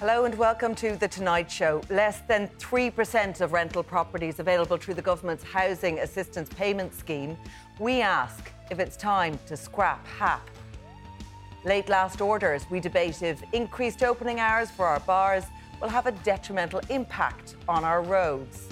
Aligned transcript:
Hello 0.00 0.24
and 0.24 0.34
welcome 0.38 0.74
to 0.76 0.96
The 0.96 1.08
Tonight 1.08 1.50
Show. 1.50 1.82
Less 1.90 2.22
than 2.22 2.48
3% 2.58 3.42
of 3.42 3.52
rental 3.52 3.82
properties 3.82 4.40
available 4.40 4.78
through 4.78 4.94
the 4.94 5.02
government's 5.02 5.44
Housing 5.44 5.98
Assistance 5.98 6.48
Payment 6.48 6.94
Scheme. 6.94 7.36
We 7.78 8.00
ask 8.00 8.50
if 8.70 8.78
it's 8.78 8.96
time 8.96 9.38
to 9.44 9.58
scrap 9.58 10.06
HAP. 10.06 10.48
Late 11.66 11.90
last 11.90 12.22
orders, 12.22 12.64
we 12.70 12.80
debate 12.80 13.20
if 13.20 13.42
increased 13.52 14.02
opening 14.02 14.40
hours 14.40 14.70
for 14.70 14.86
our 14.86 15.00
bars 15.00 15.44
will 15.82 15.90
have 15.90 16.06
a 16.06 16.12
detrimental 16.12 16.80
impact 16.88 17.56
on 17.68 17.84
our 17.84 18.00
roads. 18.00 18.68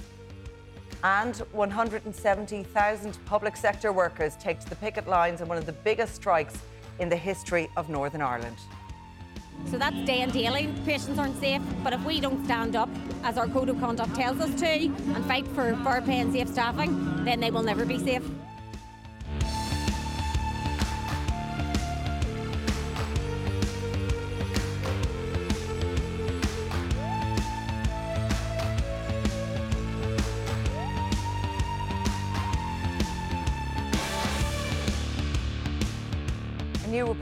And 1.05 1.37
170,000 1.53 3.19
public 3.27 3.55
sector 3.55 3.93
workers 3.93 4.35
take 4.37 4.61
to 4.61 4.71
the 4.71 4.77
picket 4.77 5.07
lines 5.07 5.43
in 5.43 5.49
one 5.49 5.59
of 5.59 5.67
the 5.67 5.73
biggest 5.73 6.15
strikes 6.15 6.57
in 7.01 7.11
the 7.11 7.17
history 7.17 7.69
of 7.77 7.91
Northern 7.91 8.23
Ireland. 8.23 8.57
So 9.67 9.79
that's 9.79 9.97
day 10.07 10.23
and 10.23 10.33
daily. 10.33 10.73
Patients 10.85 11.19
aren't 11.19 11.39
safe, 11.39 11.63
but 11.85 11.93
if 11.93 12.03
we 12.05 12.21
don't 12.21 12.45
stand 12.45 12.75
up, 12.75 12.89
as 13.23 13.37
our 13.37 13.47
code 13.49 13.69
of 13.69 13.79
conduct 13.81 14.15
tells 14.15 14.41
us 14.41 14.55
to, 14.61 14.67
and 14.67 15.25
fight 15.27 15.47
for 15.49 15.77
fair 15.85 16.01
pay 16.01 16.21
and 16.21 16.33
safe 16.33 16.49
staffing, 16.49 17.25
then 17.25 17.41
they 17.41 17.51
will 17.51 17.63
never 17.63 17.85
be 17.85 17.99
safe. 17.99 18.23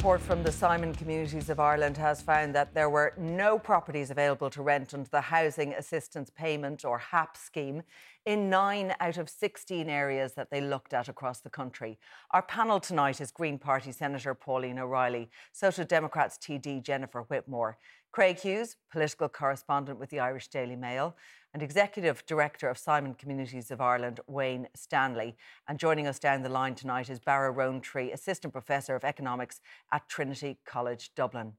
Report 0.07 0.21
from 0.21 0.45
the 0.45 0.53
Simon 0.53 0.95
Communities 0.95 1.51
of 1.51 1.59
Ireland 1.59 1.97
has 1.97 2.23
found 2.23 2.55
that 2.55 2.73
there 2.75 2.89
were 2.89 3.12
no 3.19 3.59
properties 3.59 4.13
available 4.13 4.48
to 4.51 4.63
rent 4.63 4.95
under 4.95 5.11
the 5.11 5.21
Housing 5.21 5.73
Assistance 5.73 6.31
Payment 6.31 6.85
or 6.85 6.97
HAP 6.97 7.37
scheme 7.37 7.83
in 8.25 8.48
nine 8.48 8.95
out 9.01 9.19
of 9.19 9.29
16 9.29 9.89
areas 9.89 10.35
that 10.35 10.48
they 10.48 10.61
looked 10.61 10.95
at 10.95 11.09
across 11.09 11.41
the 11.41 11.51
country. 11.51 11.98
Our 12.31 12.43
panel 12.43 12.79
tonight 12.79 13.21
is 13.21 13.33
Green 13.33 13.59
Party 13.59 13.91
Senator 13.91 14.33
Pauline 14.33 14.79
O'Reilly, 14.79 15.29
Social 15.51 15.85
Democrats 15.85 16.39
TD 16.39 16.85
Jennifer 16.85 17.23
Whitmore, 17.23 17.77
Craig 18.13 18.39
Hughes, 18.39 18.77
political 18.93 19.29
correspondent 19.29 19.98
with 19.98 20.11
the 20.11 20.20
Irish 20.20 20.47
Daily 20.47 20.77
Mail, 20.77 21.17
and 21.57 21.62
Executive 21.62 22.23
Director 22.27 22.69
of 22.69 22.77
Simon 22.77 23.15
Communities 23.15 23.71
of 23.71 23.81
Ireland, 23.81 24.21
Wayne 24.27 24.69
Stanley. 24.75 25.39
And 25.67 25.79
joining 25.79 26.07
us 26.07 26.19
down 26.19 26.43
the 26.43 26.51
line 26.51 26.75
tonight 26.75 27.09
is 27.09 27.19
Barra 27.19 27.51
Roantree, 27.51 28.13
Assistant 28.13 28.53
Professor 28.53 28.95
of 28.95 29.05
Economics 29.05 29.63
at 29.91 30.07
Trinity 30.07 30.59
College 30.67 31.15
Dublin. 31.15 31.55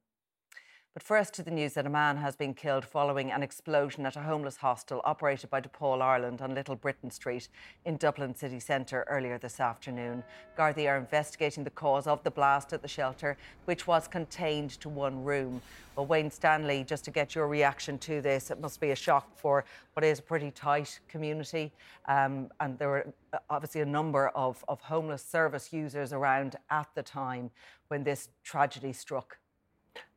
But 0.97 1.03
first 1.03 1.35
to 1.35 1.43
the 1.43 1.51
news 1.51 1.73
that 1.73 1.85
a 1.85 1.91
man 1.91 2.17
has 2.17 2.35
been 2.35 2.55
killed 2.55 2.83
following 2.83 3.31
an 3.31 3.43
explosion 3.43 4.07
at 4.07 4.15
a 4.15 4.21
homeless 4.21 4.57
hostel 4.57 4.99
operated 5.05 5.51
by 5.51 5.61
DePaul 5.61 6.01
Ireland 6.01 6.41
on 6.41 6.55
Little 6.55 6.75
Britain 6.75 7.11
Street 7.11 7.49
in 7.85 7.97
Dublin 7.97 8.33
city 8.33 8.59
centre 8.59 9.05
earlier 9.07 9.37
this 9.37 9.59
afternoon. 9.59 10.23
Gardaí 10.57 10.89
are 10.89 10.97
investigating 10.97 11.63
the 11.63 11.69
cause 11.69 12.07
of 12.07 12.23
the 12.23 12.31
blast 12.31 12.73
at 12.73 12.81
the 12.81 12.87
shelter, 12.87 13.37
which 13.65 13.85
was 13.85 14.07
contained 14.07 14.71
to 14.81 14.89
one 14.89 15.23
room. 15.23 15.61
Well, 15.95 16.07
Wayne 16.07 16.31
Stanley, 16.31 16.83
just 16.83 17.05
to 17.05 17.11
get 17.11 17.35
your 17.35 17.47
reaction 17.47 17.99
to 17.99 18.19
this, 18.19 18.49
it 18.49 18.59
must 18.59 18.81
be 18.81 18.89
a 18.89 18.95
shock 18.95 19.37
for 19.37 19.65
what 19.93 20.03
is 20.03 20.17
a 20.17 20.23
pretty 20.23 20.49
tight 20.49 20.99
community. 21.07 21.71
Um, 22.07 22.49
and 22.59 22.79
there 22.79 22.89
were 22.89 23.13
uh, 23.33 23.37
obviously 23.51 23.81
a 23.81 23.85
number 23.85 24.29
of, 24.29 24.65
of 24.67 24.81
homeless 24.81 25.21
service 25.21 25.71
users 25.71 26.11
around 26.11 26.55
at 26.71 26.87
the 26.95 27.03
time 27.03 27.51
when 27.89 28.03
this 28.03 28.29
tragedy 28.43 28.93
struck. 28.93 29.37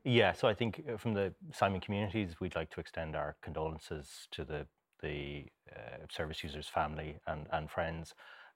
Yeah, 0.03 0.33
so 0.33 0.47
I 0.47 0.53
think 0.53 0.83
uh, 0.91 0.97
from 0.97 1.13
the 1.13 1.33
Simon 1.53 1.79
communities, 1.79 2.35
we'd 2.39 2.55
like 2.55 2.71
to 2.71 2.79
extend 2.79 3.15
our 3.15 3.35
condolences 3.41 4.27
to 4.31 4.43
the 4.43 4.67
the 5.01 5.45
uh, 5.75 6.05
service 6.09 6.43
users' 6.43 6.67
family 6.67 7.19
and 7.27 7.47
and 7.51 7.69
friends, 7.69 8.13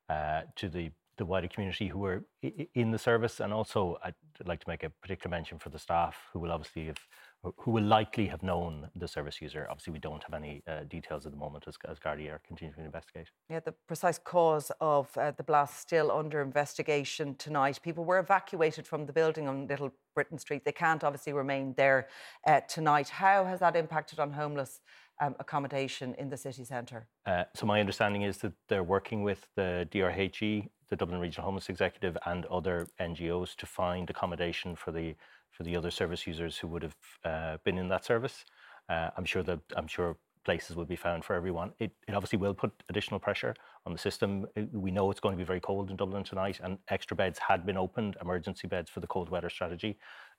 uh, 0.10 0.42
to 0.56 0.70
the 0.70 0.92
the 1.18 1.26
wider 1.26 1.48
community 1.48 1.88
who 1.88 2.00
were 2.00 2.26
in 2.74 2.92
the 2.92 2.98
service, 2.98 3.40
and 3.40 3.54
also 3.54 3.98
I'd 4.04 4.16
like 4.46 4.60
to 4.62 4.70
make 4.70 4.84
a 4.84 4.90
particular 4.90 5.30
mention 5.30 5.60
for 5.60 5.70
the 5.70 5.80
staff 5.80 6.18
who 6.34 6.40
will 6.40 6.52
obviously 6.52 6.88
have 6.88 6.98
who 7.58 7.72
will 7.72 7.84
likely 7.84 8.28
have 8.28 8.44
known 8.44 8.90
the 8.96 9.08
service 9.08 9.42
user. 9.42 9.68
Obviously, 9.70 9.94
we 9.94 10.00
don't 10.00 10.24
have 10.24 10.34
any 10.34 10.64
uh, 10.68 10.84
details 10.88 11.26
at 11.26 11.32
the 11.32 11.38
moment 11.38 11.66
as, 11.68 11.76
as 11.88 12.00
Gardaí 12.00 12.32
are 12.32 12.42
continuing 12.46 12.76
to 12.76 12.86
investigate. 12.86 13.30
Yeah, 13.50 13.60
the 13.60 13.74
precise 13.88 14.18
cause 14.18 14.72
of 14.82 15.16
uh, 15.18 15.32
the 15.32 15.44
blast 15.44 15.80
still 15.80 16.12
under 16.12 16.42
investigation 16.42 17.36
tonight. 17.36 17.80
People 17.84 18.06
were 18.06 18.20
evacuated 18.20 18.88
from 18.88 19.06
the 19.06 19.14
building 19.14 19.48
on 19.48 19.68
Little 19.68 19.92
Britain 20.14 20.40
Street. 20.40 20.66
They 20.66 20.72
can't 20.72 21.04
obviously 21.04 21.34
remain 21.34 21.74
there 21.78 22.08
uh, 22.48 22.62
tonight. 22.62 23.10
How 23.10 23.46
has 23.46 23.60
that 23.60 23.76
impacted 23.76 24.20
on 24.20 24.32
homeless 24.32 24.80
um, 25.22 25.36
accommodation 25.40 26.16
in 26.16 26.30
the 26.30 26.38
city 26.38 26.66
centre? 26.66 27.08
Uh, 27.26 27.44
so 27.56 27.66
my 27.66 27.80
understanding 27.80 28.24
is 28.24 28.38
that 28.38 28.54
they're 28.68 28.84
working 28.84 29.24
with 29.24 29.48
the 29.56 29.88
DRHE, 29.92 30.68
the 30.90 30.96
Dublin 30.96 31.20
Regional 31.20 31.46
Homeless 31.46 31.70
Executive, 31.70 32.18
and 32.26 32.46
other 32.46 32.88
NGOs 33.00 33.56
to 33.58 33.66
find 33.66 34.10
accommodation 34.10 34.76
for 34.76 34.92
the 34.92 35.16
for 35.56 35.64
the 35.64 35.76
other 35.76 35.92
service 35.92 36.28
users 36.28 36.58
who 36.58 36.68
would 36.68 36.84
have 36.84 36.96
uh, 37.24 37.58
been 37.64 37.78
in 37.78 37.88
that 37.90 38.06
service. 38.06 38.46
Uh, 38.90 39.10
I'm 39.18 39.26
sure 39.26 39.44
that 39.44 39.60
I'm 39.76 39.88
sure 39.88 40.18
places 40.44 40.76
will 40.76 40.86
be 40.86 40.96
found 40.96 41.26
for 41.26 41.34
everyone. 41.34 41.72
It, 41.80 41.92
it 42.08 42.14
obviously 42.14 42.38
will 42.38 42.54
put 42.54 42.72
additional 42.90 43.20
pressure 43.20 43.56
on 43.86 43.94
the 43.94 43.98
system. 43.98 44.46
It- 44.56 44.72
we 44.72 44.92
know 44.92 45.10
it's 45.10 45.20
going 45.20 45.34
to 45.34 45.38
be 45.38 45.44
very 45.44 45.60
cold 45.60 45.90
in 45.90 45.96
Dublin 45.96 46.24
tonight, 46.24 46.60
and 46.64 46.78
extra 46.90 47.18
beds 47.18 47.40
had 47.40 47.66
been 47.66 47.78
opened, 47.78 48.18
emergency 48.22 48.68
beds 48.68 48.90
for 48.90 49.00
the 49.00 49.08
cold 49.08 49.30
weather 49.30 49.50
strategy. 49.50 49.98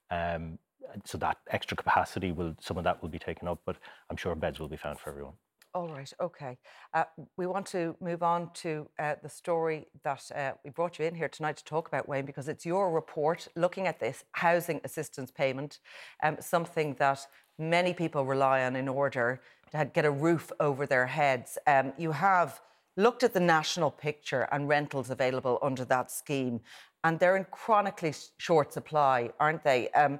Um, 0.09 0.59
so 1.03 1.17
that 1.17 1.37
extra 1.49 1.75
capacity 1.75 2.31
will 2.31 2.55
some 2.61 2.77
of 2.77 2.85
that 2.85 3.01
will 3.01 3.09
be 3.09 3.19
taken 3.19 3.47
up, 3.47 3.59
but 3.65 3.75
I'm 4.09 4.17
sure 4.17 4.33
beds 4.35 4.59
will 4.59 4.69
be 4.69 4.77
found 4.77 4.99
for 4.99 5.09
everyone. 5.09 5.33
All 5.77 5.89
right, 5.89 6.11
okay. 6.19 6.57
Uh, 6.91 7.03
we 7.37 7.45
want 7.45 7.67
to 7.67 7.95
move 8.01 8.23
on 8.23 8.49
to 8.63 8.89
uh, 8.97 9.13
the 9.21 9.29
story 9.29 9.85
that 10.03 10.27
uh, 10.33 10.53
we 10.63 10.71
brought 10.71 10.97
you 10.97 11.05
in 11.05 11.13
here 11.13 11.29
tonight 11.29 11.57
to 11.57 11.63
talk 11.65 11.87
about, 11.87 12.09
Wayne, 12.09 12.25
because 12.25 12.47
it's 12.47 12.65
your 12.65 12.91
report 12.91 13.47
looking 13.55 13.85
at 13.85 13.99
this 13.99 14.23
housing 14.31 14.81
assistance 14.83 15.29
payment, 15.29 15.77
um, 16.23 16.37
something 16.39 16.95
that 16.95 17.27
many 17.59 17.93
people 17.93 18.25
rely 18.25 18.63
on 18.63 18.75
in 18.75 18.87
order 18.87 19.39
to 19.71 19.85
get 19.93 20.03
a 20.03 20.09
roof 20.09 20.51
over 20.59 20.87
their 20.87 21.05
heads. 21.05 21.59
Um, 21.67 21.93
you 21.95 22.11
have 22.11 22.59
looked 22.95 23.21
at 23.21 23.35
the 23.35 23.39
national 23.39 23.91
picture 23.91 24.47
and 24.51 24.67
rentals 24.67 25.11
available 25.11 25.59
under 25.61 25.85
that 25.85 26.09
scheme, 26.09 26.59
and 27.03 27.19
they're 27.19 27.37
in 27.37 27.45
chronically 27.51 28.15
short 28.39 28.73
supply, 28.73 29.29
aren't 29.39 29.63
they? 29.63 29.89
Um, 29.91 30.19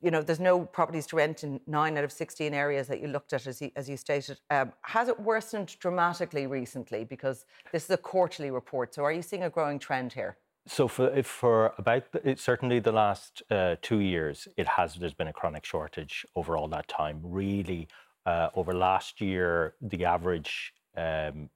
you 0.00 0.10
know, 0.10 0.22
there's 0.22 0.40
no 0.40 0.64
properties 0.64 1.06
to 1.08 1.16
rent 1.16 1.42
in 1.42 1.60
nine 1.66 1.98
out 1.98 2.04
of 2.04 2.12
16 2.12 2.54
areas 2.54 2.86
that 2.86 3.00
you 3.00 3.08
looked 3.08 3.32
at, 3.32 3.46
as 3.46 3.60
you, 3.60 3.70
as 3.74 3.88
you 3.88 3.96
stated. 3.96 4.38
Um, 4.50 4.72
has 4.82 5.08
it 5.08 5.18
worsened 5.18 5.76
dramatically 5.80 6.46
recently? 6.46 7.04
Because 7.04 7.46
this 7.72 7.84
is 7.84 7.90
a 7.90 7.96
quarterly 7.96 8.50
report. 8.50 8.94
So 8.94 9.04
are 9.04 9.12
you 9.12 9.22
seeing 9.22 9.42
a 9.42 9.50
growing 9.50 9.78
trend 9.78 10.12
here? 10.12 10.36
So 10.66 10.86
for 10.86 11.22
for 11.22 11.72
about 11.78 12.12
the, 12.12 12.36
certainly 12.36 12.78
the 12.78 12.92
last 12.92 13.42
uh, 13.50 13.76
two 13.80 14.00
years, 14.00 14.46
it 14.56 14.68
has 14.68 14.96
there's 14.96 15.14
been 15.14 15.28
a 15.28 15.32
chronic 15.32 15.64
shortage 15.64 16.26
over 16.36 16.56
all 16.58 16.68
that 16.68 16.88
time. 16.88 17.20
Really, 17.22 17.88
uh, 18.26 18.50
over 18.54 18.74
last 18.74 19.20
year, 19.20 19.74
the 19.80 20.04
average 20.04 20.74
um, 20.94 21.48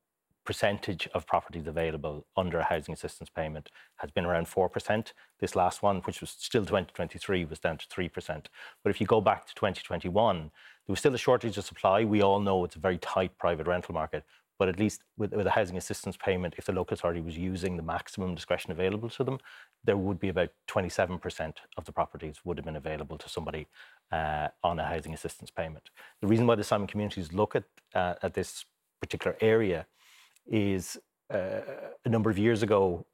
percentage 0.44 1.09
of 1.15 1.27
properties 1.27 1.67
available 1.67 2.27
under 2.37 2.59
a 2.59 2.65
housing 2.65 2.94
assistance 2.94 3.31
payment 3.31 3.71
has 3.97 4.11
been 4.11 4.25
around 4.25 4.49
four 4.49 4.69
percent. 4.69 5.12
This 5.41 5.56
last 5.56 5.83
one, 5.83 6.00
which 6.00 6.21
was 6.21 6.31
still 6.31 6.62
2023, 6.62 7.44
was 7.44 7.59
down 7.59 7.79
to 7.79 7.87
three 7.89 8.09
percent. 8.09 8.49
But 8.83 8.91
if 8.91 9.00
you 9.00 9.06
go 9.06 9.21
back 9.21 9.47
to 9.47 9.55
2021, 9.55 10.39
there 10.87 10.93
was 10.93 10.99
still 10.99 11.15
a 11.15 11.19
shortage 11.19 11.56
of 11.59 11.65
supply. 11.65 12.05
We 12.05 12.23
all 12.23 12.41
know 12.41 12.65
it's 12.65 12.77
a 12.77 12.81
very 12.81 12.99
tight 12.99 13.37
private 13.39 13.67
rental 13.67 13.94
market. 13.94 14.25
But 14.59 14.69
at 14.69 14.79
least 14.79 15.03
with, 15.17 15.33
with 15.33 15.47
a 15.47 15.50
housing 15.50 15.77
assistance 15.77 16.17
payment, 16.17 16.55
if 16.56 16.67
the 16.67 16.73
local 16.73 16.95
authority 16.95 17.21
was 17.21 17.37
using 17.37 17.77
the 17.77 17.83
maximum 17.83 18.35
discretion 18.35 18.71
available 18.71 19.09
to 19.11 19.25
them, 19.25 19.38
there 19.83 19.97
would 19.97 20.21
be 20.21 20.29
about 20.29 20.50
27% 20.69 21.55
of 21.77 21.85
the 21.85 21.91
properties 21.91 22.37
would 22.45 22.59
have 22.59 22.65
been 22.65 22.77
available 22.77 23.19
to 23.19 23.29
somebody 23.29 23.67
uh, 24.12 24.49
on 24.62 24.79
a 24.79 24.85
housing 24.85 25.15
assistance 25.15 25.50
payment. 25.50 25.91
The 26.21 26.29
reason 26.29 26.47
why 26.47 26.55
the 26.55 26.62
Simon 26.62 26.87
communities 26.87 27.33
look 27.33 27.56
at, 27.56 27.65
uh, 27.95 28.15
at 28.23 28.35
this 28.35 28.65
particular 29.00 29.37
area 29.41 29.87
is 30.47 30.99
uh, 31.33 31.61
a 32.05 32.09
number 32.09 32.31
of 32.31 32.39
years 32.39 32.62
ago, 32.62 33.06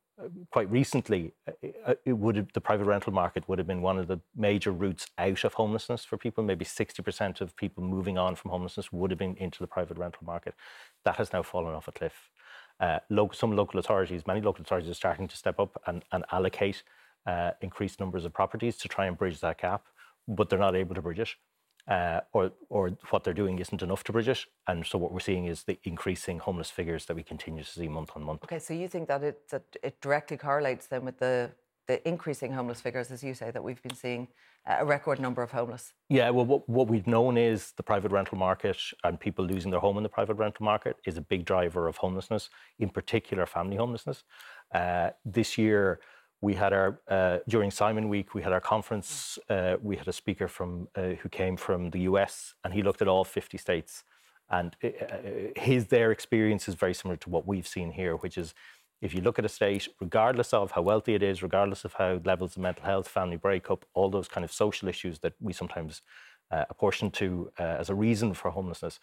quite 0.51 0.71
recently, 0.71 1.33
uh, 1.47 1.95
it 2.05 2.13
would 2.13 2.37
have, 2.37 2.53
the 2.53 2.61
private 2.61 2.85
rental 2.85 3.13
market 3.13 3.49
would 3.49 3.59
have 3.59 3.67
been 3.69 3.83
one 3.83 3.99
of 3.99 4.09
the 4.09 4.21
major 4.37 4.73
routes 4.73 5.07
out 5.19 5.45
of 5.45 5.55
homelessness 5.55 6.05
for 6.05 6.17
people. 6.17 6.43
Maybe 6.43 6.65
60% 6.65 7.41
of 7.41 7.57
people 7.57 7.85
moving 7.85 8.19
on 8.19 8.35
from 8.35 8.51
homelessness 8.51 8.93
would 8.93 9.11
have 9.11 9.19
been 9.19 9.37
into 9.37 9.61
the 9.61 9.67
private 9.67 9.97
rental 9.97 10.25
market. 10.25 10.55
That 11.05 11.17
has 11.17 11.33
now 11.33 11.43
fallen 11.43 11.75
off 11.75 11.89
a 11.89 11.93
cliff. 11.93 12.31
Uh, 12.81 12.99
lo- 13.11 13.31
some 13.33 13.55
local 13.55 13.79
authorities, 13.81 14.27
many 14.27 14.41
local 14.41 14.63
authorities, 14.63 14.91
are 14.91 14.95
starting 14.95 15.29
to 15.29 15.37
step 15.37 15.61
up 15.61 15.81
and, 15.87 16.05
and 16.13 16.25
allocate 16.33 16.83
uh, 17.27 17.53
increased 17.61 18.01
numbers 18.01 18.25
of 18.25 18.33
properties 18.33 18.77
to 18.79 18.89
try 18.89 19.07
and 19.07 19.19
bridge 19.19 19.41
that 19.41 19.61
gap, 19.61 19.87
but 20.27 20.49
they're 20.49 20.59
not 20.59 20.77
able 20.77 20.95
to 20.95 21.03
bridge 21.03 21.21
it 21.21 21.29
uh, 21.88 22.20
or, 22.32 22.52
or 22.69 22.90
what 23.11 23.25
they're 23.25 23.35
doing 23.35 23.58
isn't 23.58 23.82
enough 23.82 24.05
to 24.05 24.12
bridge 24.12 24.29
it. 24.29 24.44
And 24.67 24.85
so 24.87 24.99
what 24.99 25.12
we're 25.12 25.20
seeing 25.20 25.46
is 25.46 25.64
the 25.64 25.79
increasing 25.85 26.38
homeless 26.38 26.70
figures 26.70 27.06
that 27.06 27.17
we 27.17 27.23
continue 27.23 27.64
to 27.64 27.70
see 27.70 27.88
month 27.88 28.11
on 28.14 28.23
month. 28.23 28.44
Okay, 28.44 28.58
so 28.58 28.75
you 28.75 28.88
think 28.88 29.08
that 29.08 29.23
it, 29.23 29.49
that 29.50 29.64
it 29.82 30.00
directly 30.00 30.37
correlates 30.37 30.87
then 30.87 31.05
with 31.05 31.19
the, 31.19 31.50
the 31.87 32.06
increasing 32.06 32.52
homeless 32.52 32.81
figures, 32.81 33.11
as 33.11 33.25
you 33.25 33.32
say, 33.32 33.50
that 33.50 33.64
we've 33.64 33.82
been 33.82 33.94
seeing 33.94 34.29
uh, 34.69 34.76
a 34.81 34.85
record 34.85 35.19
number 35.19 35.43
of 35.43 35.50
homeless? 35.50 35.94
Yeah, 36.11 36.29
well, 36.29 36.44
what, 36.44 36.69
what 36.69 36.88
we've 36.88 37.06
known 37.06 37.38
is 37.38 37.73
the 37.79 37.82
private 37.82 38.12
rental 38.12 38.37
market 38.37 38.76
and 39.05 39.19
people 39.19 39.46
losing 39.46 39.70
their 39.70 39.81
home 39.81 39.96
in 39.96 40.02
the 40.02 40.11
private 40.11 40.35
rental 40.35 40.64
market 40.64 40.96
is 41.06 41.17
a 41.17 41.23
big 41.23 41.46
driver 41.46 41.88
of 41.88 41.96
homelessness, 41.96 42.50
in 42.79 42.90
particular 42.90 43.46
family 43.46 43.76
homelessness. 43.76 44.25
Uh, 44.75 45.11
this 45.25 45.56
year, 45.56 46.00
we 46.40 46.55
had 46.55 46.73
our 46.73 47.00
uh, 47.08 47.38
during 47.49 47.70
Simon 47.70 48.08
Week, 48.08 48.35
we 48.35 48.43
had 48.43 48.52
our 48.52 48.61
conference. 48.61 49.38
Uh, 49.49 49.76
we 49.82 49.96
had 49.96 50.06
a 50.06 50.12
speaker 50.12 50.46
from 50.49 50.88
uh, 50.94 51.14
who 51.20 51.29
came 51.29 51.56
from 51.56 51.90
the 51.90 52.00
US, 52.00 52.55
and 52.62 52.73
he 52.73 52.82
looked 52.82 53.02
at 53.02 53.08
all 53.08 53.25
50 53.25 53.58
states. 53.58 54.05
And 54.50 54.76
uh, 54.82 54.88
uh, 54.88 55.19
his 55.56 55.88
their 55.88 56.11
experience 56.12 56.69
is 56.69 56.75
very 56.75 56.94
similar 56.94 57.17
to 57.19 57.31
what 57.31 57.46
we've 57.46 57.67
seen 57.67 57.90
here, 57.90 58.17
which 58.17 58.38
is 58.38 58.55
if 59.00 59.14
you 59.14 59.20
look 59.20 59.38
at 59.38 59.44
a 59.44 59.49
state, 59.49 59.88
regardless 60.00 60.52
of 60.52 60.73
how 60.73 60.82
wealthy 60.82 61.14
it 61.14 61.23
is, 61.23 61.43
regardless 61.43 61.85
of 61.85 61.94
how 61.94 62.20
levels 62.25 62.56
of 62.56 62.62
mental 62.62 62.85
health, 62.85 63.08
family 63.08 63.37
breakup, 63.37 63.85
all 63.94 64.08
those 64.08 64.29
kind 64.29 64.44
of 64.44 64.52
social 64.52 64.88
issues 64.88 65.19
that 65.20 65.35
we 65.40 65.52
sometimes 65.52 66.02
uh, 66.50 66.64
apportion 66.70 67.11
to 67.11 67.50
as 67.58 67.90
a 67.90 67.94
reason 67.94 68.32
for 68.32 68.50
homelessness, 68.50 68.99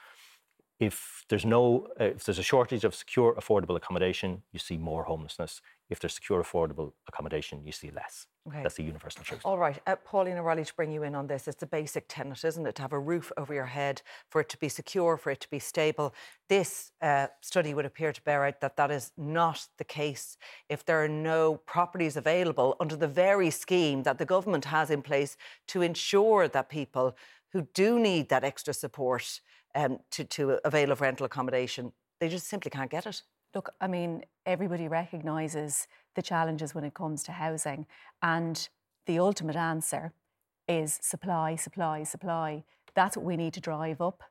if 0.79 1.23
there's 1.29 1.45
no 1.45 1.87
if 1.99 2.23
there's 2.25 2.39
a 2.39 2.43
shortage 2.43 2.83
of 2.83 2.93
secure 2.93 3.33
affordable 3.35 3.75
accommodation 3.77 4.41
you 4.51 4.59
see 4.59 4.77
more 4.77 5.03
homelessness 5.03 5.61
if 5.89 5.99
there's 5.99 6.13
secure 6.13 6.43
affordable 6.43 6.93
accommodation 7.07 7.61
you 7.65 7.71
see 7.71 7.91
less 7.91 8.27
okay. 8.47 8.61
that's 8.63 8.75
the 8.75 8.83
universal 8.83 9.23
truth 9.23 9.41
all 9.43 9.57
right 9.57 9.79
uh, 9.87 9.95
pauline 10.03 10.37
o'reilly 10.37 10.65
to 10.65 10.73
bring 10.75 10.91
you 10.91 11.03
in 11.03 11.15
on 11.15 11.27
this 11.27 11.47
it's 11.47 11.63
a 11.63 11.67
basic 11.67 12.05
tenet 12.07 12.43
isn't 12.43 12.65
it 12.65 12.75
to 12.75 12.81
have 12.81 12.93
a 12.93 12.99
roof 12.99 13.31
over 13.37 13.53
your 13.53 13.65
head 13.65 14.01
for 14.29 14.41
it 14.41 14.49
to 14.49 14.57
be 14.57 14.69
secure 14.69 15.17
for 15.17 15.31
it 15.31 15.39
to 15.39 15.49
be 15.49 15.59
stable 15.59 16.13
this 16.49 16.91
uh, 17.01 17.27
study 17.41 17.73
would 17.73 17.85
appear 17.85 18.11
to 18.11 18.21
bear 18.21 18.45
out 18.45 18.61
that 18.61 18.77
that 18.77 18.91
is 18.91 19.11
not 19.17 19.67
the 19.77 19.83
case 19.83 20.37
if 20.69 20.85
there 20.85 21.03
are 21.03 21.07
no 21.07 21.55
properties 21.65 22.17
available 22.17 22.75
under 22.79 22.95
the 22.95 23.07
very 23.07 23.49
scheme 23.49 24.03
that 24.03 24.17
the 24.17 24.25
government 24.25 24.65
has 24.65 24.89
in 24.89 25.01
place 25.01 25.37
to 25.67 25.81
ensure 25.81 26.47
that 26.47 26.69
people 26.69 27.15
who 27.55 27.67
do 27.73 27.97
need 27.97 28.27
that 28.27 28.43
extra 28.43 28.73
support 28.73 29.39
um, 29.75 29.99
to, 30.11 30.23
to 30.25 30.59
avail 30.65 30.91
of 30.91 30.99
rental 30.99 31.25
accommodation. 31.25 31.93
They 32.19 32.29
just 32.29 32.47
simply 32.47 32.69
can't 32.69 32.91
get 32.91 33.05
it. 33.05 33.21
Look, 33.55 33.73
I 33.79 33.87
mean, 33.87 34.25
everybody 34.45 34.89
recognises 34.89 35.87
the 36.15 36.21
challenges 36.21 36.75
when 36.75 36.83
it 36.83 36.93
comes 36.93 37.23
to 37.23 37.31
housing, 37.31 37.87
and 38.21 38.67
the 39.05 39.17
ultimate 39.19 39.55
answer 39.55 40.11
is 40.67 40.99
supply, 41.01 41.55
supply, 41.55 42.03
supply. 42.03 42.65
That's 42.95 43.15
what 43.15 43.25
we 43.25 43.37
need 43.37 43.53
to 43.53 43.61
drive 43.61 44.01
up. 44.01 44.23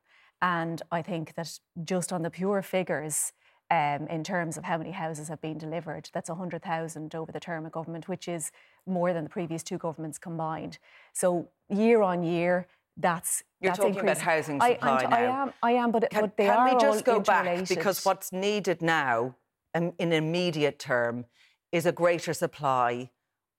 And 0.42 0.82
I 0.92 1.00
think 1.00 1.34
that 1.36 1.58
just 1.84 2.12
on 2.12 2.20
the 2.20 2.30
pure 2.30 2.60
figures, 2.60 3.32
um, 3.70 4.06
in 4.08 4.22
terms 4.24 4.58
of 4.58 4.64
how 4.64 4.76
many 4.76 4.90
houses 4.90 5.28
have 5.28 5.40
been 5.40 5.56
delivered, 5.56 6.10
that's 6.12 6.28
100,000 6.28 7.14
over 7.14 7.32
the 7.32 7.40
term 7.40 7.64
of 7.64 7.72
government, 7.72 8.08
which 8.08 8.28
is 8.28 8.52
more 8.86 9.14
than 9.14 9.24
the 9.24 9.30
previous 9.30 9.62
two 9.62 9.78
governments 9.78 10.18
combined. 10.18 10.76
So 11.14 11.48
year 11.70 12.02
on 12.02 12.24
year, 12.24 12.66
that's 12.96 13.42
you're 13.60 13.70
that's 13.70 13.78
talking 13.78 13.94
increasing. 13.94 14.22
about 14.22 14.22
housing 14.22 14.60
supply 14.60 14.96
I, 14.96 15.06
now. 15.06 15.16
I 15.16 15.42
am, 15.42 15.52
I 15.62 15.72
am, 15.72 15.90
but, 15.90 16.10
can, 16.10 16.20
but 16.20 16.36
they 16.36 16.46
can 16.46 16.56
are 16.56 16.74
we 16.74 16.80
just 16.80 17.08
all 17.08 17.14
go 17.16 17.20
back 17.20 17.68
because 17.68 18.04
what's 18.04 18.32
needed 18.32 18.82
now, 18.82 19.36
in, 19.74 19.92
in 19.98 20.12
immediate 20.12 20.78
term, 20.78 21.24
is 21.72 21.86
a 21.86 21.92
greater 21.92 22.32
supply 22.32 23.10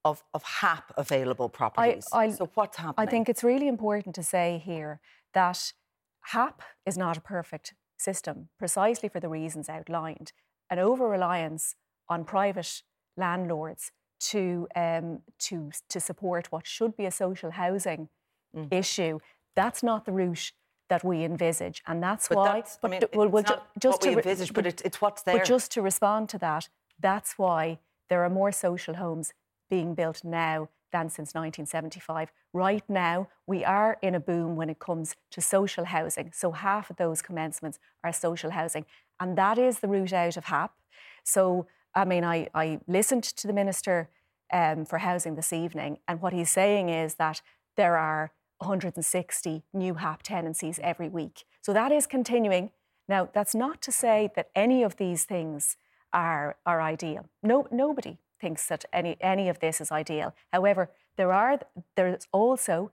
of, 0.04 0.22
of 0.32 0.42
HAP 0.42 0.92
available 0.96 1.48
properties. 1.48 2.06
I, 2.12 2.30
so 2.30 2.48
what's 2.54 2.76
happening? 2.76 3.08
I 3.08 3.10
think 3.10 3.28
it's 3.28 3.42
really 3.42 3.68
important 3.68 4.14
to 4.14 4.22
say 4.22 4.62
here 4.64 5.00
that 5.34 5.72
HAP 6.26 6.62
is 6.86 6.96
not 6.96 7.16
a 7.16 7.20
perfect 7.20 7.74
system, 7.98 8.48
precisely 8.58 9.08
for 9.08 9.20
the 9.20 9.28
reasons 9.28 9.68
outlined. 9.68 10.32
An 10.70 10.78
over 10.78 11.08
reliance 11.08 11.74
on 12.08 12.24
private 12.24 12.82
landlords 13.16 13.90
to 14.18 14.66
um, 14.74 15.20
to 15.38 15.70
to 15.90 16.00
support 16.00 16.50
what 16.50 16.66
should 16.66 16.96
be 16.96 17.04
a 17.04 17.10
social 17.10 17.50
housing 17.50 18.08
mm. 18.54 18.72
issue. 18.72 19.18
That's 19.54 19.82
not 19.82 20.04
the 20.04 20.12
route 20.12 20.52
that 20.88 21.02
we 21.02 21.24
envisage, 21.24 21.82
and 21.86 22.02
that's 22.02 22.28
but 22.28 22.36
why. 22.36 22.52
That's, 22.54 22.78
but 22.80 22.88
I 22.88 22.90
mean, 22.92 23.02
well, 23.14 23.28
well, 23.28 23.42
ju- 23.42 23.54
just 23.80 24.02
to 24.02 24.12
envisage, 24.12 24.48
but, 24.52 24.64
but 24.64 24.66
it's, 24.66 24.82
it's 24.82 25.00
what's 25.00 25.22
there. 25.22 25.38
But 25.38 25.46
just 25.46 25.72
to 25.72 25.82
respond 25.82 26.28
to 26.30 26.38
that, 26.38 26.68
that's 27.00 27.38
why 27.38 27.78
there 28.08 28.24
are 28.24 28.30
more 28.30 28.52
social 28.52 28.94
homes 28.94 29.32
being 29.68 29.94
built 29.94 30.22
now 30.22 30.68
than 30.92 31.10
since 31.10 31.34
1975. 31.34 32.30
Right 32.52 32.84
now, 32.88 33.28
we 33.46 33.64
are 33.64 33.98
in 34.00 34.14
a 34.14 34.20
boom 34.20 34.56
when 34.56 34.70
it 34.70 34.78
comes 34.78 35.16
to 35.32 35.40
social 35.40 35.86
housing. 35.86 36.30
So 36.32 36.52
half 36.52 36.88
of 36.90 36.96
those 36.96 37.20
commencements 37.20 37.78
are 38.04 38.12
social 38.12 38.50
housing, 38.50 38.86
and 39.18 39.36
that 39.36 39.58
is 39.58 39.80
the 39.80 39.88
route 39.88 40.12
out 40.12 40.36
of 40.36 40.44
HAP. 40.44 40.72
So, 41.24 41.66
I 41.94 42.04
mean, 42.04 42.24
I, 42.24 42.48
I 42.54 42.80
listened 42.86 43.24
to 43.24 43.46
the 43.46 43.52
minister 43.52 44.08
um, 44.52 44.84
for 44.84 44.98
housing 44.98 45.34
this 45.34 45.52
evening, 45.52 45.98
and 46.06 46.20
what 46.20 46.32
he's 46.32 46.50
saying 46.50 46.88
is 46.88 47.14
that 47.14 47.42
there 47.76 47.96
are 47.96 48.32
160 48.58 49.62
new 49.72 49.94
HAP 49.94 50.22
tenancies 50.22 50.80
every 50.82 51.08
week. 51.08 51.44
So 51.60 51.72
that 51.72 51.92
is 51.92 52.06
continuing. 52.06 52.70
Now, 53.08 53.28
that's 53.32 53.54
not 53.54 53.82
to 53.82 53.92
say 53.92 54.30
that 54.34 54.50
any 54.54 54.82
of 54.82 54.96
these 54.96 55.24
things 55.24 55.76
are, 56.12 56.56
are 56.64 56.80
ideal. 56.80 57.26
No, 57.42 57.66
nobody 57.70 58.18
thinks 58.40 58.66
that 58.68 58.84
any, 58.92 59.16
any 59.20 59.48
of 59.48 59.60
this 59.60 59.80
is 59.80 59.92
ideal. 59.92 60.34
However, 60.52 60.90
there 61.16 61.32
are 61.32 61.60
there's 61.96 62.26
also 62.32 62.92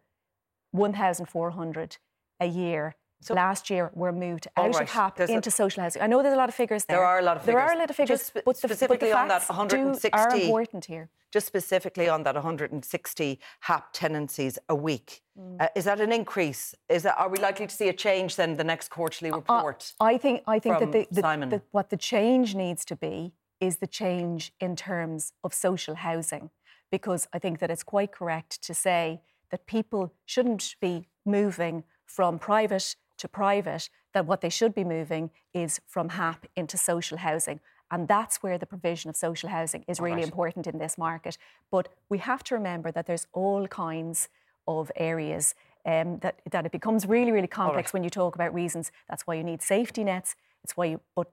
1,400 0.72 1.98
a 2.40 2.46
year. 2.46 2.96
So 3.22 3.34
Last 3.34 3.70
year 3.70 3.90
were 3.94 4.12
moved 4.12 4.48
out 4.58 4.76
right. 4.76 4.84
of 4.84 4.90
HAP 4.90 5.16
there's 5.16 5.30
into 5.30 5.48
a, 5.48 5.52
social 5.52 5.82
housing. 5.82 6.02
I 6.02 6.08
know 6.08 6.22
there's 6.22 6.34
a 6.34 6.38
lot 6.38 6.50
of 6.50 6.56
figures 6.56 6.84
there. 6.86 6.98
There 6.98 7.06
are 7.06 7.20
a 7.20 7.22
lot 7.22 7.38
of 7.38 7.44
figures. 7.44 7.56
There 7.56 7.70
are 7.70 7.74
a 7.74 7.78
lot 7.78 7.90
of 7.90 7.96
figures, 7.96 8.20
Just 8.20 8.34
but 8.34 8.46
the, 8.46 8.54
specifically 8.56 9.10
but 9.12 9.16
the 9.16 9.18
on 9.18 9.28
that 9.30 9.48
160 9.48 10.10
do, 10.10 10.18
are 10.18 10.36
important 10.36 10.86
here 10.86 11.10
just 11.34 11.48
specifically 11.48 12.08
on 12.08 12.22
that 12.24 12.36
160 12.36 13.40
HAP 13.62 13.92
tenancies 13.92 14.60
a 14.70 14.76
week. 14.76 15.24
Mm. 15.38 15.60
Uh, 15.60 15.68
is 15.76 15.86
that 15.86 16.00
an 16.00 16.12
increase? 16.12 16.76
Is 16.88 17.04
that, 17.04 17.18
are 17.18 17.28
we 17.28 17.40
likely 17.40 17.66
to 17.66 17.76
see 17.76 17.90
a 17.90 17.94
change 17.94 18.36
then 18.36 18.52
in 18.52 18.58
the 18.58 18.64
next 18.64 18.90
quarterly 18.90 19.32
report? 19.32 19.94
Uh, 20.00 20.06
I 20.06 20.18
think 20.20 20.44
I 20.46 20.60
think 20.60 20.78
that 20.80 20.92
the, 20.92 21.08
the, 21.10 21.22
the, 21.22 21.62
what 21.72 21.90
the 21.90 21.98
change 21.98 22.54
needs 22.54 22.86
to 22.86 22.96
be 22.96 23.34
is 23.60 23.78
the 23.78 23.88
change 23.88 24.54
in 24.60 24.76
terms 24.76 25.34
of 25.44 25.56
social 25.56 25.96
housing, 25.96 26.52
because 26.92 27.28
I 27.34 27.40
think 27.40 27.58
that 27.60 27.72
it's 27.72 27.84
quite 27.84 28.12
correct 28.12 28.62
to 28.64 28.76
say 28.76 29.22
that 29.50 29.66
people 29.66 30.14
shouldn't 30.26 30.76
be 30.80 31.08
moving 31.26 31.84
from 32.06 32.38
private 32.38 32.96
to 33.18 33.28
private. 33.28 33.90
That 34.14 34.28
what 34.28 34.42
they 34.42 34.50
should 34.50 34.76
be 34.76 34.84
moving 34.84 35.32
is 35.56 35.82
from 35.88 36.10
HAP 36.10 36.46
into 36.56 36.78
social 36.78 37.18
housing. 37.18 37.60
And 37.92 38.08
that's 38.08 38.38
where 38.42 38.58
the 38.58 38.66
provision 38.66 39.10
of 39.10 39.16
social 39.16 39.50
housing 39.50 39.84
is 39.88 40.00
really 40.00 40.16
right. 40.16 40.26
important 40.26 40.68
in 40.68 40.80
this 40.80 40.98
market. 40.98 41.38
But 41.72 41.90
we 42.10 42.18
have 42.20 42.44
to 42.46 42.56
remember 42.56 42.92
that 42.92 43.06
there's 43.06 43.28
all 43.34 43.68
kinds 43.68 44.30
of 44.68 44.92
areas 44.96 45.56
um, 45.86 46.20
that, 46.20 46.40
that 46.50 46.66
it 46.66 46.72
becomes 46.72 47.06
really, 47.06 47.32
really 47.32 47.48
complex 47.48 47.90
right. 47.90 47.94
when 47.94 48.04
you 48.04 48.10
talk 48.10 48.36
about 48.36 48.54
reasons. 48.54 48.92
That's 49.10 49.28
why 49.28 49.36
you 49.36 49.44
need 49.44 49.62
safety 49.62 50.04
nets. 50.04 50.36
It's 50.64 50.78
why 50.78 50.86
you, 50.86 51.02
but 51.16 51.30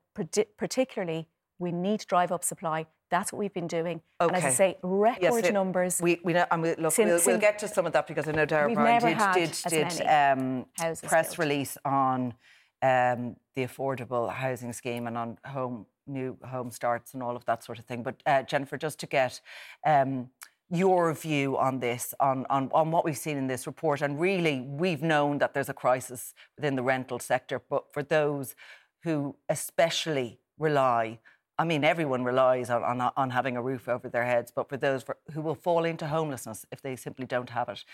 particularly, 0.57 1.29
we 1.59 1.71
need 1.71 2.01
to 2.01 2.07
drive 2.07 2.33
up 2.33 2.43
supply. 2.43 2.87
That's 3.11 3.33
what 3.33 3.39
we've 3.39 3.53
been 3.53 3.67
doing. 3.69 4.01
Okay. 4.21 4.35
And 4.35 4.37
as 4.37 4.45
I 4.45 4.51
say, 4.51 4.79
record 4.83 5.23
yes, 5.23 5.37
it, 5.45 5.53
numbers. 5.53 6.01
We, 6.01 6.21
we 6.25 6.33
know, 6.33 6.47
and 6.51 6.63
we, 6.63 6.75
look, 6.77 6.93
since, 6.93 7.27
we'll, 7.27 7.35
we'll, 7.35 7.41
get 7.41 7.59
to 7.61 7.69
some 7.69 7.87
of 7.87 7.93
that 7.93 8.07
because 8.07 8.29
I 8.29 8.33
know 8.33 8.47
Darragh 8.47 8.75
Brown 8.75 9.01
did, 9.01 9.53
did, 9.69 9.89
did 9.89 10.07
um, 10.07 10.67
press 10.75 11.01
built. 11.01 11.39
release 11.39 11.77
on 11.85 12.35
um, 12.83 13.37
the 13.55 13.67
affordable 13.67 14.33
housing 14.33 14.73
scheme 14.73 15.07
and 15.07 15.19
on 15.19 15.39
home 15.45 15.87
new 16.13 16.37
home 16.45 16.71
starts 16.71 17.15
and 17.15 17.23
all 17.23 17.37
of 17.37 17.45
that 17.47 17.65
sort 17.65 17.79
of 17.79 17.85
thing. 17.87 18.03
But 18.03 18.23
uh, 18.27 18.43
Jennifer, 18.43 18.77
just 18.77 18.99
to 19.01 19.07
get 19.07 19.41
um, 19.85 20.31
your 20.71 21.13
view 21.15 21.57
on 21.57 21.81
this, 21.81 22.15
on, 22.21 22.47
on, 22.51 22.71
on 22.73 22.91
what 22.91 23.05
we've 23.05 23.17
seen 23.17 23.37
in 23.37 23.47
this 23.47 23.67
report, 23.67 24.03
and 24.03 24.21
really 24.21 24.61
we've 24.61 25.03
known 25.03 25.39
that 25.39 25.55
there's 25.55 25.69
a 25.69 25.75
crisis 25.75 26.35
within 26.57 26.77
the 26.77 26.83
rental 26.83 27.19
sector, 27.19 27.61
but 27.69 27.93
for 27.93 28.03
those 28.03 28.55
who 29.03 29.37
especially 29.49 30.39
rely 30.59 31.19
I 31.61 31.65
mean, 31.65 31.85
everyone 31.85 32.25
relies 32.25 32.71
on, 32.71 32.83
on, 32.83 33.13
on, 33.19 33.29
having 33.29 33.59
a 33.59 33.63
roof 33.63 33.87
over 33.87 34.09
their 34.09 34.25
heads, 34.25 34.51
but 34.51 34.67
for 34.71 34.79
those 34.79 35.03
for, 35.03 35.19
who 35.35 35.43
will 35.43 35.55
fall 35.55 35.85
into 35.85 36.07
homelessness 36.07 36.65
if 36.73 36.81
they 36.81 36.97
simply 36.97 37.27
don't 37.27 37.51
have 37.51 37.69
it, 37.69 37.85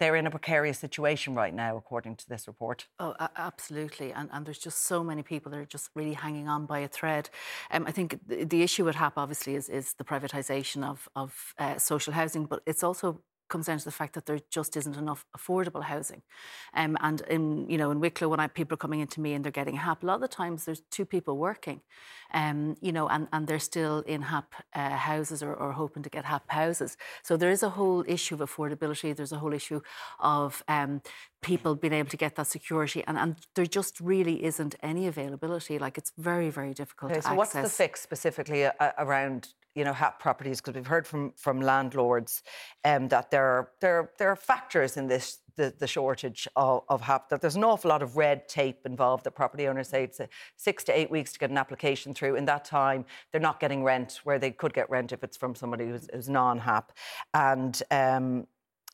they're 0.00 0.16
in 0.16 0.26
a 0.26 0.30
precarious 0.30 0.78
situation 0.78 1.34
right 1.34 1.54
now, 1.54 1.76
according 1.76 2.16
to 2.16 2.28
this 2.28 2.48
report. 2.48 2.88
Oh, 2.98 3.14
absolutely. 3.36 4.12
And, 4.12 4.28
and 4.32 4.44
there's 4.46 4.58
just 4.58 4.84
so 4.84 5.04
many 5.04 5.22
people 5.22 5.52
that 5.52 5.58
are 5.58 5.66
just 5.66 5.90
really 5.94 6.14
hanging 6.14 6.48
on 6.48 6.66
by 6.66 6.80
a 6.80 6.88
thread. 6.88 7.28
Um, 7.70 7.84
I 7.86 7.92
think 7.92 8.18
the, 8.26 8.44
the, 8.44 8.62
issue 8.62 8.84
with 8.84 8.96
HAP, 8.96 9.12
obviously, 9.16 9.54
is, 9.54 9.68
is 9.68 9.92
the 9.94 10.04
privatisation 10.04 10.82
of, 10.82 11.08
of 11.14 11.54
uh, 11.58 11.76
social 11.78 12.14
housing, 12.14 12.46
but 12.46 12.62
it's 12.66 12.82
also 12.82 13.20
comes 13.50 13.66
down 13.66 13.78
to 13.78 13.84
the 13.84 13.90
fact 13.90 14.14
that 14.14 14.26
there 14.26 14.38
just 14.50 14.76
isn't 14.76 14.96
enough 14.96 15.26
affordable 15.36 15.82
housing. 15.82 16.22
Um, 16.72 16.96
and 17.00 17.20
in 17.22 17.68
you 17.68 17.76
know 17.76 17.90
in 17.90 18.00
Wicklow, 18.00 18.28
when 18.28 18.40
I, 18.40 18.46
people 18.46 18.74
are 18.74 18.84
coming 18.84 19.00
into 19.00 19.20
me 19.20 19.34
and 19.34 19.44
they're 19.44 19.52
getting 19.52 19.76
HAP, 19.76 20.02
a 20.02 20.06
lot 20.06 20.14
of 20.14 20.20
the 20.22 20.28
times 20.28 20.64
there's 20.64 20.80
two 20.90 21.04
people 21.04 21.36
working, 21.36 21.82
um, 22.32 22.76
you 22.80 22.92
know, 22.92 23.08
and, 23.08 23.28
and 23.32 23.46
they're 23.46 23.58
still 23.58 24.00
in 24.00 24.22
HAP 24.22 24.54
uh, 24.74 24.90
houses 24.90 25.42
or, 25.42 25.52
or, 25.52 25.72
hoping 25.72 26.02
to 26.02 26.10
get 26.10 26.24
HAP 26.24 26.50
houses. 26.50 26.96
So 27.22 27.36
there 27.36 27.50
is 27.50 27.62
a 27.62 27.70
whole 27.70 28.04
issue 28.06 28.34
of 28.36 28.40
affordability. 28.40 29.14
There's 29.14 29.32
a 29.32 29.38
whole 29.38 29.52
issue 29.52 29.80
of 30.20 30.62
um, 30.68 31.02
people 31.42 31.74
being 31.74 31.92
able 31.92 32.10
to 32.10 32.16
get 32.16 32.36
that 32.36 32.46
security, 32.46 33.02
and, 33.06 33.18
and 33.18 33.36
there 33.54 33.66
just 33.66 34.00
really 34.00 34.44
isn't 34.44 34.74
any 34.82 35.06
availability. 35.06 35.78
Like 35.78 35.98
it's 35.98 36.12
very 36.16 36.50
very 36.50 36.72
difficult. 36.74 37.12
Okay, 37.12 37.20
so 37.20 37.28
access. 37.28 37.36
what's 37.36 37.52
the 37.52 37.68
fix 37.68 38.00
specifically 38.00 38.64
uh, 38.64 38.72
around 38.98 39.48
you 39.74 39.84
know, 39.84 39.92
HAP 39.92 40.18
properties, 40.18 40.60
because 40.60 40.74
we've 40.74 40.86
heard 40.86 41.06
from 41.06 41.32
from 41.36 41.60
landlords 41.60 42.42
um, 42.84 43.08
that 43.08 43.30
there 43.30 43.44
are 43.44 43.70
there 43.80 44.10
there 44.18 44.30
are 44.30 44.36
factors 44.36 44.96
in 44.96 45.06
this 45.06 45.38
the, 45.56 45.74
the 45.78 45.86
shortage 45.86 46.48
of, 46.56 46.82
of 46.88 47.02
HAP 47.02 47.28
that 47.28 47.40
there's 47.40 47.56
an 47.56 47.64
awful 47.64 47.90
lot 47.90 48.02
of 48.02 48.16
red 48.16 48.48
tape 48.48 48.80
involved. 48.86 49.24
The 49.24 49.30
property 49.30 49.68
owners 49.68 49.88
say 49.88 50.04
it's 50.04 50.20
six 50.56 50.84
to 50.84 50.98
eight 50.98 51.10
weeks 51.10 51.32
to 51.32 51.38
get 51.38 51.50
an 51.50 51.58
application 51.58 52.14
through. 52.14 52.36
In 52.36 52.46
that 52.46 52.64
time, 52.64 53.04
they're 53.30 53.40
not 53.40 53.60
getting 53.60 53.84
rent 53.84 54.20
where 54.24 54.38
they 54.38 54.50
could 54.50 54.72
get 54.72 54.88
rent 54.88 55.12
if 55.12 55.22
it's 55.22 55.36
from 55.36 55.54
somebody 55.54 55.86
who's, 55.86 56.08
who's 56.12 56.28
non-HAP, 56.28 56.92
and 57.34 57.82
um, 57.90 58.46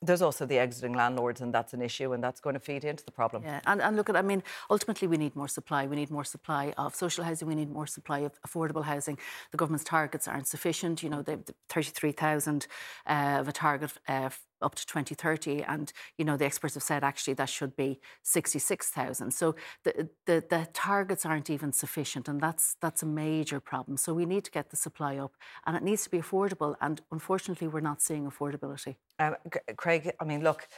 there's 0.02 0.22
also 0.22 0.44
the 0.44 0.58
exiting 0.58 0.92
landlords, 0.92 1.40
and 1.40 1.54
that's 1.54 1.72
an 1.72 1.80
issue, 1.80 2.12
and 2.12 2.22
that's 2.22 2.40
going 2.40 2.54
to 2.54 2.60
feed 2.60 2.84
into 2.84 3.04
the 3.04 3.10
problem. 3.10 3.42
Yeah, 3.42 3.60
and, 3.66 3.80
and 3.80 3.96
look 3.96 4.10
at, 4.10 4.16
I 4.16 4.22
mean, 4.22 4.42
ultimately 4.70 5.08
we 5.08 5.16
need 5.16 5.34
more 5.34 5.48
supply. 5.48 5.86
We 5.86 5.96
need 5.96 6.10
more 6.10 6.24
supply 6.24 6.74
of 6.76 6.94
social 6.94 7.24
housing. 7.24 7.48
We 7.48 7.54
need 7.54 7.70
more 7.70 7.86
supply 7.86 8.20
of 8.20 8.32
affordable 8.46 8.84
housing. 8.84 9.18
The 9.52 9.56
government's 9.56 9.84
targets 9.84 10.28
aren't 10.28 10.48
sufficient. 10.48 11.02
You 11.02 11.08
know, 11.08 11.22
the, 11.22 11.36
the 11.36 11.54
33,000 11.70 12.66
uh, 13.06 13.36
of 13.40 13.48
a 13.48 13.52
target 13.52 13.92
uh, 14.06 14.28
up 14.62 14.74
to 14.74 14.86
2030 14.86 15.62
and 15.62 15.92
you 16.18 16.24
know 16.24 16.36
the 16.36 16.44
experts 16.44 16.74
have 16.74 16.82
said 16.82 17.04
actually 17.04 17.34
that 17.34 17.48
should 17.48 17.76
be 17.76 18.00
66,000 18.22 19.30
so 19.30 19.54
the, 19.84 20.08
the, 20.26 20.44
the 20.48 20.68
targets 20.72 21.26
aren't 21.26 21.50
even 21.50 21.72
sufficient 21.72 22.28
and 22.28 22.40
that's 22.40 22.76
that's 22.80 23.02
a 23.02 23.06
major 23.06 23.60
problem 23.60 23.96
so 23.96 24.14
we 24.14 24.24
need 24.24 24.44
to 24.44 24.50
get 24.50 24.70
the 24.70 24.76
supply 24.76 25.16
up 25.16 25.32
and 25.66 25.76
it 25.76 25.82
needs 25.82 26.04
to 26.04 26.10
be 26.10 26.18
affordable 26.18 26.76
and 26.80 27.02
unfortunately 27.10 27.68
we're 27.68 27.80
not 27.80 28.00
seeing 28.00 28.30
affordability 28.30 28.96
um, 29.18 29.34
Craig 29.76 30.12
I 30.20 30.24
mean 30.24 30.42
look 30.42 30.68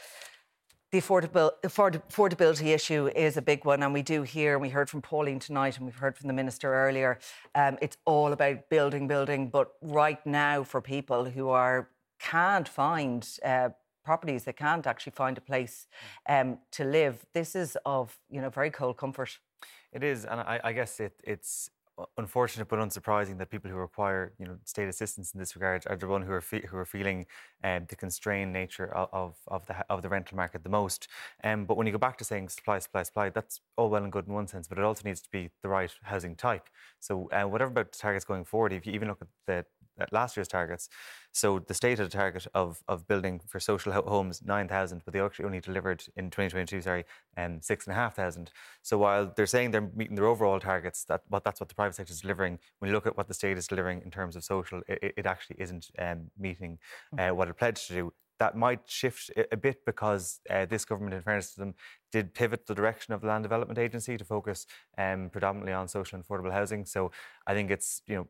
the 0.91 0.99
affordable, 0.99 1.51
afford, 1.63 2.01
affordability 2.09 2.73
issue 2.73 3.11
is 3.15 3.37
a 3.37 3.43
big 3.43 3.63
one, 3.63 3.83
and 3.83 3.93
we 3.93 4.01
do 4.01 4.23
hear, 4.23 4.53
and 4.53 4.61
we 4.61 4.69
heard 4.69 4.89
from 4.89 5.03
Pauline 5.03 5.37
tonight, 5.37 5.77
and 5.77 5.85
we've 5.85 5.95
heard 5.95 6.17
from 6.17 6.27
the 6.27 6.33
minister 6.33 6.73
earlier. 6.73 7.19
Um, 7.53 7.77
it's 7.79 7.97
all 8.05 8.33
about 8.33 8.69
building, 8.69 9.07
building, 9.07 9.49
but 9.49 9.73
right 9.83 10.23
now, 10.25 10.63
for 10.63 10.81
people 10.81 11.25
who 11.25 11.49
are 11.49 11.89
can't 12.19 12.67
find 12.67 13.27
uh, 13.43 13.69
properties, 14.03 14.43
they 14.43 14.53
can't 14.53 14.87
actually 14.87 15.11
find 15.11 15.37
a 15.37 15.41
place 15.41 15.87
mm. 16.29 16.41
um, 16.41 16.57
to 16.71 16.83
live. 16.83 17.25
This 17.33 17.55
is 17.55 17.77
of 17.85 18.17
you 18.29 18.41
know 18.41 18.49
very 18.49 18.71
cold 18.71 18.97
comfort. 18.97 19.39
It 19.91 20.03
is, 20.03 20.25
and 20.25 20.39
I, 20.39 20.59
I 20.63 20.73
guess 20.73 20.99
it, 20.99 21.19
it's 21.23 21.71
unfortunate 22.17 22.67
but 22.67 22.79
unsurprising 22.79 23.37
that 23.37 23.49
people 23.49 23.69
who 23.69 23.77
require 23.77 24.33
you 24.39 24.45
know 24.45 24.57
state 24.63 24.87
assistance 24.87 25.33
in 25.33 25.39
this 25.39 25.55
regard 25.55 25.85
are 25.87 25.95
the 25.95 26.07
one 26.07 26.21
who 26.21 26.31
are 26.31 26.41
fe- 26.41 26.65
who 26.69 26.77
are 26.77 26.85
feeling 26.85 27.25
um, 27.63 27.85
the 27.89 27.95
constrained 27.95 28.53
nature 28.53 28.93
of, 28.95 29.09
of, 29.11 29.35
of 29.47 29.65
the 29.65 29.75
of 29.89 30.01
the 30.01 30.09
rental 30.09 30.35
market 30.37 30.63
the 30.63 30.69
most. 30.69 31.07
Um, 31.43 31.65
but 31.65 31.77
when 31.77 31.87
you 31.87 31.93
go 31.93 31.99
back 31.99 32.17
to 32.19 32.23
saying 32.23 32.49
supply, 32.49 32.79
supply, 32.79 33.03
supply, 33.03 33.29
that's 33.29 33.61
all 33.77 33.89
well 33.89 34.03
and 34.03 34.11
good 34.11 34.27
in 34.27 34.33
one 34.33 34.47
sense, 34.47 34.67
but 34.67 34.77
it 34.77 34.83
also 34.83 35.03
needs 35.03 35.21
to 35.21 35.29
be 35.29 35.49
the 35.61 35.69
right 35.69 35.91
housing 36.03 36.35
type. 36.35 36.69
So 36.99 37.29
uh, 37.31 37.47
whatever 37.47 37.71
about 37.71 37.91
targets 37.91 38.25
going 38.25 38.45
forward, 38.45 38.73
if 38.73 38.85
you 38.85 38.93
even 38.93 39.07
look 39.07 39.21
at 39.21 39.27
the 39.45 39.65
last 40.11 40.37
year's 40.37 40.47
targets. 40.47 40.89
So 41.31 41.59
the 41.59 41.73
state 41.73 41.99
had 41.99 42.07
a 42.07 42.09
target 42.09 42.47
of, 42.53 42.81
of 42.87 43.07
building 43.07 43.39
for 43.47 43.59
social 43.59 43.91
homes 43.93 44.41
9,000, 44.43 45.01
but 45.05 45.13
they 45.13 45.19
actually 45.19 45.45
only 45.45 45.59
delivered 45.59 46.03
in 46.15 46.29
2022, 46.29 46.81
sorry, 46.81 47.05
um, 47.37 47.61
6,500. 47.61 48.51
So 48.81 48.97
while 48.97 49.31
they're 49.35 49.45
saying 49.45 49.71
they're 49.71 49.89
meeting 49.95 50.15
their 50.15 50.25
overall 50.25 50.59
targets, 50.59 51.03
that 51.05 51.21
but 51.29 51.43
that's 51.43 51.59
what 51.59 51.69
the 51.69 51.75
private 51.75 51.95
sector 51.95 52.11
is 52.11 52.21
delivering. 52.21 52.59
When 52.79 52.89
you 52.89 52.95
look 52.95 53.05
at 53.05 53.17
what 53.17 53.27
the 53.27 53.33
state 53.33 53.57
is 53.57 53.67
delivering 53.67 54.01
in 54.03 54.11
terms 54.11 54.35
of 54.35 54.43
social, 54.43 54.81
it, 54.87 55.13
it 55.17 55.25
actually 55.25 55.57
isn't 55.59 55.91
um, 55.99 56.31
meeting 56.37 56.79
uh, 57.17 57.29
what 57.29 57.47
it 57.47 57.57
pledged 57.57 57.87
to 57.87 57.93
do 57.93 58.13
that 58.39 58.55
might 58.55 58.79
shift 58.85 59.29
a 59.51 59.57
bit 59.57 59.85
because 59.85 60.39
uh, 60.49 60.65
this 60.65 60.85
government, 60.85 61.13
in 61.13 61.21
fairness 61.21 61.53
to 61.53 61.59
them, 61.59 61.75
did 62.11 62.33
pivot 62.33 62.65
the 62.65 62.73
direction 62.73 63.13
of 63.13 63.21
the 63.21 63.27
Land 63.27 63.43
Development 63.43 63.77
Agency 63.77 64.17
to 64.17 64.23
focus 64.23 64.65
um, 64.97 65.29
predominantly 65.29 65.73
on 65.73 65.87
social 65.87 66.15
and 66.15 66.25
affordable 66.25 66.51
housing. 66.51 66.85
So 66.85 67.11
I 67.45 67.53
think 67.53 67.69
it's 67.69 68.01
you 68.07 68.15
know 68.15 68.27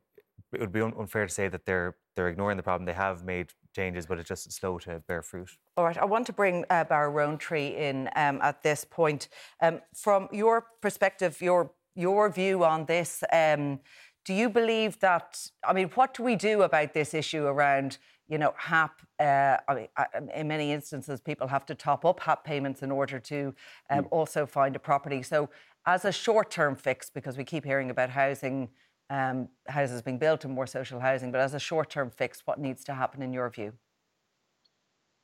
it 0.53 0.59
would 0.59 0.71
be 0.71 0.81
un- 0.81 0.93
unfair 0.97 1.25
to 1.25 1.33
say 1.33 1.47
that 1.47 1.65
they're 1.65 1.95
they're 2.15 2.29
ignoring 2.29 2.57
the 2.57 2.63
problem. 2.63 2.85
They 2.85 2.93
have 2.93 3.23
made 3.23 3.51
changes, 3.73 4.05
but 4.05 4.19
it's 4.19 4.27
just 4.27 4.51
slow 4.51 4.77
to 4.79 5.01
bear 5.07 5.21
fruit. 5.21 5.49
All 5.77 5.85
right, 5.85 5.97
I 5.97 6.05
want 6.05 6.25
to 6.27 6.33
bring 6.33 6.65
uh, 6.69 6.83
Barra 6.83 7.11
Roantree 7.11 7.77
in 7.77 8.09
um, 8.15 8.39
at 8.41 8.61
this 8.61 8.83
point. 8.83 9.29
Um, 9.61 9.79
from 9.95 10.27
your 10.31 10.65
perspective, 10.81 11.41
your 11.41 11.71
your 11.95 12.29
view 12.29 12.63
on 12.63 12.85
this, 12.85 13.23
um, 13.31 13.79
do 14.25 14.33
you 14.33 14.49
believe 14.49 14.99
that? 14.99 15.39
I 15.63 15.73
mean, 15.73 15.89
what 15.95 16.13
do 16.13 16.23
we 16.23 16.35
do 16.35 16.63
about 16.63 16.93
this 16.93 17.13
issue 17.13 17.45
around? 17.45 17.97
You 18.27 18.37
know, 18.37 18.53
HAP. 18.57 19.01
Uh, 19.19 19.57
I 19.67 19.73
mean, 19.73 19.87
in 20.35 20.47
many 20.47 20.71
instances, 20.71 21.19
people 21.19 21.47
have 21.47 21.65
to 21.65 21.75
top 21.75 22.05
up 22.05 22.19
HAP 22.19 22.43
payments 22.43 22.83
in 22.83 22.91
order 22.91 23.19
to 23.19 23.55
um, 23.89 24.03
mm. 24.03 24.07
also 24.11 24.45
find 24.45 24.75
a 24.75 24.79
property. 24.79 25.23
So, 25.23 25.49
as 25.85 26.05
a 26.05 26.11
short-term 26.11 26.75
fix, 26.75 27.09
because 27.09 27.37
we 27.37 27.43
keep 27.43 27.65
hearing 27.65 27.89
about 27.89 28.11
housing 28.11 28.69
um, 29.09 29.49
houses 29.67 30.01
being 30.01 30.17
built 30.17 30.45
and 30.45 30.53
more 30.53 30.67
social 30.67 30.99
housing. 30.99 31.31
But 31.31 31.41
as 31.41 31.53
a 31.53 31.59
short 31.59 31.89
term 31.89 32.09
fix, 32.09 32.41
what 32.45 32.59
needs 32.59 32.83
to 32.85 32.93
happen 32.93 33.21
in 33.21 33.33
your 33.33 33.49
view? 33.49 33.73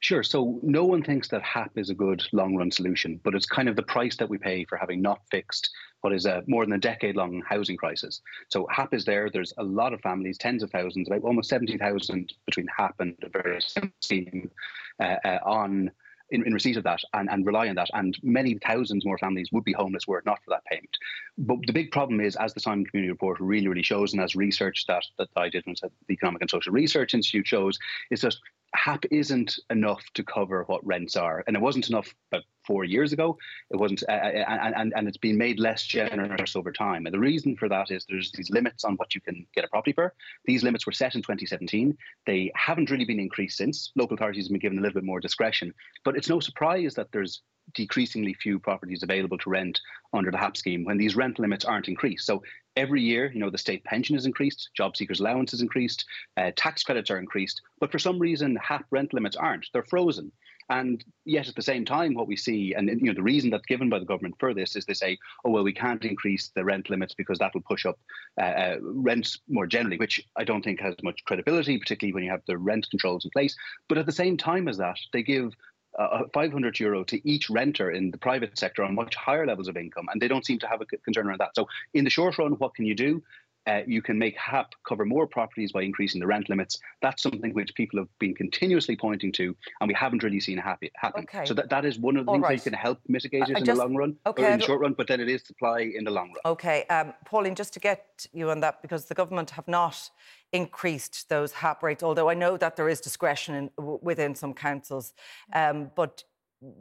Sure. 0.01 0.23
So 0.23 0.59
no 0.61 0.85
one 0.85 1.01
thinks 1.01 1.29
that 1.29 1.41
HAP 1.41 1.71
is 1.77 1.89
a 1.89 1.95
good 1.95 2.23
long 2.31 2.55
run 2.55 2.69
solution, 2.69 3.19
but 3.23 3.33
it's 3.33 3.45
kind 3.45 3.67
of 3.67 3.75
the 3.75 3.83
price 3.83 4.15
that 4.17 4.29
we 4.29 4.37
pay 4.37 4.65
for 4.65 4.77
having 4.77 5.01
not 5.01 5.21
fixed 5.31 5.71
what 6.01 6.13
is 6.13 6.27
a 6.27 6.43
more 6.45 6.63
than 6.63 6.73
a 6.73 6.77
decade 6.77 7.15
long 7.15 7.41
housing 7.49 7.75
crisis. 7.75 8.21
So 8.49 8.67
HAP 8.69 8.93
is 8.93 9.05
there. 9.05 9.27
There's 9.31 9.53
a 9.57 9.63
lot 9.63 9.91
of 9.91 10.01
families, 10.01 10.37
tens 10.37 10.61
of 10.61 10.69
thousands, 10.69 11.07
about 11.07 11.23
almost 11.23 11.49
70,000 11.49 12.31
between 12.45 12.67
HAP 12.77 12.93
and 12.99 13.15
the 13.19 13.29
various 13.29 13.73
scheme 14.01 14.51
uh, 14.99 15.15
uh, 15.25 15.39
on 15.43 15.89
in, 16.31 16.45
in 16.45 16.53
receipt 16.53 16.77
of 16.77 16.83
that 16.83 17.01
and, 17.13 17.29
and 17.29 17.45
rely 17.45 17.67
on 17.67 17.75
that. 17.75 17.89
And 17.93 18.17
many 18.23 18.57
thousands 18.65 19.05
more 19.05 19.17
families 19.17 19.49
would 19.51 19.63
be 19.63 19.73
homeless 19.73 20.07
were 20.07 20.19
it 20.19 20.25
not 20.25 20.39
for 20.43 20.51
that 20.51 20.65
payment. 20.65 20.95
But 21.37 21.59
the 21.67 21.73
big 21.73 21.91
problem 21.91 22.19
is, 22.21 22.35
as 22.35 22.53
the 22.53 22.59
Simon 22.59 22.85
Community 22.85 23.11
Report 23.11 23.39
really, 23.39 23.67
really 23.67 23.83
shows, 23.83 24.13
and 24.13 24.21
as 24.21 24.35
research 24.35 24.85
that, 24.87 25.03
that 25.17 25.29
I 25.35 25.49
did 25.49 25.63
at 25.67 25.91
the 26.07 26.13
Economic 26.13 26.41
and 26.41 26.49
Social 26.49 26.73
Research 26.73 27.13
Institute 27.13 27.47
shows, 27.47 27.77
is 28.11 28.21
that 28.21 28.35
HAP 28.73 29.05
isn't 29.11 29.57
enough 29.69 30.03
to 30.15 30.23
cover 30.23 30.63
what 30.63 30.85
rents 30.85 31.15
are. 31.15 31.43
And 31.47 31.55
it 31.55 31.61
wasn't 31.61 31.89
enough 31.89 32.13
about 32.31 32.43
four 32.65 32.83
years 32.83 33.13
ago. 33.13 33.37
It 33.69 33.77
wasn't, 33.77 34.03
uh, 34.07 34.11
and, 34.11 34.93
and, 34.95 35.07
it's 35.07 35.17
been 35.17 35.37
made 35.37 35.59
less 35.59 35.83
generous 35.83 36.55
over 36.55 36.71
time. 36.71 37.05
And 37.05 37.13
the 37.13 37.19
reason 37.19 37.55
for 37.55 37.69
that 37.69 37.91
is 37.91 38.05
there's 38.09 38.31
these 38.31 38.49
limits 38.49 38.83
on 38.83 38.95
what 38.95 39.15
you 39.15 39.21
can 39.21 39.45
get 39.55 39.65
a 39.65 39.67
property 39.67 39.93
for. 39.93 40.13
These 40.45 40.63
limits 40.63 40.85
were 40.85 40.91
set 40.91 41.15
in 41.15 41.21
2017. 41.21 41.97
They 42.25 42.51
haven't 42.55 42.91
really 42.91 43.05
been 43.05 43.19
increased 43.19 43.57
since. 43.57 43.91
Local 43.95 44.15
authorities 44.15 44.45
have 44.45 44.51
been 44.51 44.59
given 44.59 44.79
a 44.79 44.81
little 44.81 44.99
bit 44.99 45.05
more 45.05 45.19
discretion. 45.19 45.73
But 46.03 46.17
it's 46.17 46.29
no 46.29 46.39
surprise 46.39 46.95
that 46.95 47.11
there's 47.11 47.41
decreasingly 47.73 48.33
few 48.33 48.59
properties 48.59 49.03
available 49.03 49.37
to 49.39 49.49
rent 49.49 49.79
under 50.13 50.31
the 50.31 50.37
HAP 50.37 50.57
scheme 50.57 50.83
when 50.83 50.97
these 50.97 51.15
rent 51.15 51.39
limits 51.39 51.65
aren't 51.65 51.87
increased. 51.87 52.25
So 52.25 52.43
every 52.75 53.01
year, 53.01 53.31
you 53.33 53.39
know, 53.39 53.49
the 53.49 53.57
state 53.57 53.83
pension 53.83 54.15
is 54.15 54.25
increased, 54.25 54.69
job 54.75 54.95
seekers' 54.95 55.19
allowance 55.19 55.53
is 55.53 55.61
increased, 55.61 56.05
uh, 56.37 56.51
tax 56.55 56.83
credits 56.83 57.09
are 57.09 57.17
increased, 57.17 57.61
but 57.79 57.91
for 57.91 57.99
some 57.99 58.19
reason, 58.19 58.55
HAP 58.57 58.85
rent 58.91 59.13
limits 59.13 59.35
aren't. 59.35 59.67
They're 59.73 59.83
frozen. 59.83 60.31
And 60.69 61.03
yet, 61.25 61.47
at 61.47 61.55
the 61.55 61.61
same 61.61 61.85
time, 61.85 62.15
what 62.15 62.27
we 62.27 62.35
see, 62.35 62.73
and 62.73 62.89
you 62.89 63.07
know, 63.07 63.13
the 63.13 63.21
reason 63.21 63.51
that's 63.51 63.65
given 63.67 63.89
by 63.89 63.99
the 63.99 64.05
government 64.05 64.35
for 64.39 64.53
this 64.53 64.75
is 64.75 64.85
they 64.85 64.93
say, 64.93 65.17
"Oh 65.43 65.51
well, 65.51 65.63
we 65.63 65.73
can't 65.73 66.03
increase 66.03 66.51
the 66.55 66.65
rent 66.65 66.89
limits 66.89 67.13
because 67.13 67.37
that 67.37 67.53
will 67.53 67.61
push 67.61 67.85
up 67.85 67.99
uh, 68.39 68.43
uh, 68.43 68.77
rents 68.81 69.39
more 69.47 69.67
generally," 69.67 69.97
which 69.97 70.25
I 70.35 70.43
don't 70.43 70.63
think 70.63 70.79
has 70.79 70.95
much 71.03 71.23
credibility, 71.25 71.77
particularly 71.77 72.13
when 72.13 72.23
you 72.23 72.31
have 72.31 72.41
the 72.47 72.57
rent 72.57 72.87
controls 72.89 73.25
in 73.25 73.31
place. 73.31 73.55
But 73.87 73.99
at 73.99 74.07
the 74.07 74.11
same 74.11 74.37
time 74.37 74.67
as 74.67 74.77
that, 74.77 74.97
they 75.13 75.21
give 75.21 75.53
uh, 75.99 76.23
500 76.33 76.79
euro 76.79 77.03
to 77.05 77.29
each 77.29 77.49
renter 77.49 77.91
in 77.91 78.11
the 78.11 78.17
private 78.17 78.57
sector 78.57 78.83
on 78.83 78.95
much 78.95 79.15
higher 79.15 79.45
levels 79.45 79.67
of 79.67 79.77
income, 79.77 80.07
and 80.11 80.21
they 80.21 80.27
don't 80.27 80.45
seem 80.45 80.59
to 80.59 80.67
have 80.67 80.81
a 80.81 80.85
concern 80.85 81.27
around 81.27 81.39
that. 81.39 81.55
So, 81.55 81.67
in 81.93 82.03
the 82.03 82.09
short 82.09 82.37
run, 82.37 82.53
what 82.53 82.75
can 82.75 82.85
you 82.85 82.95
do? 82.95 83.23
Uh, 83.67 83.81
you 83.87 84.01
can 84.01 84.19
make 84.19 84.37
HAP 84.37 84.75
cover 84.87 85.05
more 85.05 85.25
properties 85.25 85.71
by 85.71 85.81
increasing 85.81 86.19
the 86.19 86.27
rent 86.27 86.49
limits. 86.49 86.79
That's 87.01 87.23
something 87.23 87.53
which 87.53 87.73
people 87.75 87.99
have 87.99 88.07
been 88.19 88.35
continuously 88.35 88.95
pointing 88.95 89.31
to, 89.33 89.55
and 89.81 89.87
we 89.87 89.93
haven't 89.93 90.23
really 90.23 90.39
seen 90.39 90.57
happen. 90.57 90.89
Okay. 91.03 91.45
So 91.45 91.53
that, 91.55 91.69
that 91.69 91.85
is 91.85 91.97
one 91.97 92.17
of 92.17 92.25
the 92.25 92.31
All 92.31 92.35
things 92.35 92.43
right. 92.43 92.57
that 92.63 92.69
can 92.69 92.73
help 92.73 92.99
mitigate 93.07 93.49
it 93.49 93.55
I 93.55 93.59
in 93.59 93.65
just, 93.65 93.77
the 93.77 93.83
long 93.83 93.95
run, 93.95 94.15
okay, 94.25 94.43
or 94.43 94.49
in 94.51 94.59
the 94.59 94.65
short 94.65 94.81
run, 94.81 94.93
but 94.93 95.07
then 95.07 95.19
it 95.19 95.29
is 95.29 95.43
supply 95.43 95.79
in 95.79 96.03
the 96.03 96.11
long 96.11 96.27
run. 96.27 96.41
Okay, 96.45 96.85
um, 96.85 97.13
Pauline, 97.25 97.55
just 97.55 97.73
to 97.73 97.79
get 97.79 98.27
you 98.33 98.51
on 98.51 98.59
that, 98.59 98.81
because 98.81 99.05
the 99.05 99.15
government 99.15 99.49
have 99.51 99.67
not 99.67 100.09
increased 100.53 101.27
those 101.29 101.51
HAP 101.51 101.81
rates, 101.81 102.03
although 102.03 102.29
I 102.29 102.33
know 102.33 102.57
that 102.57 102.75
there 102.75 102.87
is 102.87 103.01
discretion 103.01 103.55
in, 103.55 103.69
within 104.01 104.35
some 104.35 104.53
councils, 104.53 105.13
um, 105.53 105.91
but 105.95 106.23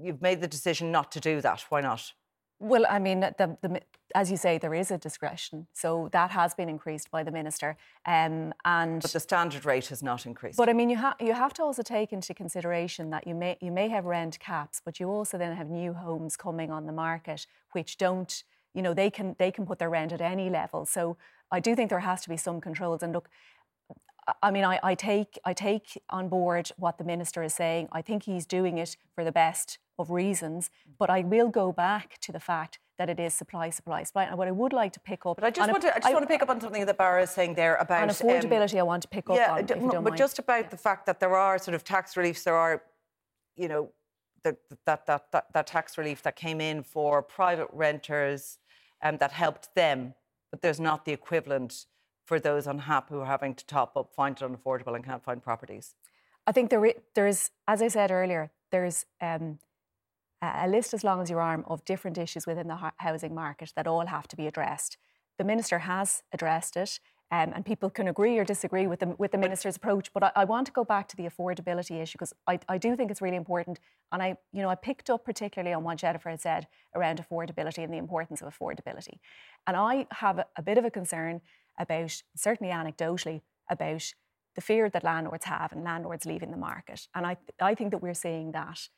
you've 0.01 0.23
made 0.23 0.41
the 0.41 0.49
decision 0.49 0.93
not 0.93 1.11
to 1.13 1.21
do 1.21 1.41
that. 1.41 1.65
Why 1.69 1.81
not? 1.81 2.13
Well, 2.61 2.87
I 2.89 2.99
mean, 2.99 3.21
the, 3.21 3.57
the, 3.61 3.81
as 4.15 4.31
you 4.31 4.37
say, 4.37 4.59
there 4.59 4.75
is 4.75 4.91
a 4.91 4.99
discretion, 4.99 5.67
so 5.73 6.09
that 6.13 6.31
has 6.31 6.55
been 6.55 6.69
increased 6.69 7.11
by 7.11 7.23
the 7.25 7.31
minister, 7.31 7.77
um, 8.07 8.55
and 8.65 9.03
but 9.03 9.13
the 9.13 9.21
standard 9.21 9.65
rate 9.65 9.87
has 9.89 10.03
not 10.03 10.25
increased. 10.25 10.57
But 10.57 10.69
I 10.69 10.73
mean, 10.73 10.89
you 10.89 10.97
have 10.97 11.17
you 11.21 11.33
have 11.33 11.53
to 11.55 11.63
also 11.63 11.83
take 11.83 12.13
into 12.13 12.33
consideration 12.33 13.11
that 13.11 13.27
you 13.27 13.35
may 13.35 13.57
you 13.61 13.73
may 13.73 13.89
have 13.89 14.05
rent 14.05 14.39
caps, 14.39 14.81
but 14.85 15.01
you 15.01 15.09
also 15.09 15.37
then 15.37 15.57
have 15.57 15.69
new 15.69 15.93
homes 15.95 16.37
coming 16.37 16.71
on 16.71 16.87
the 16.87 16.93
market 16.93 17.47
which 17.73 17.97
don't, 17.97 18.45
you 18.73 18.83
know, 18.83 18.95
they 18.95 19.11
can 19.11 19.35
they 19.39 19.51
can 19.51 19.67
put 19.67 19.79
their 19.79 19.91
rent 19.91 20.13
at 20.13 20.21
any 20.21 20.49
level. 20.49 20.87
So 20.87 21.17
I 21.51 21.61
do 21.61 21.75
think 21.75 21.91
there 21.91 22.01
has 22.01 22.23
to 22.23 22.29
be 22.29 22.37
some 22.37 22.61
controls. 22.61 23.03
And 23.03 23.13
look, 23.13 23.29
I 24.43 24.51
mean, 24.51 24.65
I, 24.65 24.81
I, 24.83 24.95
take 24.95 25.39
I 25.45 25.53
take 25.53 26.01
on 26.11 26.29
board 26.29 26.71
what 26.77 26.99
the 26.99 27.05
minister 27.05 27.43
is 27.43 27.55
saying. 27.55 27.89
I 27.93 28.03
think 28.03 28.25
he's 28.25 28.47
doing 28.47 28.79
it 28.79 28.97
for 29.15 29.25
the 29.25 29.33
best 29.33 29.79
of 29.99 30.11
reasons, 30.11 30.71
but 30.99 31.11
I 31.11 31.21
will 31.21 31.49
go 31.49 31.73
back 31.73 32.19
to 32.23 32.33
the 32.33 32.41
fact 32.41 32.79
that 32.99 33.11
it 33.11 33.19
is 33.19 33.35
supply, 33.35 33.71
supply, 33.71 34.03
supply. 34.03 34.25
And 34.25 34.39
what 34.39 34.49
I 34.49 34.53
would 34.53 34.73
like 34.73 34.93
to 34.93 35.01
pick 35.01 35.27
up, 35.27 35.37
but 35.37 35.45
I 35.45 35.51
just 35.51 35.71
want 35.71 35.83
to 35.83 35.95
I 35.95 35.99
just 35.99 36.07
I, 36.07 36.13
want 36.13 36.23
to 36.23 36.29
pick 36.29 36.43
up 36.43 36.49
on 36.49 36.61
something 36.61 36.87
that 36.87 36.97
Barra 36.97 37.23
is 37.23 37.31
saying 37.31 37.55
there 37.55 37.77
about 37.77 38.03
on 38.03 38.09
affordability. 38.09 38.75
Um, 38.75 38.81
I 38.81 38.83
want 38.85 39.03
to 39.03 39.09
pick 39.09 39.29
up 39.29 39.37
yeah, 39.37 39.53
on, 39.53 39.67
but 39.67 40.05
mind. 40.05 40.17
just 40.17 40.39
about 40.39 40.71
the 40.71 40.77
fact 40.77 41.07
that 41.07 41.21
there 41.21 41.35
are 41.35 41.59
sort 41.59 41.75
of 41.75 41.85
tax 41.85 42.17
reliefs. 42.17 42.45
There 42.45 42.57
are, 42.57 42.83
you 43.57 43.69
know, 43.69 43.91
the, 44.43 44.57
that, 44.87 45.07
that 45.07 45.33
that 45.33 45.47
that 45.53 45.67
tax 45.67 45.99
relief 45.99 46.23
that 46.23 46.37
came 46.37 46.61
in 46.61 46.83
for 46.83 47.23
private 47.23 47.69
renters, 47.73 48.59
and 49.03 49.15
um, 49.15 49.19
that 49.19 49.33
helped 49.33 49.75
them, 49.75 50.15
but 50.51 50.63
there's 50.63 50.81
not 50.81 51.05
the 51.05 51.13
equivalent 51.13 51.87
for 52.25 52.41
those 52.41 52.67
on 52.67 52.81
HAP 52.81 53.11
who 53.11 53.21
are 53.21 53.27
having 53.27 53.55
to 53.55 53.67
top 53.67 53.97
up, 53.97 54.15
find 54.15 54.37
it 54.41 54.45
unaffordable, 54.45 54.95
and 54.95 55.05
can't 55.05 55.23
find 55.23 55.43
properties? 55.43 55.95
I 56.47 56.53
think 56.53 56.71
there, 56.71 56.93
there's, 57.15 57.51
as 57.67 57.83
I 57.83 57.89
said 57.89 58.11
earlier, 58.11 58.51
there's 58.71 59.07
um, 59.21 59.59
a 60.43 60.69
list 60.69 60.95
as 60.95 61.05
long 61.05 61.21
as 61.21 61.31
your 61.31 61.41
arm 61.41 61.65
of 61.67 61.85
different 61.85 62.19
issues 62.19 62.47
within 62.47 62.69
the 62.69 62.93
housing 62.97 63.35
market 63.35 63.73
that 63.77 63.87
all 63.87 64.07
have 64.07 64.29
to 64.29 64.37
be 64.37 64.47
addressed. 64.47 64.97
The 65.39 65.45
minister 65.45 65.81
has 65.81 66.23
addressed 66.33 66.77
it. 66.77 67.01
Um, 67.31 67.53
and 67.55 67.67
people 67.67 67.91
can 67.91 68.07
agree 68.07 68.39
or 68.39 68.45
disagree 68.45 68.87
with 68.87 69.01
the, 69.01 69.07
with 69.19 69.33
the 69.33 69.39
minister's 69.39 69.77
approach. 69.77 70.13
But 70.13 70.23
I, 70.23 70.33
I 70.37 70.45
want 70.45 70.67
to 70.67 70.73
go 70.73 70.85
back 70.85 71.09
to 71.09 71.17
the 71.17 71.25
affordability 71.25 72.01
issue 72.01 72.13
because 72.13 72.35
I, 72.47 72.61
I 72.69 72.79
do 72.79 72.95
think 72.95 73.11
it's 73.11 73.23
really 73.23 73.37
important. 73.37 73.81
And 74.13 74.23
I, 74.23 74.37
you 74.53 74.63
know, 74.63 74.69
I 74.69 74.77
picked 74.77 75.11
up 75.11 75.25
particularly 75.25 75.75
on 75.75 75.83
what 75.83 75.99
Jennifer 75.99 76.31
had 76.31 76.41
said 76.41 76.69
around 76.95 77.25
affordability 77.25 77.83
and 77.83 77.93
the 77.93 77.97
importance 77.97 78.41
of 78.41 78.57
affordability. 78.57 79.19
And 79.67 79.77
I 79.77 80.07
have 80.13 80.39
a, 80.39 80.47
a 80.57 80.63
bit 80.63 80.79
of 80.79 80.85
a 80.85 80.91
concern 80.91 81.41
about, 81.79 82.23
certainly 82.37 82.73
anecdotally, 82.73 83.43
about 83.69 84.15
the 84.55 84.61
fear 84.61 84.89
that 84.89 85.05
landlords 85.05 85.47
have 85.47 85.73
and 85.73 85.85
landlords 85.85 86.27
leaving 86.27 86.51
the 86.51 86.57
market. 86.57 87.09
And 87.15 87.27
I, 87.27 87.37
I 87.61 87.75
think 87.75 87.91
that 87.91 88.03
we're 88.03 88.15
seeing 88.15 88.53
that 88.53 88.89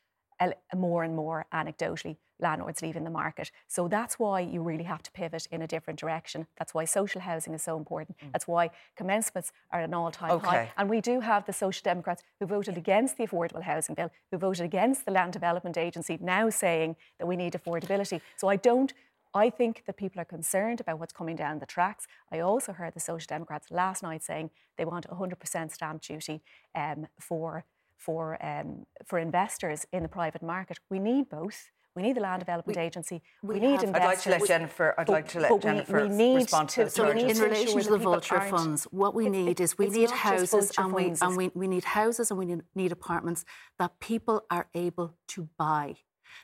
more 0.75 1.03
and 1.03 1.17
more 1.17 1.47
anecdotally, 1.53 2.17
landlords 2.39 2.83
leaving 2.83 3.05
the 3.05 3.11
market. 3.11 3.51
So 3.69 3.89
that's 3.89 4.19
why 4.19 4.41
you 4.41 4.63
really 4.63 4.85
have 4.85 5.03
to 5.05 5.11
pivot 5.13 5.49
in 5.51 5.63
a 5.63 5.67
different 5.67 5.99
direction. 5.99 6.47
That's 6.59 6.75
why 6.75 6.85
social 6.85 7.23
housing 7.23 7.55
is 7.55 7.63
so 7.63 7.79
important. 7.79 8.19
Mm. 8.19 8.33
That's 8.33 8.47
why 8.47 8.71
commencements 8.97 9.53
are 9.71 9.81
at 9.81 9.89
an 9.89 9.95
all 9.95 10.11
time 10.11 10.33
okay. 10.33 10.47
high. 10.47 10.73
And 10.77 10.91
we 10.91 11.01
do 11.01 11.21
have 11.21 11.47
the 11.47 11.55
Social 11.55 11.83
Democrats 11.83 12.23
who 12.39 12.47
voted 12.47 12.77
against 12.77 13.17
the 13.17 13.27
Affordable 13.27 13.63
Housing 13.63 13.95
Bill, 13.95 14.11
who 14.31 14.37
voted 14.37 14.67
against 14.67 15.07
the 15.07 15.11
Land 15.11 15.33
Development 15.33 15.79
Agency, 15.79 16.19
now 16.21 16.51
saying 16.51 16.97
that 17.19 17.27
we 17.27 17.37
need 17.37 17.55
affordability. 17.55 18.21
So 18.37 18.49
I 18.49 18.57
don't 18.57 18.93
I 19.37 19.51
think 19.51 19.83
that 19.87 19.99
people 19.99 20.19
are 20.23 20.25
concerned 20.25 20.81
about 20.81 20.99
what's 20.99 21.13
coming 21.13 21.37
down 21.37 21.59
the 21.59 21.67
tracks. 21.67 22.07
I 22.33 22.41
also 22.41 22.73
heard 22.73 22.95
the 22.95 23.01
Social 23.01 23.27
Democrats 23.29 23.71
last 23.71 24.03
night 24.03 24.25
saying 24.25 24.51
they 24.79 24.87
want 24.87 25.07
100% 25.07 25.73
stamp 25.73 26.01
duty 26.01 26.43
um, 26.75 27.07
for 27.21 27.65
for 27.99 28.37
um, 28.45 28.87
for 29.05 29.19
investors 29.19 29.87
in 29.93 30.03
the 30.03 30.09
private 30.09 30.43
market. 30.43 30.79
We 30.91 30.99
need 30.99 31.29
both. 31.29 31.71
We 31.95 32.03
need 32.03 32.17
the 32.17 32.21
Land 32.21 32.41
Development 32.41 32.77
we, 32.77 32.83
Agency. 32.83 33.23
We, 33.43 33.55
we 33.55 33.61
need 33.61 33.81
have, 33.81 33.85
investors. 33.85 34.03
I'd 34.03 34.07
like 34.07 34.21
to 34.21 34.31
let 34.31 34.49
Jennifer. 34.49 34.95
I'd 34.99 35.09
like 35.09 35.29
to 35.29 35.41
let 35.41 35.63
Jennifer 35.63 36.03
we, 36.03 36.09
we 36.09 36.17
need 36.17 36.35
respond 36.37 36.69
to, 36.71 36.85
to 36.85 36.91
so 36.91 37.09
in, 37.11 37.19
in 37.19 37.39
relation 37.39 37.81
to 37.81 37.91
the 37.91 37.99
vulture 37.99 38.41
funds. 38.41 38.85
What 38.85 39.15
we 39.15 39.29
need 39.29 39.61
is 39.61 39.77
we 39.77 39.89
need 39.89 40.11
houses 40.11 40.73
and 40.79 40.93
we 40.93 41.15
and 41.21 41.37
we, 41.37 41.51
we 41.55 41.69
need 41.69 41.85
houses 41.85 42.31
and 42.31 42.39
we 42.39 42.47
need, 42.47 42.63
need 42.75 42.93
apartments 42.93 43.45
that 43.79 43.99
people 44.01 44.45
are 44.51 44.69
able 44.75 45.15
to 45.29 45.49
buy, 45.59 45.97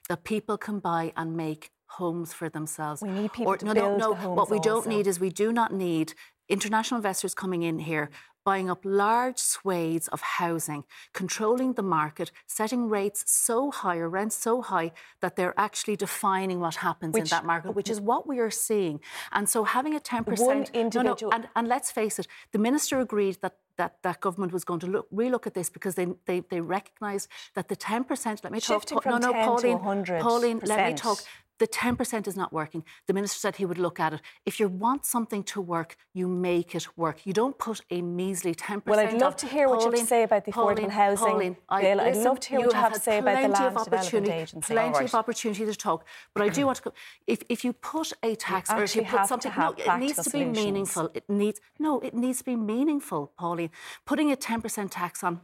that 0.08 0.24
people 0.24 0.56
can 0.56 0.78
buy 0.78 1.12
and 1.16 1.36
make 1.36 1.70
homes 1.98 2.32
for 2.32 2.48
themselves. 2.48 3.02
We 3.02 3.10
need 3.10 3.32
people 3.32 3.52
or, 3.52 3.56
to 3.58 3.64
no, 3.66 3.74
build 3.74 3.98
no, 3.98 4.10
no. 4.10 4.14
Homes 4.14 4.36
what 4.36 4.50
we 4.50 4.58
also. 4.58 4.70
don't 4.70 4.86
need 4.88 5.06
is 5.06 5.20
we 5.20 5.30
do 5.30 5.52
not 5.52 5.72
need 5.72 6.14
international 6.48 6.98
investors 6.98 7.34
coming 7.34 7.62
in 7.62 7.78
here 7.78 8.10
buying 8.44 8.68
up 8.68 8.80
large 8.84 9.38
swathes 9.38 10.08
of 10.08 10.20
housing, 10.20 10.84
controlling 11.12 11.74
the 11.74 11.82
market, 11.82 12.30
setting 12.46 12.88
rates 12.88 13.24
so 13.26 13.70
high 13.70 13.96
or 13.96 14.08
rents 14.08 14.36
so 14.36 14.62
high 14.62 14.90
that 15.20 15.36
they're 15.36 15.54
actually 15.56 15.96
defining 15.96 16.58
what 16.60 16.76
happens 16.76 17.14
which, 17.14 17.24
in 17.24 17.28
that 17.28 17.44
market, 17.44 17.72
which 17.72 17.88
is 17.88 18.00
what 18.00 18.26
we 18.26 18.38
are 18.38 18.50
seeing. 18.50 19.00
And 19.30 19.48
so 19.48 19.64
having 19.64 19.94
a 19.94 20.00
10% 20.00 20.38
one 20.38 20.64
individual 20.74 21.04
no, 21.04 21.28
no, 21.28 21.30
and, 21.32 21.48
and 21.54 21.68
let's 21.68 21.90
face 21.90 22.18
it, 22.18 22.26
the 22.52 22.58
minister 22.58 23.00
agreed 23.00 23.38
that 23.42 23.56
that 23.78 23.96
that 24.02 24.20
government 24.20 24.52
was 24.52 24.64
going 24.64 24.80
to 24.80 24.86
look 24.86 25.10
relook 25.10 25.46
at 25.46 25.54
this 25.54 25.70
because 25.70 25.94
they 25.94 26.06
they, 26.26 26.40
they 26.50 26.60
recognised 26.60 27.26
that 27.54 27.68
the 27.68 27.76
10% 27.76 28.44
let 28.44 28.52
me 28.52 28.60
Shifting 28.60 28.96
talk 28.96 29.02
from 29.02 29.18
no 29.20 29.30
no 29.30 29.32
Pauline 29.32 29.78
Pauline 30.20 30.60
let 30.64 30.90
me 30.90 30.94
talk 30.94 31.18
the 31.62 31.68
10% 31.68 32.26
is 32.26 32.36
not 32.36 32.52
working. 32.52 32.82
The 33.06 33.14
minister 33.14 33.38
said 33.38 33.54
he 33.54 33.64
would 33.64 33.78
look 33.78 34.00
at 34.00 34.12
it. 34.14 34.20
If 34.44 34.58
you 34.58 34.66
want 34.66 35.06
something 35.06 35.44
to 35.44 35.60
work, 35.60 35.90
you 36.12 36.26
make 36.26 36.74
it 36.74 36.88
work. 36.96 37.24
You 37.24 37.32
don't 37.32 37.56
put 37.56 37.80
a 37.88 38.02
measly 38.02 38.52
10%. 38.52 38.84
Well, 38.84 38.98
I'd 38.98 39.20
love 39.26 39.36
to 39.36 39.46
hear 39.46 39.66
Pauline, 39.68 39.84
what 39.84 39.92
you 39.92 39.98
have 39.98 40.00
to 40.00 40.06
say 40.14 40.22
about 40.24 40.44
the 40.44 40.50
affordable 40.50 40.90
housing 40.90 41.26
Pauline, 41.26 41.56
I, 41.68 41.82
bill. 41.82 42.00
I'd 42.00 42.16
love 42.16 42.40
to 42.40 42.48
hear 42.48 42.58
what 42.62 42.72
you 42.72 42.80
have 42.86 42.94
to 42.94 43.00
say 43.08 43.18
about 43.18 43.42
the 43.42 43.48
Land 43.48 43.76
Development 43.84 44.28
Agency. 44.28 44.74
Plenty 44.74 44.98
right. 44.98 45.04
of 45.04 45.14
opportunity 45.14 45.64
to 45.64 45.74
talk. 45.76 46.04
But 46.34 46.42
I 46.42 46.48
do 46.48 46.66
want 46.66 46.78
to. 46.78 46.92
If, 47.28 47.44
if 47.48 47.64
you 47.64 47.72
put 47.72 48.12
a 48.24 48.34
tax 48.34 48.68
or 48.72 48.82
if 48.82 48.96
you 48.96 49.02
put 49.02 49.26
something, 49.26 49.52
no, 49.56 49.74
it 49.78 49.98
needs 50.00 50.16
to 50.16 50.24
be 50.24 50.30
solutions. 50.30 50.56
meaningful. 50.56 51.10
It 51.14 51.24
needs 51.28 51.60
no, 51.78 52.00
it 52.00 52.14
needs 52.14 52.38
to 52.38 52.44
be 52.44 52.56
meaningful, 52.56 53.32
Pauline. 53.38 53.70
Putting 54.04 54.32
a 54.32 54.36
10% 54.36 54.88
tax 54.90 55.22
on 55.22 55.42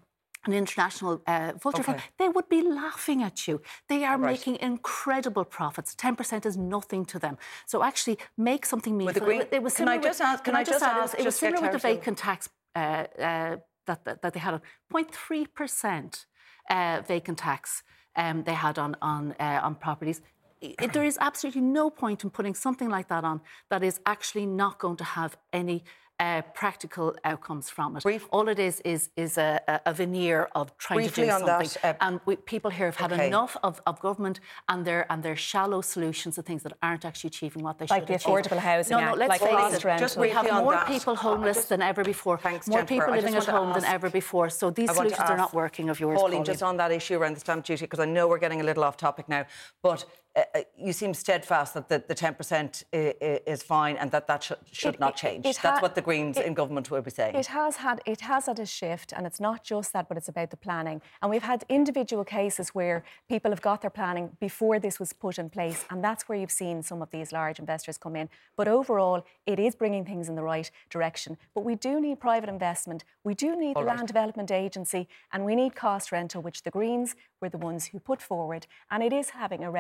an 0.49 0.55
international 0.55 1.23
uh, 1.27 1.53
vulture 1.63 1.83
okay. 1.83 1.93
fund, 1.93 2.03
they 2.19 2.29
would 2.29 2.49
be 2.49 2.63
laughing 2.63 3.23
at 3.23 3.47
you. 3.47 3.61
They 3.89 4.05
are 4.05 4.19
right. 4.19 4.33
making 4.33 4.57
incredible 4.57 5.45
profits. 5.45 5.95
10% 5.95 6.47
is 6.47 6.57
nothing 6.57 7.05
to 7.07 7.19
them. 7.19 7.39
So 7.67 7.83
actually 7.85 8.19
make 8.37 8.67
something 8.67 8.97
meaningful. 8.97 9.27
Green, 9.27 9.43
it 9.53 9.63
was 9.63 9.75
can 9.75 9.89
I 9.89 9.99
just 9.99 10.21
ask, 10.21 10.45
can, 10.45 10.57
I 10.57 10.65
just 10.65 10.83
ask, 10.83 11.19
it 11.19 11.25
was 11.25 11.37
similar 11.37 11.63
with 11.63 11.73
the 11.73 11.79
vacant 11.79 12.19
tax 12.19 12.49
uh, 12.75 12.79
uh, 12.79 13.57
that, 13.87 14.05
that, 14.05 14.23
that, 14.23 14.33
they 14.35 14.41
had 14.41 14.55
on 14.55 14.63
0.3% 14.93 16.27
uh, 16.71 17.03
vacant 17.07 17.39
tax 17.39 17.83
um, 18.17 18.43
they 18.45 18.55
had 18.55 18.79
on, 18.79 18.97
on, 19.01 19.35
uh, 19.39 19.61
on 19.63 19.75
properties. 19.77 20.21
It, 20.61 20.93
there 20.93 21.05
is 21.05 21.17
absolutely 21.21 21.61
no 21.61 21.89
point 21.89 22.25
in 22.25 22.31
putting 22.31 22.55
something 22.55 22.89
like 22.89 23.09
that 23.09 23.25
on 23.25 23.41
that 23.71 23.85
is 23.85 24.01
actually 24.07 24.45
not 24.45 24.79
going 24.79 24.97
to 24.97 25.05
have 25.05 25.37
any 25.53 25.85
uh, 26.21 26.43
practical 26.55 27.15
outcomes 27.25 27.71
from 27.71 27.97
it. 27.97 28.03
Brief. 28.03 28.27
All 28.31 28.49
it 28.49 28.59
is 28.59 28.81
is 28.81 29.11
is 29.17 29.39
a, 29.39 29.61
a 29.87 29.95
veneer 29.95 30.49
of 30.55 30.77
trying 30.79 30.99
Briefly 30.99 31.25
to 31.25 31.27
do 31.27 31.31
something. 31.31 31.49
On 31.49 31.65
That, 31.83 31.85
uh, 31.85 32.05
and 32.07 32.21
we, 32.27 32.37
people 32.37 32.71
here 32.71 32.87
have 32.87 32.97
had 32.97 33.13
okay. 33.13 33.29
enough 33.29 33.57
of, 33.63 33.81
of 33.87 34.01
government 34.01 34.41
and 34.69 34.85
their 34.85 35.11
and 35.11 35.23
their 35.23 35.37
shallow 35.37 35.81
solutions 35.81 36.35
to 36.37 36.43
things 36.43 36.63
that 36.65 36.73
aren't 36.83 37.05
actually 37.05 37.29
achieving 37.29 37.63
what 37.63 37.79
they 37.79 37.87
like 37.87 38.03
should. 38.03 38.11
Like 38.11 38.23
the 38.23 38.29
affordable 38.29 38.59
housing. 38.59 38.97
No, 38.97 39.11
no. 39.11 39.15
Let's 39.15 39.41
like 39.41 39.41
face 39.41 39.85
it. 39.85 39.99
Just 39.99 40.17
we 40.17 40.31
have 40.31 40.51
more 40.53 40.73
that. 40.73 40.87
people 40.87 41.15
homeless 41.15 41.59
just, 41.59 41.69
than 41.69 41.83
ever 41.83 42.03
before. 42.03 42.39
Thanks, 42.39 42.67
more 42.69 42.81
Jennifer. 42.81 42.95
people 42.95 43.15
living 43.15 43.35
at 43.35 43.47
home 43.47 43.73
than 43.73 43.85
ever 43.85 44.11
before. 44.11 44.51
So 44.51 44.71
these 44.71 44.93
solutions 44.93 45.21
are 45.21 45.37
not 45.37 45.55
working. 45.55 45.89
Of 45.89 46.01
yours, 46.01 46.19
Pauline, 46.19 46.45
just 46.45 46.63
on 46.63 46.77
that 46.79 46.93
issue 46.93 47.17
around 47.17 47.35
the 47.35 47.41
stamp 47.41 47.65
duty, 47.65 47.85
because 47.85 48.01
I 48.01 48.05
know 48.05 48.27
we're 48.29 48.39
getting 48.39 48.61
a 48.61 48.65
little 48.65 48.85
off 48.85 48.97
topic 48.97 49.29
now, 49.29 49.47
but 49.83 50.05
uh, 50.39 50.43
uh, 50.55 50.63
you 50.77 50.93
seem 50.93 51.13
steadfast 51.15 51.75
that 51.75 51.89
the, 51.89 52.03
the 52.07 52.15
10% 52.15 52.85
is 52.93 53.63
fine 53.63 53.97
and 53.97 54.11
that 54.13 54.27
that 54.27 54.45
sh- 54.45 54.53
should 54.71 54.95
it, 54.95 55.01
not 55.01 55.17
change. 55.17 55.45
It, 55.45 55.51
it 55.51 55.59
That's 55.63 55.79
ha- 55.79 55.83
what 55.83 55.95
the 55.95 56.01
Greens 56.01 56.37
in 56.39 56.55
government 56.55 56.91
will 56.91 57.03
be 57.03 57.11
saying. 57.11 57.35
It 57.35 57.47
has 57.47 57.77
had 57.77 58.01
it 58.07 58.21
has 58.21 58.47
had 58.47 58.59
a 58.59 58.67
shift, 58.67 59.13
and 59.13 59.27
it's 59.27 59.41
not 59.41 59.65
just 59.65 59.93
that, 59.93 60.09
but 60.09 60.17
it's 60.17 60.29
about 60.29 60.51
the 60.51 60.57
planning. 60.57 61.03
And 61.21 61.31
we've 61.31 61.43
had 61.43 61.65
individual 61.69 62.25
cases 62.25 62.69
where 62.71 63.05
people 63.29 63.51
have 63.51 63.63
got 63.63 63.81
their 63.81 63.91
planning 63.91 64.37
before 64.41 64.79
this 64.79 65.01
was 65.01 65.13
put 65.13 65.39
in 65.39 65.51
place, 65.51 65.85
and 65.91 66.05
that's 66.05 66.29
where 66.29 66.39
you've 66.39 66.51
seen 66.51 66.83
some 66.83 67.03
of 67.03 67.11
these 67.11 67.33
large 67.33 67.59
investors 67.59 67.99
come 67.99 68.15
in. 68.15 68.29
But 68.57 68.69
overall, 68.69 69.25
it 69.47 69.59
is 69.59 69.75
bringing 69.75 70.05
things 70.05 70.29
in 70.29 70.37
the 70.37 70.43
right 70.43 70.71
direction. 70.91 71.37
But 71.55 71.65
we 71.65 71.75
do 71.75 72.01
need 72.01 72.21
private 72.21 72.49
investment. 72.49 73.05
We 73.25 73.35
do 73.35 73.59
need 73.59 73.77
All 73.77 73.83
the 73.83 73.89
right. 73.89 73.97
Land 73.97 74.09
Development 74.09 74.51
Agency, 74.51 75.09
and 75.33 75.45
we 75.45 75.57
need 75.57 75.75
cost 75.75 76.13
rental, 76.13 76.43
which 76.43 76.63
the 76.63 76.71
Greens 76.71 77.17
were 77.41 77.49
the 77.49 77.59
ones 77.59 77.87
who 77.87 77.99
put 77.99 78.23
forward, 78.23 78.67
and 78.91 79.03
it 79.03 79.13
is 79.13 79.31
having 79.31 79.65
a 79.65 79.71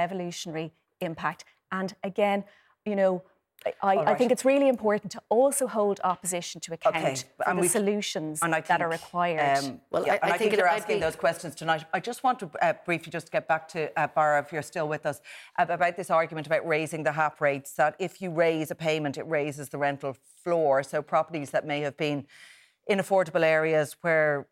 revolutionary 0.48 0.72
impact. 1.00 1.44
And 1.70 1.94
again, 2.02 2.44
you 2.84 2.96
know, 2.96 3.22
I, 3.82 3.96
right. 3.96 4.08
I, 4.08 4.14
think 4.14 4.30
it's 4.30 4.44
really 4.44 4.68
important 4.68 5.10
to 5.12 5.22
also 5.28 5.66
hold 5.66 6.00
opposition 6.04 6.60
to 6.60 6.74
account 6.74 6.96
okay. 6.96 7.16
for 7.36 7.48
and 7.48 7.60
the 7.60 7.68
solutions 7.68 8.38
think, 8.38 8.66
that 8.66 8.80
are 8.80 8.88
required. 8.88 9.58
Um, 9.58 9.80
well, 9.90 10.06
yeah, 10.06 10.12
I, 10.12 10.16
and 10.16 10.24
I, 10.24 10.38
think, 10.38 10.52
think 10.52 10.60
you're 10.60 10.68
asking 10.68 10.96
be... 10.96 11.00
those 11.00 11.16
questions 11.16 11.56
tonight. 11.56 11.84
I 11.92 11.98
just 11.98 12.22
want 12.22 12.38
to 12.38 12.50
uh, 12.62 12.74
briefly 12.86 13.10
just 13.10 13.32
get 13.32 13.48
back 13.48 13.66
to 13.70 13.90
uh, 13.98 14.06
Barra, 14.06 14.40
if 14.40 14.52
you're 14.52 14.62
still 14.62 14.86
with 14.86 15.04
us, 15.04 15.20
uh, 15.58 15.66
about 15.68 15.96
this 15.96 16.08
argument 16.08 16.46
about 16.46 16.66
raising 16.66 17.02
the 17.02 17.12
HAP 17.12 17.40
rates. 17.40 17.72
That 17.72 17.96
if 17.98 18.22
you 18.22 18.30
raise 18.30 18.70
a 18.70 18.76
payment, 18.76 19.18
it 19.18 19.26
raises 19.26 19.70
the 19.70 19.78
rental 19.78 20.16
floor. 20.44 20.84
So 20.84 21.02
properties 21.02 21.50
that 21.50 21.66
may 21.66 21.80
have 21.80 21.96
been 21.96 22.26
in 22.86 23.00
affordable 23.00 23.42
areas 23.42 23.96
where, 24.02 24.46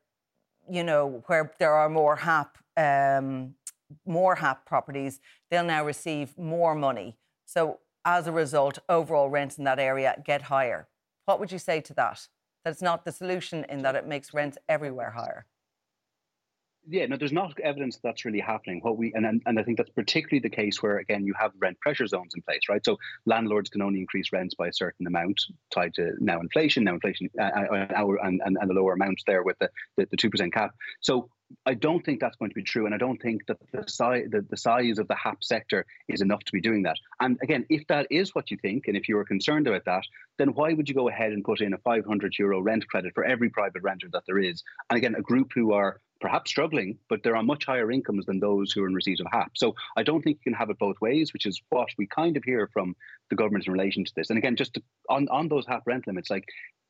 you 0.68 0.82
know, 0.82 1.22
where 1.28 1.52
there 1.60 1.74
are 1.74 1.88
more 1.88 2.16
HAP. 2.16 2.58
Um, 2.76 3.54
more 4.04 4.36
HAP 4.36 4.66
properties, 4.66 5.20
they'll 5.50 5.64
now 5.64 5.84
receive 5.84 6.36
more 6.38 6.74
money. 6.74 7.16
So 7.44 7.80
as 8.04 8.26
a 8.26 8.32
result, 8.32 8.78
overall 8.88 9.30
rents 9.30 9.58
in 9.58 9.64
that 9.64 9.78
area 9.78 10.20
get 10.24 10.42
higher. 10.42 10.88
What 11.24 11.40
would 11.40 11.52
you 11.52 11.58
say 11.58 11.80
to 11.82 11.94
that? 11.94 12.28
That 12.64 12.70
it's 12.72 12.82
not 12.82 13.04
the 13.04 13.12
solution 13.12 13.64
in 13.68 13.82
that 13.82 13.94
it 13.94 14.06
makes 14.06 14.34
rents 14.34 14.58
everywhere 14.68 15.10
higher 15.10 15.46
yeah, 16.88 17.06
no, 17.06 17.16
there's 17.16 17.32
not 17.32 17.58
evidence 17.60 17.98
that's 18.02 18.24
really 18.24 18.40
happening. 18.40 18.80
What 18.82 18.96
we 18.96 19.12
and, 19.14 19.26
and 19.26 19.42
and 19.46 19.58
I 19.58 19.62
think 19.62 19.76
that's 19.76 19.90
particularly 19.90 20.40
the 20.40 20.54
case 20.54 20.82
where 20.82 20.98
again 20.98 21.24
you 21.24 21.34
have 21.38 21.50
rent 21.58 21.78
pressure 21.80 22.06
zones 22.06 22.32
in 22.34 22.42
place, 22.42 22.60
right? 22.68 22.84
So 22.84 22.96
landlords 23.26 23.70
can 23.70 23.82
only 23.82 24.00
increase 24.00 24.32
rents 24.32 24.54
by 24.54 24.68
a 24.68 24.72
certain 24.72 25.06
amount 25.06 25.40
tied 25.72 25.94
to 25.94 26.12
now 26.20 26.40
inflation, 26.40 26.84
now 26.84 26.94
inflation, 26.94 27.28
uh, 27.40 27.42
uh, 27.42 27.86
uh 27.96 28.06
and, 28.22 28.40
and 28.44 28.56
and 28.60 28.70
the 28.70 28.74
lower 28.74 28.92
amounts 28.92 29.24
there 29.26 29.42
with 29.42 29.58
the 29.58 29.68
the 29.96 30.16
two 30.16 30.30
percent 30.30 30.54
cap. 30.54 30.70
So 31.00 31.28
I 31.64 31.74
don't 31.74 32.04
think 32.04 32.20
that's 32.20 32.36
going 32.36 32.50
to 32.50 32.54
be 32.54 32.62
true, 32.62 32.86
and 32.86 32.94
I 32.94 32.98
don't 32.98 33.20
think 33.20 33.46
that 33.46 33.58
the 33.72 33.84
size 33.88 34.26
the, 34.30 34.44
the 34.48 34.56
size 34.56 34.98
of 34.98 35.08
the 35.08 35.14
HAP 35.14 35.44
sector 35.44 35.86
is 36.08 36.20
enough 36.20 36.40
to 36.44 36.52
be 36.52 36.60
doing 36.60 36.82
that. 36.82 36.96
And 37.20 37.38
again, 37.42 37.66
if 37.68 37.86
that 37.88 38.06
is 38.10 38.34
what 38.34 38.50
you 38.50 38.56
think, 38.56 38.88
and 38.88 38.96
if 38.96 39.08
you 39.08 39.18
are 39.18 39.24
concerned 39.24 39.66
about 39.66 39.84
that, 39.84 40.02
then 40.38 40.54
why 40.54 40.72
would 40.72 40.88
you 40.88 40.94
go 40.94 41.08
ahead 41.08 41.32
and 41.32 41.44
put 41.44 41.60
in 41.60 41.72
a 41.72 41.78
500 41.78 42.34
euro 42.38 42.60
rent 42.60 42.86
credit 42.88 43.14
for 43.14 43.24
every 43.24 43.50
private 43.50 43.82
renter 43.82 44.08
that 44.12 44.24
there 44.26 44.38
is? 44.38 44.62
And 44.90 44.96
again, 44.96 45.14
a 45.16 45.22
group 45.22 45.52
who 45.54 45.72
are 45.72 46.00
perhaps 46.20 46.50
struggling, 46.50 46.98
but 47.08 47.22
they're 47.22 47.36
on 47.36 47.46
much 47.46 47.66
higher 47.66 47.90
incomes 47.90 48.26
than 48.26 48.40
those 48.40 48.72
who 48.72 48.82
are 48.82 48.88
in 48.88 48.94
receipt 48.94 49.20
of 49.20 49.26
HAP. 49.30 49.52
So 49.56 49.74
I 49.96 50.02
don't 50.02 50.22
think 50.22 50.38
you 50.38 50.52
can 50.52 50.58
have 50.58 50.70
it 50.70 50.78
both 50.78 50.96
ways, 51.00 51.32
which 51.32 51.46
is 51.46 51.60
what 51.68 51.88
we 51.98 52.06
kind 52.06 52.36
of 52.36 52.44
hear 52.44 52.68
from 52.72 52.96
the 53.30 53.36
government 53.36 53.66
in 53.66 53.72
relation 53.72 54.04
to 54.04 54.12
this. 54.16 54.30
And 54.30 54.38
again, 54.38 54.56
just 54.56 54.74
to, 54.74 54.82
on, 55.10 55.28
on 55.28 55.48
those 55.48 55.66
HAP 55.66 55.82
rent 55.86 56.06
limits, 56.06 56.30
like 56.30 56.44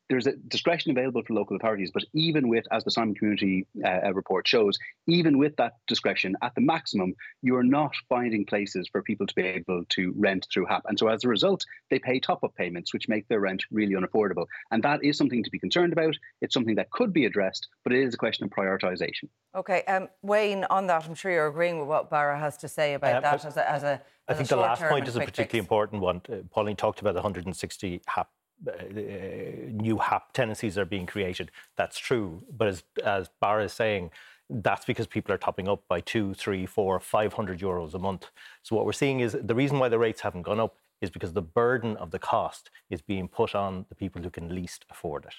there's 0.08 0.26
a 0.26 0.32
discretion 0.48 0.90
available 0.90 1.22
for 1.26 1.34
local 1.34 1.56
authorities, 1.56 1.90
but 1.92 2.04
even 2.12 2.48
with, 2.48 2.64
as 2.70 2.84
the 2.84 2.90
Simon 2.90 3.14
Community 3.14 3.66
uh, 3.84 4.12
report 4.12 4.46
shows, 4.46 4.78
even 5.06 5.38
with 5.38 5.56
that 5.56 5.74
discretion 5.86 6.36
at 6.42 6.54
the 6.54 6.60
maximum, 6.60 7.14
you 7.42 7.56
are 7.56 7.64
not 7.64 7.92
finding 8.08 8.44
places 8.44 8.88
for 8.90 9.02
people 9.02 9.26
to 9.26 9.34
be 9.34 9.42
able 9.42 9.84
to 9.90 10.12
rent 10.16 10.46
through 10.52 10.66
HAP. 10.66 10.82
And 10.86 10.98
so 10.98 11.08
as 11.08 11.24
a 11.24 11.28
result, 11.28 11.64
they 11.90 11.98
pay 11.98 12.20
top 12.20 12.44
up 12.44 12.54
payments, 12.54 12.92
which 12.92 13.08
make 13.08 13.26
their 13.28 13.40
rent 13.40 13.64
really 13.70 13.94
unaffordable. 13.94 14.46
And 14.70 14.82
that 14.82 15.02
is 15.04 15.18
something 15.18 15.42
to 15.42 15.50
be 15.50 15.58
concerned 15.58 15.92
about. 15.92 16.16
It's 16.40 16.54
something 16.54 16.76
that 16.76 16.90
could 16.90 17.12
be 17.12 17.24
addressed, 17.24 17.66
but 17.82 17.92
it 17.92 18.02
is 18.02 18.14
a 18.14 18.18
question 18.18 18.44
of 18.44 18.50
prioritisation. 18.50 19.28
Okay, 19.54 19.82
um, 19.84 20.08
Wayne, 20.22 20.64
on 20.70 20.86
that, 20.86 21.04
I'm 21.06 21.14
sure 21.14 21.32
you're 21.32 21.48
agreeing 21.48 21.78
with 21.78 21.88
what 21.88 22.10
Barra 22.10 22.38
has 22.38 22.56
to 22.58 22.68
say 22.68 22.94
about 22.94 23.22
that 23.22 23.44
as 23.44 23.56
a, 23.56 23.70
as 23.70 23.82
a 23.82 24.02
I 24.28 24.34
think 24.34 24.48
the 24.48 24.56
last 24.56 24.82
point 24.82 25.08
is 25.08 25.16
a 25.16 25.20
particularly 25.20 25.50
fix. 25.50 25.64
important 25.64 26.02
one. 26.02 26.20
Uh, 26.30 26.36
Pauline 26.50 26.76
talked 26.76 27.00
about 27.00 27.12
the 27.12 27.20
160 27.20 28.02
HAP 28.06 28.26
uh, 28.26 28.28
new 28.64 29.98
HAP 29.98 30.32
tenancies 30.32 30.78
are 30.78 30.84
being 30.84 31.06
created. 31.06 31.50
That's 31.76 31.98
true. 31.98 32.42
But 32.56 32.68
as, 32.68 32.84
as 33.04 33.30
Barra 33.40 33.64
is 33.64 33.72
saying, 33.72 34.10
that's 34.48 34.84
because 34.84 35.06
people 35.06 35.34
are 35.34 35.38
topping 35.38 35.68
up 35.68 35.82
by 35.88 36.00
two, 36.00 36.34
three, 36.34 36.66
four, 36.66 37.00
five 37.00 37.32
hundred 37.32 37.58
euros 37.60 37.94
a 37.94 37.98
month. 37.98 38.26
So 38.62 38.76
what 38.76 38.86
we're 38.86 38.92
seeing 38.92 39.20
is 39.20 39.36
the 39.42 39.54
reason 39.54 39.78
why 39.78 39.88
the 39.88 39.98
rates 39.98 40.20
haven't 40.20 40.42
gone 40.42 40.60
up 40.60 40.76
is 41.00 41.10
because 41.10 41.32
the 41.32 41.42
burden 41.42 41.96
of 41.96 42.10
the 42.10 42.18
cost 42.18 42.70
is 42.88 43.02
being 43.02 43.28
put 43.28 43.54
on 43.54 43.84
the 43.88 43.94
people 43.94 44.22
who 44.22 44.30
can 44.30 44.54
least 44.54 44.84
afford 44.90 45.24
it. 45.24 45.34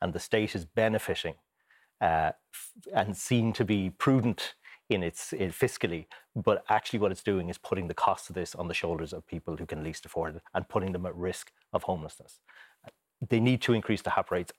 And 0.00 0.12
the 0.12 0.18
state 0.18 0.54
is 0.54 0.64
benefiting 0.64 1.34
uh, 2.00 2.32
and 2.94 3.16
seen 3.16 3.52
to 3.54 3.64
be 3.64 3.90
prudent 3.90 4.54
in 4.88 5.02
its 5.02 5.32
in 5.32 5.50
fiscally, 5.50 6.06
but 6.34 6.64
actually 6.68 6.98
what 6.98 7.12
it's 7.12 7.22
doing 7.22 7.48
is 7.48 7.58
putting 7.58 7.88
the 7.88 7.94
cost 7.94 8.30
of 8.30 8.34
this 8.34 8.54
on 8.54 8.68
the 8.68 8.74
shoulders 8.74 9.12
of 9.12 9.26
people 9.26 9.56
who 9.56 9.66
can 9.66 9.84
least 9.84 10.06
afford 10.06 10.36
it 10.36 10.42
and 10.54 10.68
putting 10.68 10.92
them 10.92 11.06
at 11.06 11.14
risk 11.14 11.52
of 11.72 11.82
homelessness. 11.82 12.40
They 13.28 13.40
need 13.40 13.60
to 13.62 13.72
increase 13.72 14.02
the 14.02 14.10
HAP 14.10 14.30
rates. 14.30 14.52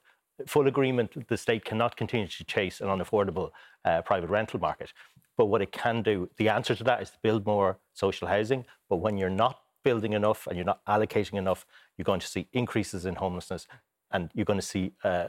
Full 0.48 0.68
agreement, 0.68 1.28
the 1.28 1.38
state 1.38 1.66
cannot 1.66 1.98
continue 1.98 2.28
to 2.28 2.44
chase 2.44 2.80
an 2.80 2.88
unaffordable 2.88 3.52
uh, 3.84 4.02
private 4.04 4.30
rental 4.30 4.60
market. 4.60 4.94
But 5.38 5.48
what 5.48 5.62
it 5.62 5.72
can 5.72 6.02
do, 6.04 6.30
the 6.38 6.50
answer 6.50 6.76
to 6.76 6.84
that 6.84 7.02
is 7.02 7.10
to 7.12 7.18
build 7.24 7.46
more 7.46 7.78
social 7.94 8.28
housing. 8.28 8.66
But 8.90 8.98
when 8.98 9.18
you're 9.18 9.30
not 9.30 9.62
building 9.84 10.14
enough 10.14 10.48
and 10.48 10.56
you're 10.58 10.66
not 10.66 10.86
allocating 10.86 11.38
enough, 11.38 11.66
you're 11.98 12.04
going 12.04 12.20
to 12.20 12.28
see 12.28 12.48
increases 12.54 13.06
in 13.06 13.16
homelessness 13.16 13.66
and 14.12 14.30
you're 14.34 14.46
going 14.46 14.60
to 14.60 14.66
see 14.66 14.92
uh, 15.04 15.28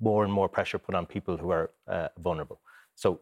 more 0.00 0.24
and 0.24 0.32
more 0.32 0.48
pressure 0.48 0.78
put 0.78 0.94
on 0.94 1.06
people 1.06 1.36
who 1.36 1.50
are 1.50 1.70
uh, 1.88 2.08
vulnerable. 2.18 2.60
So 2.94 3.20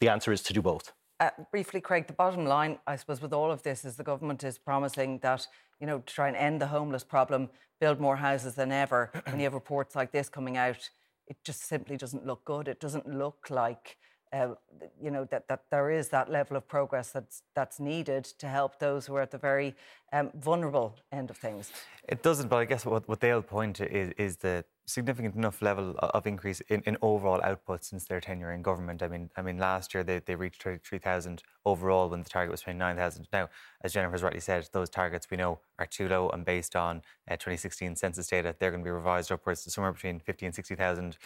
the 0.00 0.08
answer 0.08 0.32
is 0.32 0.42
to 0.42 0.52
do 0.52 0.62
both. 0.62 0.92
Uh, 1.20 1.30
briefly, 1.50 1.80
Craig, 1.80 2.06
the 2.06 2.12
bottom 2.12 2.44
line, 2.44 2.78
I 2.86 2.96
suppose, 2.96 3.22
with 3.22 3.32
all 3.32 3.50
of 3.50 3.62
this 3.62 3.84
is 3.84 3.96
the 3.96 4.04
government 4.04 4.42
is 4.42 4.58
promising 4.58 5.18
that, 5.20 5.46
you 5.80 5.86
know, 5.86 5.98
to 5.98 6.14
try 6.14 6.28
and 6.28 6.36
end 6.36 6.60
the 6.60 6.66
homeless 6.66 7.04
problem, 7.04 7.50
build 7.80 8.00
more 8.00 8.16
houses 8.16 8.54
than 8.54 8.72
ever. 8.72 9.10
when 9.26 9.38
you 9.38 9.44
have 9.44 9.54
reports 9.54 9.94
like 9.94 10.12
this 10.12 10.28
coming 10.28 10.56
out, 10.56 10.90
it 11.26 11.36
just 11.44 11.62
simply 11.66 11.96
doesn't 11.96 12.26
look 12.26 12.44
good. 12.44 12.68
It 12.68 12.80
doesn't 12.80 13.06
look 13.06 13.48
like 13.48 13.96
uh, 14.34 14.54
you 15.00 15.10
know 15.10 15.24
that, 15.30 15.46
that 15.48 15.62
there 15.70 15.90
is 15.90 16.08
that 16.08 16.28
level 16.28 16.56
of 16.56 16.66
progress 16.66 17.12
that's 17.12 17.42
that's 17.54 17.78
needed 17.78 18.24
to 18.24 18.48
help 18.48 18.80
those 18.80 19.06
who 19.06 19.14
are 19.14 19.22
at 19.22 19.30
the 19.30 19.38
very 19.38 19.74
um, 20.12 20.30
vulnerable 20.34 20.96
end 21.12 21.30
of 21.30 21.36
things. 21.36 21.70
It 22.08 22.22
doesn't, 22.22 22.48
but 22.48 22.56
I 22.56 22.64
guess 22.64 22.84
what, 22.84 23.08
what 23.08 23.20
they'll 23.20 23.42
point 23.42 23.76
to 23.76 23.90
is, 23.90 24.12
is 24.18 24.36
the 24.38 24.64
significant 24.86 25.34
enough 25.34 25.62
level 25.62 25.94
of 25.98 26.26
increase 26.26 26.60
in, 26.62 26.82
in 26.82 26.96
overall 27.00 27.40
output 27.42 27.84
since 27.84 28.04
their 28.04 28.20
tenure 28.20 28.52
in 28.52 28.62
government. 28.62 29.02
I 29.02 29.08
mean, 29.08 29.30
I 29.36 29.42
mean, 29.42 29.58
last 29.58 29.94
year 29.94 30.04
they, 30.04 30.18
they 30.18 30.34
reached 30.34 30.62
33,000 30.62 31.42
overall 31.64 32.08
when 32.08 32.22
the 32.22 32.28
target 32.28 32.50
was 32.50 32.60
29,000. 32.60 33.28
Now, 33.32 33.48
as 33.82 33.92
Jennifer's 33.92 34.22
rightly 34.22 34.40
said, 34.40 34.68
those 34.72 34.90
targets 34.90 35.30
we 35.30 35.36
know 35.36 35.60
are 35.78 35.86
too 35.86 36.08
low, 36.08 36.28
and 36.30 36.44
based 36.44 36.76
on 36.76 37.02
uh, 37.30 37.34
2016 37.34 37.96
census 37.96 38.26
data, 38.26 38.54
they're 38.58 38.70
going 38.70 38.82
to 38.82 38.84
be 38.84 38.90
revised 38.90 39.32
upwards 39.32 39.64
to 39.64 39.70
somewhere 39.70 39.92
between 39.92 40.20
50 40.20 40.46
and 40.46 40.54
60,000. 40.54 41.16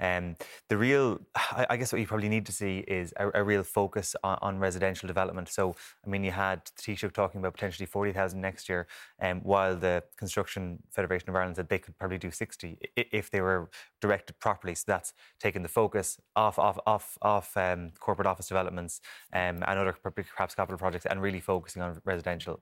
Um, 0.00 0.36
the 0.68 0.76
real, 0.76 1.20
I, 1.34 1.66
I, 1.70 1.76
guess, 1.76 1.92
what 1.92 2.00
you 2.00 2.06
probably 2.06 2.28
need 2.28 2.46
to 2.46 2.52
see 2.52 2.78
is 2.86 3.12
a, 3.16 3.30
a 3.34 3.42
real 3.42 3.62
focus 3.62 4.14
on, 4.22 4.38
on, 4.40 4.58
residential 4.58 5.06
development. 5.06 5.48
So, 5.48 5.74
I 6.06 6.08
mean, 6.08 6.24
you 6.24 6.30
had 6.30 6.64
Taoiseach 6.80 7.12
talking 7.12 7.40
about 7.40 7.54
potentially 7.54 7.86
40,000 7.86 8.40
next 8.40 8.68
year, 8.68 8.86
um, 9.20 9.40
while 9.40 9.76
the 9.76 10.02
Construction 10.16 10.82
Federation 10.90 11.28
of 11.28 11.36
Ireland 11.36 11.56
said 11.56 11.68
they 11.68 11.78
could 11.78 11.98
probably 11.98 12.18
do 12.18 12.30
60 12.30 12.78
if 12.96 13.30
they 13.30 13.40
were 13.40 13.68
directed 14.00 14.38
properly. 14.38 14.74
So 14.74 14.84
that's 14.86 15.12
taking 15.40 15.62
the 15.62 15.68
focus 15.68 16.20
off 16.36 16.58
off 16.58 16.78
off, 16.86 17.18
off 17.22 17.56
um, 17.56 17.90
corporate 17.98 18.26
office 18.26 18.48
developments 18.48 19.00
um, 19.32 19.62
and 19.66 19.78
other 19.78 19.92
perhaps 19.92 20.54
capital 20.54 20.78
projects, 20.78 21.06
and 21.06 21.20
really 21.20 21.40
focusing 21.40 21.82
on 21.82 22.00
residential. 22.04 22.60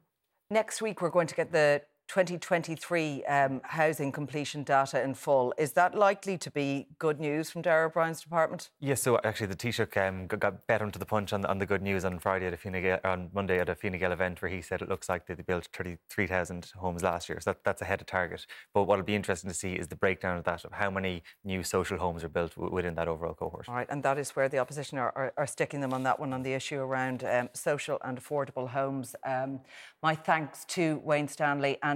Next 0.50 0.80
week, 0.80 1.02
we're 1.02 1.10
going 1.10 1.26
to 1.26 1.34
get 1.34 1.50
the 1.52 1.82
2023 2.08 3.24
um, 3.24 3.60
housing 3.64 4.12
completion 4.12 4.62
data 4.62 5.02
in 5.02 5.14
full. 5.14 5.52
Is 5.58 5.72
that 5.72 5.94
likely 5.94 6.38
to 6.38 6.50
be 6.50 6.86
good 6.98 7.20
news 7.20 7.50
from 7.50 7.62
Darragh 7.62 7.86
O'Brien's 7.86 8.20
department? 8.22 8.70
Yes, 8.80 9.02
so 9.02 9.18
actually 9.24 9.48
the 9.48 9.56
Taoiseach 9.56 9.96
um, 10.08 10.26
got 10.26 10.66
better 10.66 10.84
into 10.84 10.98
the 10.98 11.06
punch 11.06 11.32
on, 11.32 11.44
on 11.46 11.58
the 11.58 11.66
good 11.66 11.82
news 11.82 12.04
on 12.04 12.18
Friday 12.18 12.46
at 12.46 12.54
a 12.54 12.56
Fine 12.56 12.80
Gael, 12.82 13.00
on 13.04 13.30
Monday 13.34 13.58
at 13.58 13.68
a 13.68 13.74
Fine 13.74 13.98
Gael 13.98 14.12
event 14.12 14.40
where 14.40 14.50
he 14.50 14.62
said 14.62 14.82
it 14.82 14.88
looks 14.88 15.08
like 15.08 15.26
they 15.26 15.34
built 15.34 15.68
33,000 15.72 16.72
homes 16.76 17.02
last 17.02 17.28
year. 17.28 17.40
So 17.40 17.50
that, 17.50 17.64
that's 17.64 17.82
ahead 17.82 18.00
of 18.00 18.06
target. 18.06 18.46
But 18.72 18.84
what'll 18.84 19.04
be 19.04 19.14
interesting 19.14 19.50
to 19.50 19.56
see 19.56 19.72
is 19.72 19.88
the 19.88 19.96
breakdown 19.96 20.38
of 20.38 20.44
that, 20.44 20.64
of 20.64 20.72
how 20.72 20.90
many 20.90 21.22
new 21.44 21.62
social 21.62 21.98
homes 21.98 22.24
are 22.24 22.28
built 22.28 22.54
w- 22.54 22.72
within 22.72 22.94
that 22.94 23.08
overall 23.08 23.34
cohort. 23.34 23.68
All 23.68 23.74
right, 23.74 23.86
and 23.90 24.02
that 24.02 24.18
is 24.18 24.30
where 24.30 24.48
the 24.48 24.58
opposition 24.58 24.98
are, 24.98 25.12
are, 25.16 25.32
are 25.36 25.46
sticking 25.46 25.80
them 25.80 25.92
on 25.92 26.02
that 26.04 26.20
one, 26.20 26.32
on 26.32 26.42
the 26.42 26.52
issue 26.52 26.78
around 26.78 27.24
um, 27.24 27.48
social 27.52 27.98
and 28.04 28.20
affordable 28.20 28.68
homes. 28.68 29.16
Um, 29.24 29.60
my 30.02 30.14
thanks 30.14 30.64
to 30.66 31.00
Wayne 31.04 31.28
Stanley 31.28 31.78
and 31.82 31.95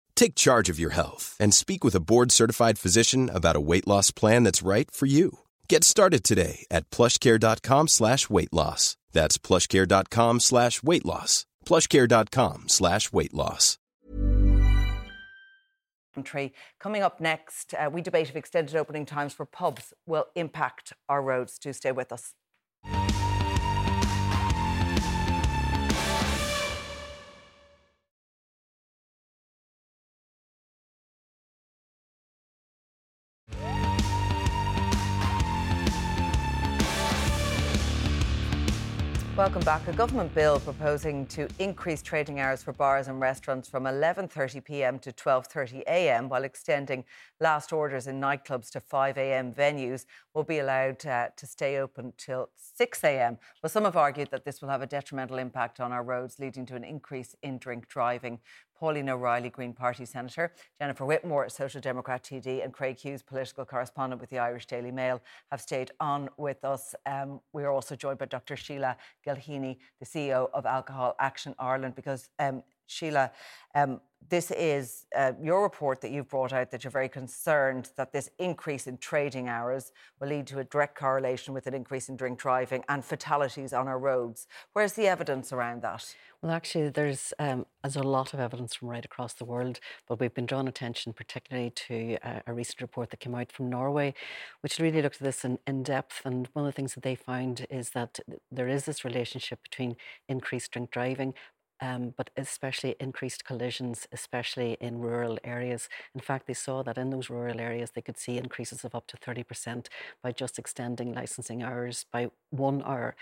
Take 0.21 0.35
charge 0.35 0.69
of 0.69 0.77
your 0.77 0.91
health 0.91 1.35
and 1.39 1.51
speak 1.51 1.83
with 1.83 1.95
a 1.95 1.99
board 1.99 2.31
certified 2.31 2.77
physician 2.77 3.27
about 3.33 3.55
a 3.55 3.59
weight 3.69 3.87
loss 3.87 4.11
plan 4.11 4.43
that's 4.43 4.61
right 4.61 4.91
for 4.91 5.07
you. 5.07 5.39
Get 5.67 5.83
started 5.83 6.23
today 6.23 6.67
at 6.69 6.87
plushcare.com 6.91 7.87
slash 7.87 8.29
weight 8.29 8.53
loss. 8.53 8.97
That's 9.13 9.39
plushcare.com 9.39 10.39
slash 10.39 10.83
weight 10.83 11.05
loss. 11.05 11.47
Plushcare.com 11.65 12.69
slash 12.69 13.11
weight 13.11 13.33
loss. 13.33 13.79
country. 16.13 16.53
Coming 16.79 17.01
up 17.01 17.19
next, 17.19 17.73
uh, 17.73 17.89
we 17.91 18.01
debate 18.01 18.29
if 18.29 18.35
extended 18.35 18.75
opening 18.75 19.07
times 19.07 19.33
for 19.33 19.45
pubs 19.45 19.91
will 20.05 20.27
impact 20.35 20.93
our 21.09 21.23
roads. 21.23 21.57
Do 21.57 21.73
stay 21.73 21.91
with 21.91 22.11
us. 22.11 22.33
Welcome 39.51 39.65
back. 39.65 39.85
A 39.89 39.91
government 39.97 40.33
bill 40.33 40.61
proposing 40.61 41.25
to 41.25 41.45
increase 41.59 42.01
trading 42.01 42.39
hours 42.39 42.63
for 42.63 42.71
bars 42.71 43.09
and 43.09 43.19
restaurants 43.19 43.67
from 43.67 43.83
11:30 43.83 44.63
p.m. 44.63 44.97
to 44.99 45.11
12:30 45.11 45.81
a.m. 45.87 46.29
while 46.29 46.45
extending 46.45 47.03
last 47.41 47.73
orders 47.73 48.07
in 48.07 48.21
nightclubs 48.21 48.69
to 48.69 48.79
5 48.79 49.17
a.m. 49.17 49.53
venues 49.53 50.05
will 50.33 50.45
be 50.45 50.59
allowed 50.59 51.05
uh, 51.05 51.27
to 51.35 51.45
stay 51.45 51.79
open 51.79 52.13
till 52.15 52.49
6 52.55 53.03
a.m. 53.03 53.39
Well, 53.61 53.69
some 53.69 53.83
have 53.83 53.97
argued 53.97 54.31
that 54.31 54.45
this 54.45 54.61
will 54.61 54.69
have 54.69 54.81
a 54.81 54.87
detrimental 54.87 55.37
impact 55.37 55.81
on 55.81 55.91
our 55.91 56.01
roads, 56.01 56.39
leading 56.39 56.65
to 56.67 56.77
an 56.77 56.85
increase 56.85 57.35
in 57.43 57.57
drink 57.57 57.89
driving. 57.89 58.39
Pauline 58.81 59.09
O'Reilly, 59.09 59.51
Green 59.51 59.73
Party 59.73 60.05
Senator, 60.05 60.51
Jennifer 60.79 61.05
Whitmore, 61.05 61.47
Social 61.49 61.79
Democrat 61.79 62.23
TD, 62.23 62.63
and 62.63 62.73
Craig 62.73 62.97
Hughes, 62.97 63.21
political 63.21 63.63
correspondent 63.63 64.19
with 64.19 64.31
the 64.31 64.39
Irish 64.39 64.65
Daily 64.65 64.91
Mail, 64.91 65.21
have 65.51 65.61
stayed 65.61 65.91
on 65.99 66.29
with 66.35 66.65
us. 66.65 66.95
Um, 67.05 67.41
we 67.53 67.63
are 67.63 67.69
also 67.69 67.95
joined 67.95 68.17
by 68.17 68.25
Dr. 68.25 68.55
Sheila 68.55 68.97
Gilheany, 69.23 69.77
the 69.99 70.05
CEO 70.07 70.49
of 70.51 70.65
Alcohol 70.65 71.15
Action 71.19 71.53
Ireland, 71.59 71.93
because 71.93 72.29
um, 72.39 72.63
Sheila, 72.87 73.31
um, 73.75 74.01
this 74.29 74.51
is 74.51 75.05
uh, 75.15 75.33
your 75.41 75.61
report 75.61 76.01
that 76.01 76.11
you've 76.11 76.29
brought 76.29 76.53
out 76.53 76.71
that 76.71 76.83
you're 76.83 76.91
very 76.91 77.09
concerned 77.09 77.89
that 77.97 78.13
this 78.13 78.29
increase 78.39 78.87
in 78.87 78.97
trading 78.97 79.49
hours 79.49 79.91
will 80.19 80.29
lead 80.29 80.47
to 80.47 80.59
a 80.59 80.63
direct 80.63 80.97
correlation 80.97 81.53
with 81.53 81.67
an 81.67 81.73
increase 81.73 82.07
in 82.07 82.15
drink 82.15 82.39
driving 82.39 82.83
and 82.87 83.03
fatalities 83.03 83.73
on 83.73 83.87
our 83.87 83.99
roads. 83.99 84.47
Where's 84.73 84.93
the 84.93 85.07
evidence 85.07 85.51
around 85.51 85.81
that? 85.81 86.15
Well, 86.41 86.51
actually, 86.51 86.89
there's 86.89 87.33
um, 87.37 87.67
there's 87.83 87.95
a 87.95 88.01
lot 88.01 88.33
of 88.33 88.39
evidence 88.39 88.73
from 88.73 88.87
right 88.87 89.05
across 89.05 89.33
the 89.33 89.45
world, 89.45 89.79
but 90.07 90.19
we've 90.19 90.33
been 90.33 90.47
drawn 90.47 90.67
attention 90.67 91.13
particularly 91.13 91.69
to 91.69 92.17
uh, 92.23 92.39
a 92.47 92.53
recent 92.53 92.81
report 92.81 93.11
that 93.11 93.19
came 93.19 93.35
out 93.35 93.51
from 93.51 93.69
Norway, 93.69 94.15
which 94.61 94.79
really 94.79 95.03
looked 95.03 95.17
at 95.17 95.23
this 95.23 95.45
in, 95.45 95.59
in 95.67 95.83
depth. 95.83 96.21
And 96.25 96.47
one 96.53 96.65
of 96.65 96.71
the 96.71 96.75
things 96.75 96.95
that 96.95 97.03
they 97.03 97.13
found 97.13 97.67
is 97.69 97.91
that 97.91 98.19
there 98.51 98.67
is 98.67 98.85
this 98.85 99.05
relationship 99.05 99.61
between 99.61 99.97
increased 100.27 100.71
drink 100.71 100.89
driving, 100.89 101.35
um, 101.81 102.13
but 102.15 102.29
especially 102.37 102.95
increased 102.99 103.43
collisions, 103.43 104.07
especially 104.11 104.77
in 104.79 104.99
rural 104.99 105.37
areas. 105.43 105.89
In 106.13 106.21
fact, 106.21 106.47
they 106.47 106.53
saw 106.53 106.83
that 106.83 106.97
in 106.97 107.09
those 107.09 107.29
rural 107.29 107.59
areas, 107.59 107.91
they 107.91 108.01
could 108.01 108.17
see 108.17 108.37
increases 108.37 108.85
of 108.85 108.95
up 108.95 109.07
to 109.07 109.17
30% 109.17 109.87
by 110.21 110.31
just 110.31 110.59
extending 110.59 111.13
licensing 111.13 111.63
hours 111.63 112.05
by 112.11 112.29
one 112.51 112.83
hour. 112.83 113.15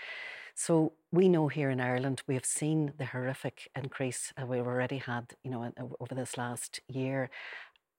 So 0.54 0.92
we 1.10 1.28
know 1.28 1.48
here 1.48 1.70
in 1.70 1.80
Ireland, 1.80 2.22
we 2.26 2.34
have 2.34 2.44
seen 2.44 2.92
the 2.98 3.06
horrific 3.06 3.70
increase 3.74 4.32
uh, 4.40 4.44
we've 4.44 4.66
already 4.66 4.98
had, 4.98 5.32
you 5.42 5.50
know, 5.50 5.72
over 5.98 6.14
this 6.14 6.36
last 6.36 6.80
year. 6.86 7.30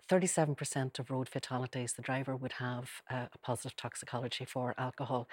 37% 0.10 1.00
of 1.00 1.10
road 1.10 1.30
fatalities, 1.30 1.94
the 1.94 2.02
driver 2.02 2.36
would 2.36 2.54
have 2.54 2.90
uh, 3.10 3.28
a 3.34 3.38
positive 3.40 3.76
toxicology 3.78 4.44
for 4.44 4.76
alcohol 4.78 5.28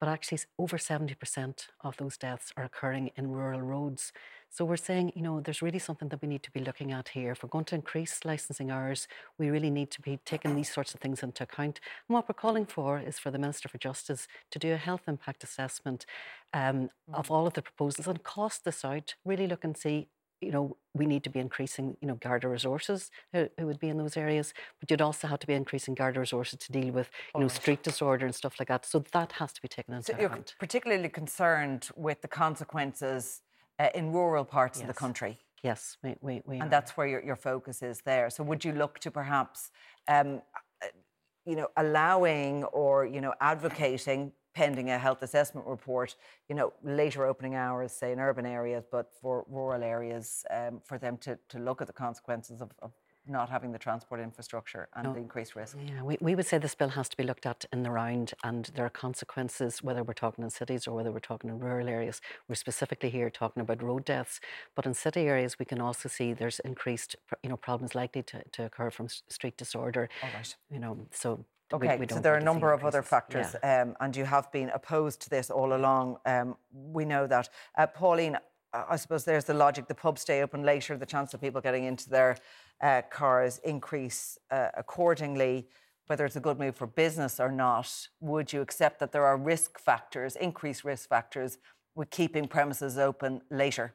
but 0.00 0.08
actually 0.08 0.38
over 0.58 0.78
70% 0.78 1.68
of 1.82 1.96
those 1.96 2.16
deaths 2.16 2.52
are 2.56 2.64
occurring 2.64 3.10
in 3.16 3.30
rural 3.30 3.60
roads. 3.60 4.12
So 4.50 4.64
we're 4.64 4.76
saying, 4.76 5.12
you 5.14 5.22
know, 5.22 5.40
there's 5.40 5.60
really 5.60 5.78
something 5.78 6.08
that 6.08 6.22
we 6.22 6.28
need 6.28 6.42
to 6.44 6.50
be 6.50 6.60
looking 6.60 6.92
at 6.92 7.08
here. 7.08 7.32
If 7.32 7.42
we're 7.42 7.50
going 7.50 7.66
to 7.66 7.74
increase 7.74 8.24
licensing 8.24 8.70
hours, 8.70 9.06
we 9.36 9.50
really 9.50 9.70
need 9.70 9.90
to 9.90 10.00
be 10.00 10.18
taking 10.24 10.54
these 10.54 10.72
sorts 10.72 10.94
of 10.94 11.00
things 11.00 11.22
into 11.22 11.42
account. 11.42 11.80
And 12.08 12.14
what 12.14 12.28
we're 12.28 12.34
calling 12.34 12.64
for 12.64 12.98
is 12.98 13.18
for 13.18 13.30
the 13.30 13.38
Minister 13.38 13.68
for 13.68 13.78
Justice 13.78 14.26
to 14.50 14.58
do 14.58 14.72
a 14.72 14.78
health 14.78 15.02
impact 15.06 15.44
assessment 15.44 16.06
um, 16.54 16.88
of 17.12 17.28
mm. 17.28 17.30
all 17.30 17.46
of 17.46 17.54
the 17.54 17.62
proposals 17.62 18.06
and 18.06 18.22
cost 18.22 18.64
this 18.64 18.84
out, 18.84 19.14
really 19.24 19.46
look 19.46 19.64
and 19.64 19.76
see 19.76 20.08
you 20.40 20.52
know, 20.52 20.76
we 20.94 21.06
need 21.06 21.24
to 21.24 21.30
be 21.30 21.40
increasing, 21.40 21.96
you 22.00 22.08
know, 22.08 22.14
Garda 22.14 22.48
resources 22.48 23.10
who, 23.32 23.48
who, 23.58 23.66
would 23.66 23.80
be 23.80 23.88
in 23.88 23.98
those 23.98 24.16
areas, 24.16 24.54
but 24.80 24.90
you'd 24.90 25.00
also 25.00 25.26
have 25.26 25.40
to 25.40 25.46
be 25.46 25.54
increasing 25.54 25.94
Garda 25.94 26.20
resources 26.20 26.58
to 26.60 26.72
deal 26.72 26.92
with, 26.92 27.10
you 27.34 27.40
know, 27.40 27.48
street 27.48 27.82
disorder 27.82 28.24
and 28.24 28.34
stuff 28.34 28.54
like 28.58 28.68
that. 28.68 28.86
So 28.86 29.04
that 29.12 29.32
has 29.32 29.52
to 29.54 29.62
be 29.62 29.68
taken 29.68 29.94
into 29.94 30.06
so 30.06 30.12
account. 30.14 30.54
You're 30.54 30.58
particularly 30.60 31.08
concerned 31.08 31.88
with 31.96 32.22
the 32.22 32.28
consequences 32.28 33.42
uh, 33.78 33.88
in 33.94 34.12
rural 34.12 34.44
parts 34.44 34.78
yes. 34.78 34.82
of 34.82 34.94
the 34.94 34.98
country. 34.98 35.38
Yes, 35.62 35.96
we, 36.02 36.14
we, 36.20 36.42
we 36.46 36.54
and 36.56 36.64
are. 36.64 36.68
that's 36.68 36.96
where 36.96 37.06
your, 37.06 37.22
your 37.22 37.36
focus 37.36 37.82
is 37.82 38.00
there. 38.02 38.30
So 38.30 38.44
would 38.44 38.64
you 38.64 38.72
look 38.72 39.00
to 39.00 39.10
perhaps, 39.10 39.70
um, 40.06 40.40
uh, 40.82 40.86
you 41.44 41.56
know, 41.56 41.68
allowing 41.76 42.64
or 42.64 43.06
you 43.06 43.20
know 43.20 43.34
advocating 43.40 44.32
pending 44.54 44.90
a 44.90 44.98
health 44.98 45.22
assessment 45.22 45.66
report, 45.66 46.16
you 46.48 46.54
know, 46.54 46.72
later 46.82 47.24
opening 47.26 47.54
hours, 47.54 47.92
say 47.92 48.12
in 48.12 48.18
urban 48.18 48.46
areas, 48.46 48.84
but 48.90 49.12
for 49.20 49.44
rural 49.48 49.82
areas, 49.82 50.44
um, 50.50 50.80
for 50.84 50.98
them 50.98 51.16
to, 51.18 51.38
to 51.48 51.58
look 51.58 51.80
at 51.80 51.86
the 51.86 51.92
consequences 51.92 52.60
of, 52.60 52.70
of 52.80 52.92
not 53.28 53.50
having 53.50 53.72
the 53.72 53.78
transport 53.78 54.20
infrastructure 54.20 54.88
and 54.96 55.04
no. 55.04 55.12
the 55.12 55.20
increased 55.20 55.54
risk. 55.54 55.76
Yeah, 55.86 56.02
we, 56.02 56.16
we 56.20 56.34
would 56.34 56.46
say 56.46 56.58
this 56.58 56.74
bill 56.74 56.88
has 56.88 57.08
to 57.10 57.16
be 57.16 57.22
looked 57.22 57.46
at 57.46 57.64
in 57.72 57.82
the 57.82 57.90
round, 57.90 58.32
and 58.42 58.70
there 58.74 58.86
are 58.86 58.90
consequences 58.90 59.82
whether 59.82 60.02
we're 60.02 60.14
talking 60.14 60.44
in 60.44 60.50
cities 60.50 60.86
or 60.86 60.94
whether 60.94 61.12
we're 61.12 61.18
talking 61.18 61.50
in 61.50 61.58
rural 61.58 61.88
areas. 61.88 62.20
We're 62.48 62.54
specifically 62.54 63.10
here 63.10 63.30
talking 63.30 63.60
about 63.60 63.82
road 63.82 64.04
deaths, 64.04 64.40
but 64.74 64.86
in 64.86 64.94
city 64.94 65.22
areas 65.22 65.58
we 65.58 65.64
can 65.64 65.80
also 65.80 66.08
see 66.08 66.32
there's 66.32 66.60
increased, 66.60 67.16
you 67.42 67.50
know, 67.50 67.56
problems 67.56 67.94
likely 67.94 68.22
to, 68.24 68.42
to 68.52 68.64
occur 68.64 68.90
from 68.90 69.08
street 69.08 69.56
disorder. 69.56 70.08
All 70.22 70.30
right. 70.34 70.56
You 70.70 70.78
know, 70.78 71.06
so 71.10 71.44
Okay, 71.72 71.96
we, 71.96 72.06
we 72.06 72.08
so 72.08 72.20
there 72.20 72.34
are 72.34 72.38
a 72.38 72.44
number 72.44 72.72
of 72.72 72.84
other 72.84 73.02
factors, 73.02 73.54
yeah. 73.62 73.82
um, 73.82 73.96
and 74.00 74.16
you 74.16 74.24
have 74.24 74.50
been 74.52 74.70
opposed 74.70 75.20
to 75.22 75.30
this 75.30 75.50
all 75.50 75.74
along. 75.74 76.16
Um, 76.24 76.56
we 76.72 77.04
know 77.04 77.26
that. 77.26 77.50
Uh, 77.76 77.86
Pauline, 77.86 78.38
I 78.72 78.96
suppose 78.96 79.24
there's 79.24 79.44
the 79.44 79.54
logic. 79.54 79.86
The 79.86 79.94
pubs 79.94 80.22
stay 80.22 80.42
open 80.42 80.62
later, 80.62 80.96
the 80.96 81.06
chance 81.06 81.34
of 81.34 81.40
people 81.40 81.60
getting 81.60 81.84
into 81.84 82.08
their 82.08 82.36
uh, 82.80 83.02
cars 83.10 83.58
increase 83.64 84.38
uh, 84.50 84.68
accordingly. 84.76 85.68
Whether 86.06 86.24
it's 86.24 86.36
a 86.36 86.40
good 86.40 86.58
move 86.58 86.74
for 86.74 86.86
business 86.86 87.38
or 87.38 87.52
not, 87.52 88.08
would 88.20 88.50
you 88.50 88.62
accept 88.62 88.98
that 89.00 89.12
there 89.12 89.26
are 89.26 89.36
risk 89.36 89.78
factors, 89.78 90.36
increased 90.36 90.84
risk 90.84 91.06
factors, 91.06 91.58
with 91.94 92.08
keeping 92.08 92.48
premises 92.48 92.96
open 92.96 93.42
later? 93.50 93.94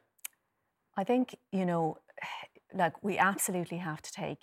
I 0.96 1.02
think, 1.02 1.34
you 1.50 1.66
know, 1.66 1.98
like 2.74 3.02
we 3.02 3.18
absolutely 3.18 3.78
have 3.78 4.02
to 4.02 4.12
take 4.12 4.38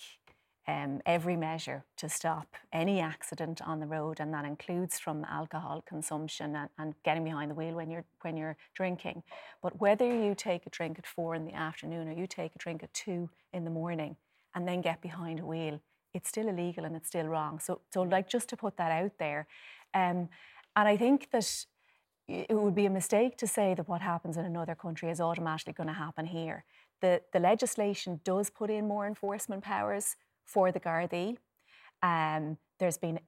um, 0.68 1.02
every 1.06 1.36
measure 1.36 1.84
to 1.98 2.08
stop 2.08 2.56
any 2.72 3.00
accident 3.00 3.62
on 3.62 3.80
the 3.80 3.88
road, 3.88 4.20
and 4.20 4.34
that 4.34 4.46
includes 4.46 5.00
from 5.00 5.26
alcohol 5.26 5.84
consumption 5.88 6.56
and, 6.56 6.70
and, 6.78 6.94
getting 7.04 7.24
behind 7.24 7.50
the 7.50 7.56
wheel 7.56 7.74
when 7.74 7.90
you're 7.90 8.06
when 8.22 8.38
you're 8.38 8.58
drinking. 8.76 9.24
But 9.64 9.80
whether 9.80 10.06
you 10.06 10.36
take 10.36 10.68
a 10.68 10.70
drink 10.70 11.00
at 11.00 11.08
four 11.08 11.34
in 11.34 11.46
the 11.46 11.54
afternoon 11.54 12.08
or 12.08 12.14
you 12.14 12.28
take 12.28 12.56
a 12.56 12.60
drink 12.60 12.84
at 12.84 12.94
two 12.94 13.30
in 13.54 13.64
the 13.64 13.72
morning 13.72 14.16
and 14.54 14.68
then 14.68 14.82
get 14.82 15.02
behind 15.02 15.40
a 15.40 15.46
wheel, 15.46 15.80
it's 16.14 16.30
still 16.30 16.48
illegal 16.48 16.86
and 16.86 16.96
it's 16.96 17.08
still 17.08 17.26
wrong. 17.26 17.60
So, 17.60 17.82
so 17.92 18.04
like 18.04 18.30
just 18.30 18.48
to 18.50 18.58
put 18.58 18.78
that 18.78 18.92
out 18.92 19.14
there, 19.18 19.48
um, 19.96 20.30
and 20.76 20.88
I 20.88 20.96
think 20.96 21.32
that 21.32 21.66
it 22.28 22.56
would 22.56 22.76
be 22.76 22.86
a 22.86 22.90
mistake 22.90 23.36
to 23.38 23.48
say 23.48 23.74
that 23.74 23.90
what 23.90 24.02
happens 24.02 24.38
in 24.38 24.46
another 24.46 24.76
country 24.76 25.10
is 25.10 25.20
automatically 25.20 25.74
going 25.74 25.88
to 25.88 25.94
happen 25.94 26.28
here. 26.28 26.66
The, 27.02 27.22
the 27.34 27.40
legislation 27.40 28.22
does 28.24 28.50
put 28.52 28.70
in 28.70 28.88
more 28.88 29.08
enforcement 29.08 29.64
powers 29.64 30.16
for 30.46 30.72
the 30.72 30.80
Gardaí. 30.80 31.38
Um, 32.04 32.58
there's 32.80 32.98
been 32.98 33.20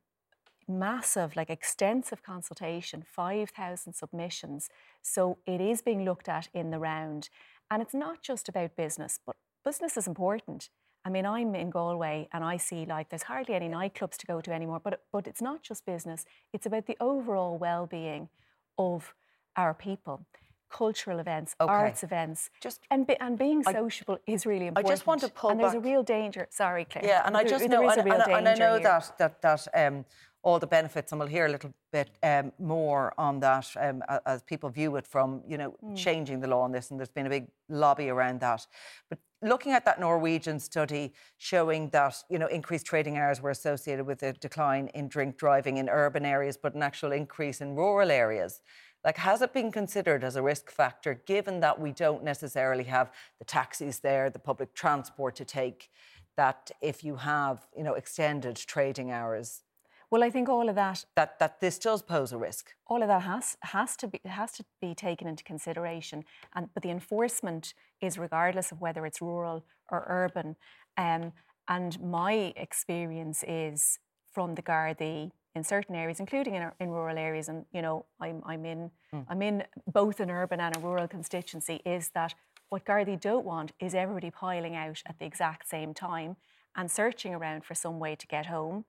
massive, 0.67 1.36
like 1.36 1.49
extensive 1.49 2.23
consultation, 2.23 3.04
5,000 3.08 3.93
submissions. 3.93 4.69
So 5.02 5.38
it 5.45 5.62
is 5.62 5.82
being 5.82 6.06
looked 6.06 6.30
at 6.30 6.47
in 6.54 6.71
the 6.71 6.80
round. 6.80 7.30
And 7.69 7.82
it's 7.82 7.93
not 7.93 8.21
just 8.21 8.49
about 8.49 8.76
business, 8.76 9.19
but 9.26 9.36
business 9.65 9.97
is 9.97 10.08
important. 10.08 10.69
I 11.06 11.10
mean, 11.10 11.26
I'm 11.26 11.54
in 11.54 11.69
Galway 11.69 12.30
and 12.32 12.43
I 12.43 12.58
see 12.58 12.86
like 12.86 13.10
there's 13.10 13.23
hardly 13.23 13.56
any 13.56 13.67
nightclubs 13.67 14.15
to 14.17 14.26
go 14.26 14.39
to 14.39 14.54
anymore, 14.54 14.80
but, 14.82 15.02
but 15.12 15.28
it's 15.28 15.41
not 15.41 15.62
just 15.62 15.86
business, 15.86 16.26
it's 16.54 16.65
about 16.65 16.88
the 16.88 16.97
overall 17.02 17.58
well 17.58 17.86
being 17.86 18.30
of 18.78 19.13
our 19.58 19.73
people 19.73 20.26
cultural 20.74 21.20
events, 21.20 21.56
okay. 21.62 21.72
arts 21.72 22.04
events, 22.04 22.50
just 22.60 22.82
and 22.92 23.08
be, 23.08 23.16
and 23.20 23.38
being 23.38 23.64
sociable 23.64 24.18
I, 24.28 24.32
is 24.32 24.46
really 24.46 24.68
important. 24.68 24.88
I 24.88 24.92
just 24.92 25.08
want 25.08 25.22
to 25.22 25.30
pull 25.30 25.52
and 25.52 25.60
back. 25.60 25.72
there's 25.72 25.84
a 25.84 25.88
real 25.88 26.04
danger. 26.04 26.48
Sorry, 26.50 26.86
Claire. 26.86 27.06
Yeah, 27.06 27.22
and 27.26 27.36
there, 27.36 27.44
I 27.44 27.46
just 27.46 27.70
know, 27.70 27.88
and, 27.88 28.02
and, 28.02 28.12
and, 28.12 28.50
I 28.50 28.56
know 28.56 28.74
here. 28.74 28.84
that 28.84 29.18
that 29.20 29.42
that 29.42 29.68
um, 29.76 30.04
all 30.42 30.60
the 30.60 30.68
benefits, 30.68 31.12
and 31.12 31.20
we'll 31.20 31.30
hear 31.30 31.46
a 31.46 31.50
little 31.50 31.74
bit 31.92 32.10
um, 32.24 32.52
more 32.60 33.14
on 33.18 33.40
that 33.40 33.68
um, 33.80 34.04
as 34.26 34.42
people 34.44 34.70
view 34.70 34.96
it 34.98 35.08
from 35.08 35.44
you 35.48 35.58
know 35.58 35.76
mm. 35.86 35.96
changing 35.96 36.40
the 36.42 36.48
law 36.48 36.62
on 36.64 36.72
this, 36.72 36.90
and 36.90 37.00
there's 37.00 37.16
been 37.20 37.28
a 37.28 37.36
big 37.38 37.48
lobby 37.70 38.10
around 38.10 38.42
that, 38.42 38.66
but. 39.10 39.20
Looking 39.46 39.74
at 39.74 39.84
that 39.84 40.00
Norwegian 40.00 40.58
study 40.58 41.12
showing 41.38 41.90
that 41.90 42.16
you 42.30 42.40
know 42.40 42.48
increased 42.48 42.86
trading 42.86 43.18
hours 43.18 43.42
were 43.42 43.50
associated 43.50 44.06
with 44.06 44.24
a 44.24 44.32
decline 44.32 44.88
in 44.94 45.10
drink 45.10 45.36
driving 45.36 45.76
in 45.76 45.90
urban 45.90 46.24
areas, 46.26 46.56
but 46.56 46.76
an 46.76 46.82
actual 46.82 47.12
increase 47.12 47.60
in 47.60 47.76
rural 47.76 48.10
areas. 48.10 48.62
Like, 49.04 49.18
has 49.18 49.42
it 49.42 49.54
been 49.54 49.72
considered 49.72 50.24
as 50.24 50.36
a 50.36 50.42
risk 50.42 50.72
factor, 50.72 51.22
given 51.26 51.60
that 51.60 51.80
we 51.80 51.92
don't 51.92 52.24
necessarily 52.24 52.86
have 52.86 53.12
the 53.38 53.46
taxis 53.46 54.00
there, 54.00 54.30
the 54.30 54.39
public 54.39 54.74
transport 54.74 55.36
to 55.36 55.46
take, 55.46 55.89
that 56.38 56.72
if 56.82 57.04
you 57.04 57.18
have, 57.18 57.68
you 57.78 57.84
know, 57.84 57.94
extended 57.94 58.56
trading 58.56 59.12
hours, 59.12 59.63
well, 60.10 60.24
I 60.24 60.30
think 60.30 60.48
all 60.48 60.70
of 60.70 60.76
that 60.76 61.06
that 61.16 61.39
that 61.39 61.60
this 61.60 61.80
does 61.80 62.04
pose 62.04 62.32
a 62.32 62.38
risk. 62.38 62.76
All 62.86 63.02
of 63.02 63.08
that 63.08 63.24
has 63.24 63.58
has 63.62 63.96
to 63.98 64.08
be 64.08 64.22
has 64.26 64.52
to 64.52 64.63
be 64.80 64.94
taken 64.94 65.28
into 65.28 65.44
consideration, 65.44 66.24
and 66.54 66.70
but 66.72 66.84
the 66.84 66.92
enforcement 66.92 67.74
is 68.00 68.20
regardless 68.20 68.72
of 68.72 68.80
whether 68.80 69.08
it's 69.08 69.22
rural 69.22 69.66
or 69.89 70.06
urban. 70.08 70.56
Um, 70.98 71.34
and 71.68 72.00
my 72.00 72.54
experience 72.56 73.44
is 73.48 73.98
from 74.32 74.54
the 74.54 74.62
Gardaí 74.62 75.32
in 75.56 75.63
certain 75.63 75.96
areas, 75.96 76.20
including 76.20 76.56
in, 76.56 76.72
in 76.80 76.89
rural 76.89 77.18
areas, 77.18 77.48
and 77.50 77.66
you 77.72 77.82
know 77.82 78.06
I'm 78.20 78.42
I'm 78.46 78.66
in 78.66 78.92
mm. 79.13 79.26
I'm 79.30 79.42
in 79.42 79.63
both 79.92 80.20
an 80.20 80.32
urban 80.32 80.60
and 80.60 80.76
a 80.76 80.80
rural 80.80 81.08
constituency. 81.08 81.82
Is 81.86 82.10
that 82.10 82.34
what 82.70 82.86
Gardaí 82.86 83.20
don't 83.20 83.46
want 83.46 83.72
is 83.80 83.94
everybody 83.94 84.32
piling 84.32 84.76
out 84.76 85.02
at 85.06 85.20
the 85.20 85.26
exact 85.26 85.70
same 85.70 85.94
time 85.94 86.38
and 86.76 86.89
searching 86.89 87.34
around 87.36 87.63
for 87.63 87.76
some 87.76 88.00
way 88.00 88.16
to 88.16 88.26
get 88.26 88.48
home. 88.48 88.86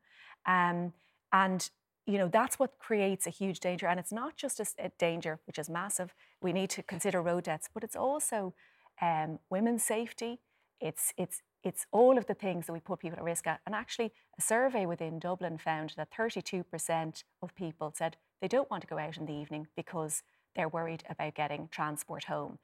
Um, 0.46 0.94
and 1.32 1.68
you 2.06 2.18
know 2.18 2.28
that's 2.28 2.58
what 2.58 2.78
creates 2.78 3.26
a 3.26 3.30
huge 3.30 3.60
danger 3.60 3.86
and 3.86 3.98
it's 3.98 4.12
not 4.12 4.36
just 4.36 4.60
a, 4.60 4.66
a 4.78 4.90
danger 4.98 5.40
which 5.46 5.58
is 5.58 5.70
massive 5.70 6.14
we 6.42 6.52
need 6.52 6.70
to 6.70 6.82
consider 6.82 7.22
road 7.22 7.44
deaths 7.44 7.68
but 7.72 7.82
it's 7.82 7.96
also 7.96 8.54
um, 9.00 9.38
women's 9.50 9.82
safety 9.82 10.40
it's 10.80 11.12
it's 11.16 11.42
it's 11.64 11.86
all 11.92 12.18
of 12.18 12.26
the 12.26 12.34
things 12.34 12.66
that 12.66 12.72
we 12.72 12.80
put 12.80 13.00
people 13.00 13.18
at 13.18 13.24
risk 13.24 13.46
at 13.46 13.60
and 13.66 13.74
actually 13.74 14.12
a 14.38 14.42
survey 14.42 14.86
within 14.86 15.18
dublin 15.18 15.58
found 15.58 15.94
that 15.96 16.08
32% 16.16 17.24
of 17.42 17.54
people 17.54 17.92
said 17.96 18.16
they 18.40 18.48
don't 18.48 18.70
want 18.70 18.82
to 18.82 18.86
go 18.86 18.98
out 18.98 19.16
in 19.16 19.26
the 19.26 19.32
evening 19.32 19.66
because 19.74 20.22
they're 20.54 20.68
worried 20.68 21.02
about 21.08 21.34
getting 21.34 21.68
transport 21.72 22.24
home 22.24 22.58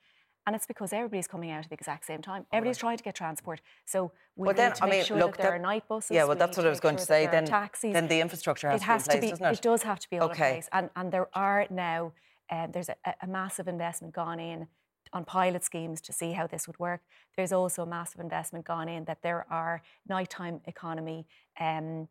and 0.47 0.57
it's 0.57 0.67
because 0.67 0.93
everybody's 0.93 1.27
coming 1.27 1.51
out 1.51 1.65
at 1.65 1.69
the 1.69 1.75
exact 1.75 2.07
same 2.07 2.23
time. 2.23 2.47
Everybody's 2.53 2.79
right. 2.79 2.89
trying 2.89 2.97
to 2.97 3.05
get 3.05 3.15
transport. 3.15 3.61
So 3.85 4.11
we 4.37 4.47
well, 4.47 4.55
need 4.55 4.59
then, 4.59 4.73
to 4.73 4.85
make 4.85 4.93
I 4.93 4.97
mean, 4.97 5.05
sure 5.05 5.19
look, 5.19 5.37
that 5.37 5.43
there 5.43 5.51
that, 5.51 5.57
are 5.57 5.63
night 5.63 5.87
buses. 5.87 6.11
Yeah, 6.11 6.25
well, 6.25 6.37
that's 6.37 6.57
what 6.57 6.67
I 6.67 6.71
was 6.71 6.81
going 6.81 6.97
sure 6.97 7.01
to 7.01 7.07
say. 7.07 7.27
Then, 7.27 7.45
taxis. 7.45 7.93
Then 7.93 8.09
the 8.09 8.21
infrastructure 8.21 8.71
has, 8.71 8.81
it 8.81 8.85
has 8.85 9.05
to 9.05 9.11
be 9.11 9.15
in 9.17 9.21
place, 9.21 9.31
to 9.31 9.37
be, 9.37 9.39
doesn't 9.39 9.53
it? 9.53 9.59
It 9.59 9.63
does 9.63 9.83
have 9.83 10.01
to 10.01 10.11
be 10.11 10.19
all 10.19 10.31
okay. 10.31 10.49
in 10.49 10.55
place. 10.55 10.69
And, 10.73 10.91
and 10.97 11.13
there 11.13 11.29
are 11.35 11.67
now, 11.71 12.13
uh, 12.51 12.67
there's 12.69 12.89
a, 12.89 12.97
a 13.23 13.27
massive 13.27 13.69
investment 13.69 14.15
gone 14.15 14.41
in 14.41 14.67
on 15.13 15.25
pilot 15.25 15.65
schemes 15.65 16.01
to 16.03 16.13
see 16.13 16.33
how 16.33 16.47
this 16.47 16.67
would 16.67 16.79
work. 16.79 17.03
There's 17.37 17.53
also 17.53 17.83
a 17.83 17.87
massive 17.87 18.21
investment 18.21 18.65
gone 18.65 18.89
in 18.89 19.05
that 19.05 19.23
there 19.23 19.47
are 19.51 19.83
nighttime 20.09 20.61
economy 20.67 21.27
um, 21.59 22.09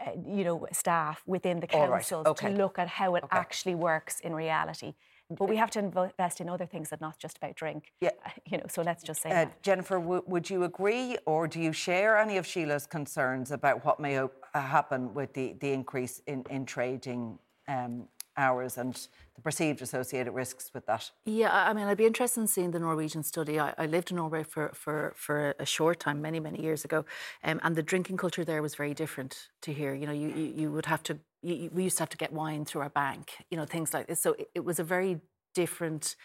uh, 0.00 0.10
you 0.26 0.42
know, 0.42 0.66
staff 0.72 1.22
within 1.26 1.60
the 1.60 1.66
councils 1.66 2.24
right. 2.24 2.30
okay. 2.30 2.50
to 2.50 2.56
look 2.56 2.78
at 2.78 2.88
how 2.88 3.14
it 3.14 3.24
okay. 3.24 3.36
actually 3.36 3.74
works 3.74 4.20
in 4.20 4.34
reality. 4.34 4.94
But 5.30 5.48
we 5.48 5.56
have 5.56 5.70
to 5.70 5.78
invest 5.78 6.40
in 6.40 6.48
other 6.48 6.66
things 6.66 6.90
that 6.90 7.00
not 7.00 7.18
just 7.18 7.38
about 7.38 7.54
drink. 7.54 7.92
Yeah. 8.00 8.10
You 8.50 8.58
know, 8.58 8.64
so 8.68 8.82
let's 8.82 9.02
just 9.02 9.22
say 9.22 9.30
uh, 9.30 9.46
Jennifer, 9.62 9.98
w- 9.98 10.22
would 10.26 10.50
you 10.50 10.64
agree 10.64 11.16
or 11.24 11.46
do 11.48 11.60
you 11.60 11.72
share 11.72 12.18
any 12.18 12.36
of 12.36 12.46
Sheila's 12.46 12.86
concerns 12.86 13.50
about 13.50 13.84
what 13.84 14.00
may 14.00 14.18
uh, 14.18 14.28
happen 14.54 15.14
with 15.14 15.32
the, 15.32 15.54
the 15.60 15.72
increase 15.72 16.20
in, 16.26 16.44
in 16.50 16.66
trading 16.66 17.38
um, 17.68 18.08
hours 18.36 18.78
and 18.78 18.94
the 19.34 19.42
perceived 19.42 19.82
associated 19.82 20.32
risks 20.32 20.70
with 20.74 20.86
that? 20.86 21.10
Yeah, 21.24 21.50
I 21.52 21.72
mean, 21.72 21.86
I'd 21.86 21.96
be 21.96 22.06
interested 22.06 22.40
in 22.40 22.46
seeing 22.46 22.70
the 22.70 22.78
Norwegian 22.78 23.22
study. 23.22 23.58
I, 23.58 23.74
I 23.78 23.86
lived 23.86 24.10
in 24.10 24.16
Norway 24.16 24.42
for, 24.42 24.70
for, 24.74 25.12
for 25.16 25.54
a 25.58 25.66
short 25.66 26.00
time, 26.00 26.20
many, 26.20 26.40
many 26.40 26.62
years 26.62 26.84
ago, 26.84 27.04
um, 27.44 27.60
and 27.62 27.76
the 27.76 27.82
drinking 27.82 28.16
culture 28.16 28.44
there 28.44 28.62
was 28.62 28.74
very 28.74 28.94
different 28.94 29.48
to 29.62 29.72
here. 29.72 29.94
You 29.94 30.06
know, 30.06 30.12
you, 30.12 30.28
you, 30.28 30.52
you 30.56 30.72
would 30.72 30.86
have 30.86 31.02
to, 31.04 31.18
you, 31.42 31.70
we 31.72 31.84
used 31.84 31.96
to 31.98 32.02
have 32.02 32.10
to 32.10 32.16
get 32.16 32.32
wine 32.32 32.64
through 32.64 32.82
our 32.82 32.90
bank, 32.90 33.32
you 33.50 33.56
know, 33.56 33.64
things 33.64 33.92
like 33.94 34.06
this. 34.06 34.20
So 34.20 34.32
it, 34.32 34.50
it 34.54 34.64
was 34.64 34.78
a 34.78 34.84
very 34.84 35.20
different 35.54 36.16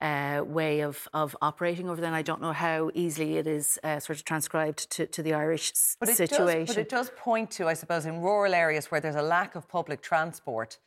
uh, 0.00 0.42
way 0.46 0.80
of, 0.80 1.06
of 1.12 1.36
operating 1.42 1.88
over 1.88 2.00
there. 2.00 2.08
And 2.08 2.16
I 2.16 2.22
don't 2.22 2.40
know 2.40 2.52
how 2.52 2.90
easily 2.94 3.36
it 3.36 3.46
is 3.46 3.78
uh, 3.84 4.00
sort 4.00 4.18
of 4.18 4.24
transcribed 4.24 4.90
to, 4.92 5.06
to 5.06 5.22
the 5.22 5.34
Irish 5.34 5.72
but 5.98 6.08
situation. 6.08 6.66
Does, 6.66 6.74
but 6.74 6.80
it 6.80 6.88
does 6.88 7.10
point 7.16 7.50
to, 7.52 7.68
I 7.68 7.74
suppose, 7.74 8.06
in 8.06 8.20
rural 8.20 8.54
areas 8.54 8.90
where 8.90 9.00
there's 9.00 9.16
a 9.16 9.22
lack 9.22 9.54
of 9.56 9.68
public 9.68 10.00
transport, 10.00 10.78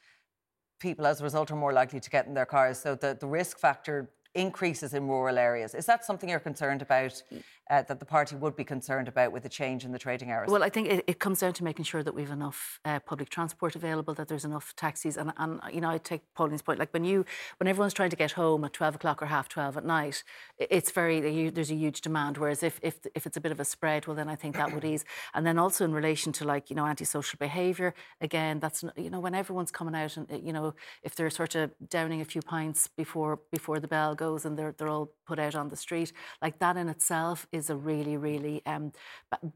people 0.83 1.07
as 1.07 1.21
a 1.21 1.23
result 1.23 1.49
are 1.49 1.55
more 1.55 1.73
likely 1.73 1.99
to 1.99 2.09
get 2.09 2.27
in 2.27 2.33
their 2.33 2.45
cars. 2.45 2.77
So 2.77 2.93
the, 2.93 3.17
the 3.19 3.25
risk 3.25 3.57
factor 3.57 4.09
increases 4.35 4.93
in 4.93 5.07
rural 5.07 5.37
areas. 5.37 5.75
Is 5.75 5.85
that 5.85 6.05
something 6.05 6.29
you're 6.29 6.39
concerned 6.39 6.81
about, 6.81 7.21
uh, 7.69 7.83
that 7.83 7.99
the 7.99 8.05
party 8.05 8.35
would 8.35 8.55
be 8.55 8.63
concerned 8.63 9.07
about 9.07 9.31
with 9.31 9.43
the 9.43 9.49
change 9.49 9.85
in 9.85 9.91
the 9.91 9.99
trading 9.99 10.31
hours? 10.31 10.49
Well, 10.49 10.63
I 10.63 10.69
think 10.69 10.87
it, 10.89 11.03
it 11.07 11.19
comes 11.19 11.39
down 11.39 11.53
to 11.53 11.63
making 11.63 11.85
sure 11.85 12.03
that 12.03 12.13
we 12.13 12.21
have 12.23 12.31
enough 12.31 12.79
uh, 12.83 12.99
public 12.99 13.29
transport 13.29 13.75
available, 13.75 14.13
that 14.15 14.27
there's 14.27 14.45
enough 14.45 14.73
taxis. 14.75 15.17
And, 15.17 15.33
and, 15.37 15.61
you 15.71 15.81
know, 15.81 15.89
I 15.89 15.99
take 15.99 16.21
Pauline's 16.33 16.61
point, 16.61 16.79
like 16.79 16.93
when 16.93 17.03
you, 17.03 17.25
when 17.57 17.67
everyone's 17.67 17.93
trying 17.93 18.09
to 18.09 18.15
get 18.15 18.31
home 18.31 18.63
at 18.63 18.73
12 18.73 18.95
o'clock 18.95 19.21
or 19.21 19.27
half 19.27 19.49
12 19.49 19.77
at 19.77 19.85
night, 19.85 20.23
it's 20.57 20.91
very, 20.91 21.49
there's 21.49 21.71
a 21.71 21.75
huge 21.75 22.01
demand. 22.01 22.37
Whereas 22.37 22.63
if, 22.63 22.79
if, 22.81 22.99
if 23.13 23.25
it's 23.25 23.37
a 23.37 23.41
bit 23.41 23.51
of 23.51 23.59
a 23.59 23.65
spread, 23.65 24.07
well, 24.07 24.15
then 24.15 24.29
I 24.29 24.35
think 24.35 24.55
that 24.55 24.73
would 24.73 24.85
ease. 24.85 25.05
And 25.35 25.47
then 25.47 25.57
also 25.57 25.83
in 25.83 25.93
relation 25.93 26.31
to 26.33 26.45
like, 26.45 26.69
you 26.69 26.75
know, 26.75 26.85
antisocial 26.85 27.37
behaviour, 27.39 27.93
again, 28.21 28.59
that's, 28.59 28.83
you 28.95 29.09
know, 29.09 29.19
when 29.19 29.33
everyone's 29.33 29.71
coming 29.71 29.95
out 29.95 30.15
and, 30.15 30.27
you 30.45 30.53
know, 30.53 30.75
if 31.01 31.15
they're 31.15 31.29
sort 31.29 31.55
of 31.55 31.71
downing 31.89 32.21
a 32.21 32.25
few 32.25 32.41
pints 32.41 32.87
before, 32.87 33.39
before 33.51 33.79
the 33.79 33.87
bell 33.87 34.15
goes 34.23 34.45
and 34.45 34.57
they're, 34.57 34.73
they're 34.77 34.93
all 34.95 35.09
put 35.25 35.39
out 35.39 35.55
on 35.55 35.69
the 35.69 35.75
street. 35.75 36.11
Like 36.41 36.59
that 36.59 36.77
in 36.77 36.87
itself 36.89 37.47
is 37.51 37.69
a 37.69 37.75
really, 37.75 38.17
really, 38.17 38.61
um, 38.65 38.91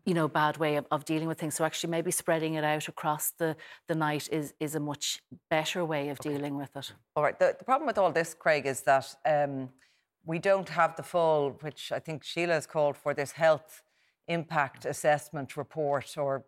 you 0.06 0.14
know, 0.14 0.28
bad 0.28 0.58
way 0.58 0.76
of, 0.76 0.86
of, 0.92 1.06
dealing 1.06 1.28
with 1.28 1.40
things. 1.40 1.56
So 1.56 1.64
actually, 1.66 1.92
maybe 1.92 2.12
spreading 2.12 2.54
it 2.56 2.64
out 2.64 2.88
across 2.88 3.32
the, 3.32 3.56
the 3.88 3.96
night 3.96 4.28
is 4.32 4.54
is 4.60 4.76
a 4.76 4.80
much 4.80 5.06
better 5.50 5.82
way 5.94 6.10
of 6.10 6.20
okay. 6.20 6.30
dealing 6.30 6.58
with 6.58 6.76
it. 6.76 6.88
All 7.16 7.24
right. 7.24 7.38
The, 7.40 7.56
the, 7.58 7.66
problem 7.66 7.88
with 7.88 7.98
all 7.98 8.12
this, 8.12 8.34
Craig, 8.34 8.66
is 8.66 8.82
that 8.82 9.08
um, 9.26 9.70
we 10.26 10.40
don't 10.40 10.70
have 10.70 10.96
the 10.96 11.04
full, 11.04 11.58
which 11.62 11.92
I 11.92 12.00
think 12.00 12.24
Sheila 12.24 12.54
has 12.54 12.68
called 12.68 12.98
for, 12.98 13.14
this 13.14 13.32
health 13.32 13.84
impact 14.28 14.86
assessment 14.86 15.56
report 15.56 16.18
or 16.18 16.44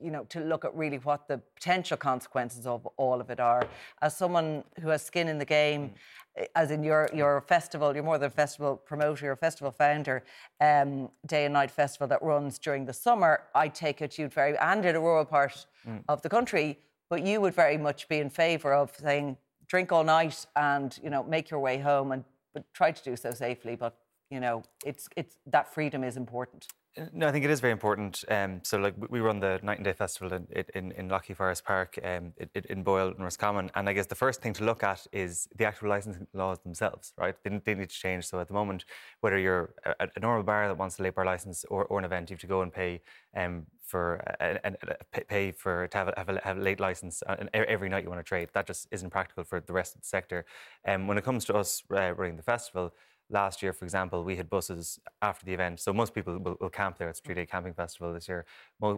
you 0.00 0.10
know, 0.10 0.24
to 0.30 0.40
look 0.40 0.64
at 0.64 0.74
really 0.74 0.98
what 0.98 1.28
the 1.28 1.38
potential 1.54 1.96
consequences 1.96 2.66
of 2.66 2.86
all 2.96 3.20
of 3.20 3.30
it 3.30 3.40
are. 3.40 3.66
As 4.00 4.16
someone 4.16 4.64
who 4.80 4.88
has 4.88 5.02
skin 5.02 5.28
in 5.28 5.38
the 5.38 5.44
game, 5.44 5.90
mm. 6.38 6.46
as 6.54 6.70
in 6.70 6.82
your 6.82 7.08
your 7.12 7.40
festival, 7.42 7.94
you're 7.94 8.04
more 8.04 8.18
than 8.18 8.28
a 8.28 8.30
festival 8.30 8.76
promoter, 8.76 9.26
you're 9.26 9.34
a 9.34 9.36
festival 9.36 9.70
founder, 9.70 10.24
um, 10.60 11.10
day 11.26 11.44
and 11.44 11.54
night 11.54 11.70
festival 11.70 12.06
that 12.08 12.22
runs 12.22 12.58
during 12.58 12.84
the 12.86 12.92
summer. 12.92 13.42
I 13.54 13.68
take 13.68 14.02
it 14.02 14.18
you'd 14.18 14.32
very 14.32 14.56
and 14.58 14.84
in 14.84 14.96
a 14.96 15.00
rural 15.00 15.24
part 15.24 15.66
mm. 15.86 16.02
of 16.08 16.22
the 16.22 16.28
country, 16.28 16.78
but 17.10 17.24
you 17.26 17.40
would 17.40 17.54
very 17.54 17.78
much 17.78 18.08
be 18.08 18.18
in 18.18 18.30
favour 18.30 18.72
of 18.74 18.94
saying 18.96 19.36
drink 19.66 19.92
all 19.92 20.04
night 20.04 20.46
and 20.56 20.98
you 21.02 21.10
know 21.10 21.22
make 21.22 21.50
your 21.50 21.60
way 21.60 21.78
home 21.78 22.12
and 22.12 22.24
but 22.54 22.64
try 22.74 22.92
to 22.92 23.02
do 23.02 23.16
so 23.16 23.30
safely. 23.30 23.76
But 23.76 23.96
you 24.30 24.40
know, 24.40 24.62
it's 24.84 25.08
it's 25.16 25.36
that 25.46 25.72
freedom 25.72 26.02
is 26.02 26.16
important. 26.16 26.66
No, 27.14 27.26
I 27.26 27.32
think 27.32 27.46
it 27.46 27.50
is 27.50 27.60
very 27.60 27.72
important. 27.72 28.22
Um, 28.28 28.60
so, 28.64 28.76
like, 28.76 28.94
we 29.08 29.20
run 29.20 29.40
the 29.40 29.58
Night 29.62 29.78
and 29.78 29.84
Day 29.84 29.94
Festival 29.94 30.30
in 30.34 30.46
in, 30.74 30.92
in 30.92 31.08
Lough 31.08 31.20
Key 31.20 31.32
Forest 31.32 31.64
Park 31.64 31.98
um, 32.04 32.34
in, 32.36 32.64
in 32.68 32.82
Boyle 32.82 33.08
and 33.08 33.24
Roscommon, 33.24 33.70
and 33.74 33.88
I 33.88 33.94
guess 33.94 34.06
the 34.06 34.14
first 34.14 34.42
thing 34.42 34.52
to 34.54 34.64
look 34.64 34.82
at 34.82 35.06
is 35.10 35.48
the 35.56 35.64
actual 35.64 35.88
licensing 35.88 36.26
laws 36.34 36.58
themselves, 36.58 37.14
right? 37.16 37.34
They, 37.42 37.60
they 37.64 37.74
need 37.74 37.88
to 37.88 37.96
change. 37.96 38.26
So, 38.26 38.40
at 38.40 38.48
the 38.48 38.52
moment, 38.52 38.84
whether 39.20 39.38
you're 39.38 39.74
a, 39.86 40.06
a, 40.14 40.20
normal 40.20 40.42
bar 40.42 40.68
that 40.68 40.76
wants 40.76 40.98
a 40.98 41.02
late 41.02 41.14
bar 41.14 41.24
license 41.24 41.64
or, 41.70 41.86
or 41.86 41.98
an 41.98 42.04
event, 42.04 42.28
you 42.28 42.34
have 42.34 42.42
to 42.42 42.46
go 42.46 42.60
and 42.60 42.70
pay 42.70 43.00
um, 43.34 43.64
for 43.80 44.22
and 44.40 44.76
pay 45.28 45.50
for 45.50 45.88
to 45.88 45.96
have 45.96 46.08
a, 46.08 46.14
have 46.18 46.28
a, 46.28 46.40
have 46.44 46.58
a 46.58 46.60
late 46.60 46.78
license 46.78 47.22
uh, 47.26 47.36
every 47.54 47.88
night 47.88 48.04
you 48.04 48.10
want 48.10 48.20
to 48.20 48.28
trade. 48.28 48.50
That 48.52 48.66
just 48.66 48.86
isn't 48.90 49.08
practical 49.08 49.44
for 49.44 49.60
the 49.60 49.72
rest 49.72 49.94
of 49.94 50.02
the 50.02 50.08
sector. 50.08 50.44
And 50.84 51.02
um, 51.02 51.08
when 51.08 51.16
it 51.16 51.24
comes 51.24 51.46
to 51.46 51.54
us 51.54 51.82
uh, 51.90 52.12
running 52.12 52.36
the 52.36 52.42
festival 52.42 52.92
last 53.32 53.62
year, 53.62 53.72
for 53.72 53.84
example, 53.84 54.22
we 54.22 54.36
had 54.36 54.48
buses 54.48 55.00
after 55.22 55.44
the 55.46 55.54
event. 55.54 55.80
So 55.80 55.92
most 55.92 56.14
people 56.14 56.38
will, 56.38 56.56
will 56.60 56.70
camp 56.70 56.98
there. 56.98 57.08
It's 57.08 57.18
a 57.18 57.22
three-day 57.22 57.46
camping 57.46 57.72
festival 57.72 58.12
this 58.12 58.28
year. 58.28 58.44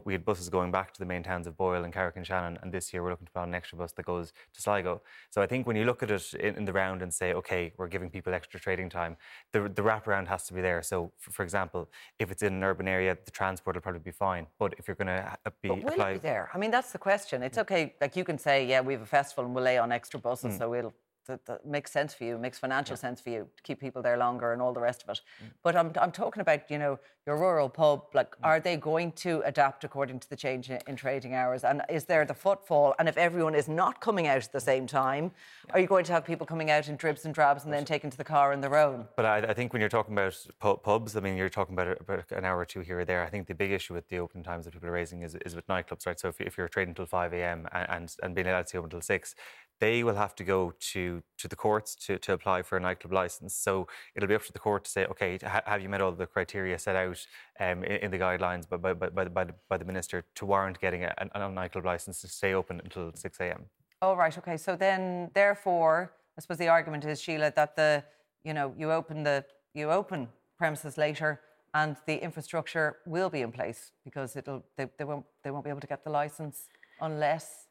We 0.05 0.13
had 0.13 0.25
buses 0.25 0.49
going 0.49 0.73
back 0.73 0.93
to 0.93 0.99
the 0.99 1.07
main 1.07 1.23
towns 1.23 1.47
of 1.47 1.57
Boyle 1.57 1.85
and 1.85 1.93
Carrick-on-Shannon, 1.93 2.59
and 2.63 2.73
this 2.73 2.93
year 2.93 3.03
we're 3.03 3.11
looking 3.11 3.27
to 3.27 3.33
put 3.33 3.41
on 3.41 3.49
an 3.49 3.55
extra 3.55 3.79
bus 3.79 3.93
that 3.93 4.05
goes 4.05 4.33
to 4.55 4.61
Sligo. 4.61 5.03
So 5.31 5.41
I 5.41 5.47
think 5.47 5.67
when 5.67 5.77
you 5.77 5.85
look 5.85 6.03
at 6.03 6.11
it 6.11 6.35
in, 6.35 6.57
in 6.57 6.65
the 6.65 6.73
round 6.73 7.03
and 7.03 7.13
say, 7.13 7.33
okay, 7.33 7.73
we're 7.77 7.89
giving 7.89 8.11
people 8.11 8.35
extra 8.35 8.59
trading 8.59 8.89
time, 8.89 9.17
the, 9.53 9.63
the 9.63 9.83
wraparound 9.83 10.27
has 10.29 10.47
to 10.49 10.55
be 10.55 10.61
there. 10.61 10.83
So, 10.83 11.13
for, 11.19 11.31
for, 11.31 11.43
example, 11.43 11.89
if 12.19 12.31
it's 12.31 12.43
in 12.43 12.55
an 12.55 12.65
urban 12.65 12.89
area, 12.89 13.17
the 13.25 13.31
transport 13.31 13.77
will 13.77 13.83
probably 13.83 14.01
be 14.01 14.11
fine. 14.11 14.47
But 14.59 14.75
if 14.79 14.89
you're 14.89 14.97
going 14.97 15.09
to 15.09 15.37
be 15.63 15.69
but 15.69 15.83
will 15.83 15.89
apply... 15.89 16.11
it 16.11 16.15
be 16.15 16.19
there? 16.21 16.51
I 16.53 16.59
mean, 16.59 16.71
that's 16.71 16.93
the 16.93 16.99
question. 16.99 17.43
It's 17.43 17.59
okay. 17.59 17.95
Like 18.01 18.17
you 18.17 18.25
can 18.25 18.39
say, 18.39 18.67
yeah, 18.67 18.81
we 18.81 18.95
have 18.95 19.03
a 19.03 19.07
festival 19.07 19.45
and 19.45 19.55
we'll 19.55 19.65
lay 19.65 19.79
on 19.79 19.93
extra 19.93 20.19
buses, 20.19 20.55
mm. 20.55 20.59
so 20.59 20.71
we'll 20.71 20.95
that, 21.27 21.47
that, 21.47 21.67
makes 21.67 21.91
sense 21.93 22.15
for 22.15 22.25
you, 22.25 22.39
makes 22.39 22.59
financial 22.59 22.95
yeah. 22.95 23.01
sense 23.01 23.21
for 23.21 23.31
you 23.31 23.49
to 23.57 23.63
keep 23.63 23.81
people 23.81 24.03
there 24.03 24.17
longer 24.17 24.53
and 24.53 24.61
all 24.61 24.73
the 24.73 24.81
rest 24.81 25.03
of 25.03 25.09
it. 25.09 25.21
Mm. 25.43 25.51
But 25.63 25.77
I'm, 25.77 25.93
I'm 26.01 26.13
talking 26.13 26.41
about, 26.41 26.71
you 26.71 26.79
know, 26.79 26.99
your 27.27 27.39
rural 27.39 27.69
pub. 27.69 28.05
Like, 28.13 28.33
mm. 28.33 28.39
are 28.43 28.61
they 28.61 28.77
going 28.77 29.13
to 29.13 29.43
adapt 29.45 29.85
according 29.85 30.21
to 30.21 30.29
the 30.29 30.37
change 30.37 30.71
in, 30.71 30.79
in, 30.87 30.97
trading 30.97 31.35
hours? 31.35 31.65
And 31.65 31.83
is 31.89 32.05
there 32.05 32.25
the 32.25 32.35
footfall? 32.35 32.95
And 32.99 33.09
if 33.09 33.17
everyone 33.17 33.55
is 33.55 33.69
not 33.69 34.01
coming 34.01 34.27
out 34.27 34.45
at 34.45 34.53
the 34.53 34.61
same 34.61 34.87
time, 34.87 35.33
yeah. 35.67 35.75
are 35.75 35.81
you 35.81 35.87
going 35.87 36.05
to 36.05 36.13
have 36.13 36.25
people 36.25 36.47
coming 36.47 36.71
out 36.71 36.89
in 36.89 36.97
dribs 36.97 37.25
and 37.25 37.35
drabs 37.35 37.65
and 37.65 37.73
then 37.73 37.85
taking 37.85 38.11
to 38.11 38.17
the 38.17 38.25
car 38.25 38.53
on 38.53 38.61
their 38.61 38.77
own? 38.77 39.07
But 39.17 39.25
I, 39.25 39.39
I 39.39 39.55
think 39.55 39.73
when 39.73 39.81
you're 39.81 39.89
talking 39.89 40.15
about 40.15 40.83
pubs, 40.83 41.17
I 41.17 41.21
mean, 41.21 41.37
you're 41.37 41.49
talking 41.49 41.75
about, 41.75 42.01
about, 42.01 42.31
an 42.33 42.45
hour 42.45 42.59
or 42.59 42.65
two 42.65 42.81
here 42.81 43.01
or 43.01 43.05
there. 43.05 43.23
I 43.23 43.31
think 43.31 43.47
the 43.47 43.55
big 43.55 43.71
issue 43.71 43.95
with 43.95 44.09
the 44.09 44.19
open 44.19 44.43
times 44.43 44.65
that 44.65 44.73
people 44.73 44.89
are 44.89 44.93
raising 44.93 45.23
is, 45.23 45.35
is 45.47 45.55
with 45.55 45.67
nightclubs, 45.67 46.07
right? 46.07 46.19
So 46.19 46.29
if, 46.29 46.41
if 46.41 46.59
you're 46.59 46.69
trading 46.69 46.91
until 46.91 47.07
5 47.07 47.33
a.m. 47.33 47.69
And, 47.73 47.91
and, 47.91 48.17
and 48.23 48.35
being 48.35 48.47
allowed 48.47 48.67
to 48.69 48.79
open 48.79 48.87
until 48.87 49.01
6, 49.01 49.35
they 49.81 50.05
will 50.05 50.15
have 50.15 50.35
to 50.37 50.45
go 50.45 50.73
to, 50.93 51.23
to 51.39 51.49
the 51.49 51.57
courts 51.57 51.95
to, 51.95 52.19
to 52.19 52.33
apply 52.33 52.63
for 52.63 52.77
a 52.77 52.81
nightclub 52.81 53.13
license. 53.13 53.55
So 53.55 53.87
it'll 54.15 54.29
be 54.29 54.35
up 54.35 54.45
to 54.45 54.53
the 54.53 54.59
court 54.59 54.85
to 54.85 54.91
say, 54.91 55.05
okay, 55.07 55.39
ha- 55.43 55.63
have 55.67 55.83
you 55.83 55.89
met 55.89 56.01
all 56.01 56.13
the 56.13 56.27
criteria 56.27 56.79
set 56.79 56.97
out 56.97 57.27
um, 57.61 57.85
in, 57.85 57.97
in, 58.05 58.11
the 58.11 58.19
guidelines 58.19 58.69
by, 58.69 58.77
by, 58.77 58.93
by, 58.95 59.25
by, 59.29 59.45
the, 59.45 59.55
by 59.69 59.77
the 59.77 59.85
minister 59.85 60.25
to 60.37 60.47
warrant 60.47 60.81
getting 60.81 61.05
a, 61.05 61.15
a, 61.19 61.41
a 61.41 61.51
nightclub 61.51 61.85
license 61.85 62.21
to 62.21 62.29
stay 62.29 62.55
open 62.55 62.81
until 62.85 63.13
6 63.15 63.41
a.m. 63.41 63.65
Oh, 64.01 64.15
right, 64.15 64.37
okay. 64.39 64.57
So 64.57 64.77
then, 64.77 65.31
therefore, 65.35 66.13
I 66.37 66.41
suppose 66.41 66.59
the 66.59 66.69
argument 66.69 67.05
is, 67.05 67.21
Sheila, 67.21 67.53
that 67.57 67.77
the, 67.77 68.05
you 68.45 68.55
know, 68.55 68.75
you 68.79 68.93
open 68.93 69.23
the, 69.23 69.45
you 69.75 69.91
open 69.91 70.29
premises 70.59 70.97
later 70.97 71.41
and 71.75 71.97
the 72.07 72.23
infrastructure 72.23 72.99
will 73.07 73.29
be 73.29 73.41
in 73.41 73.51
place 73.51 73.91
because 74.05 74.37
it'll, 74.37 74.63
they, 74.77 74.87
they, 74.99 75.05
won't, 75.05 75.25
they 75.43 75.51
won't 75.51 75.65
be 75.65 75.71
able 75.71 75.81
to 75.81 75.87
get 75.87 76.05
the 76.05 76.11
license 76.11 76.69
unless 77.01 77.67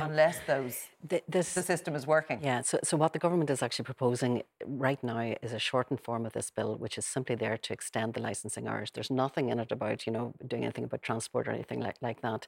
unless 0.00 0.38
those 0.46 0.88
the, 1.06 1.22
this, 1.28 1.54
the 1.54 1.62
system 1.62 1.94
is 1.94 2.06
working. 2.06 2.40
Yeah. 2.42 2.62
So, 2.62 2.78
so 2.82 2.96
what 2.96 3.12
the 3.12 3.18
government 3.18 3.50
is 3.50 3.62
actually 3.62 3.84
proposing 3.84 4.42
right 4.64 5.02
now 5.02 5.34
is 5.42 5.52
a 5.52 5.58
shortened 5.58 6.00
form 6.00 6.26
of 6.26 6.32
this 6.32 6.50
bill, 6.50 6.76
which 6.76 6.98
is 6.98 7.06
simply 7.06 7.34
there 7.34 7.56
to 7.56 7.72
extend 7.72 8.14
the 8.14 8.20
licensing 8.20 8.66
hours. 8.68 8.90
There's 8.90 9.10
nothing 9.10 9.48
in 9.50 9.58
it 9.58 9.72
about 9.72 10.06
you 10.06 10.12
know 10.12 10.34
doing 10.46 10.64
anything 10.64 10.84
about 10.84 11.02
transport 11.02 11.48
or 11.48 11.52
anything 11.52 11.80
like 11.80 11.96
like 12.00 12.20
that. 12.22 12.46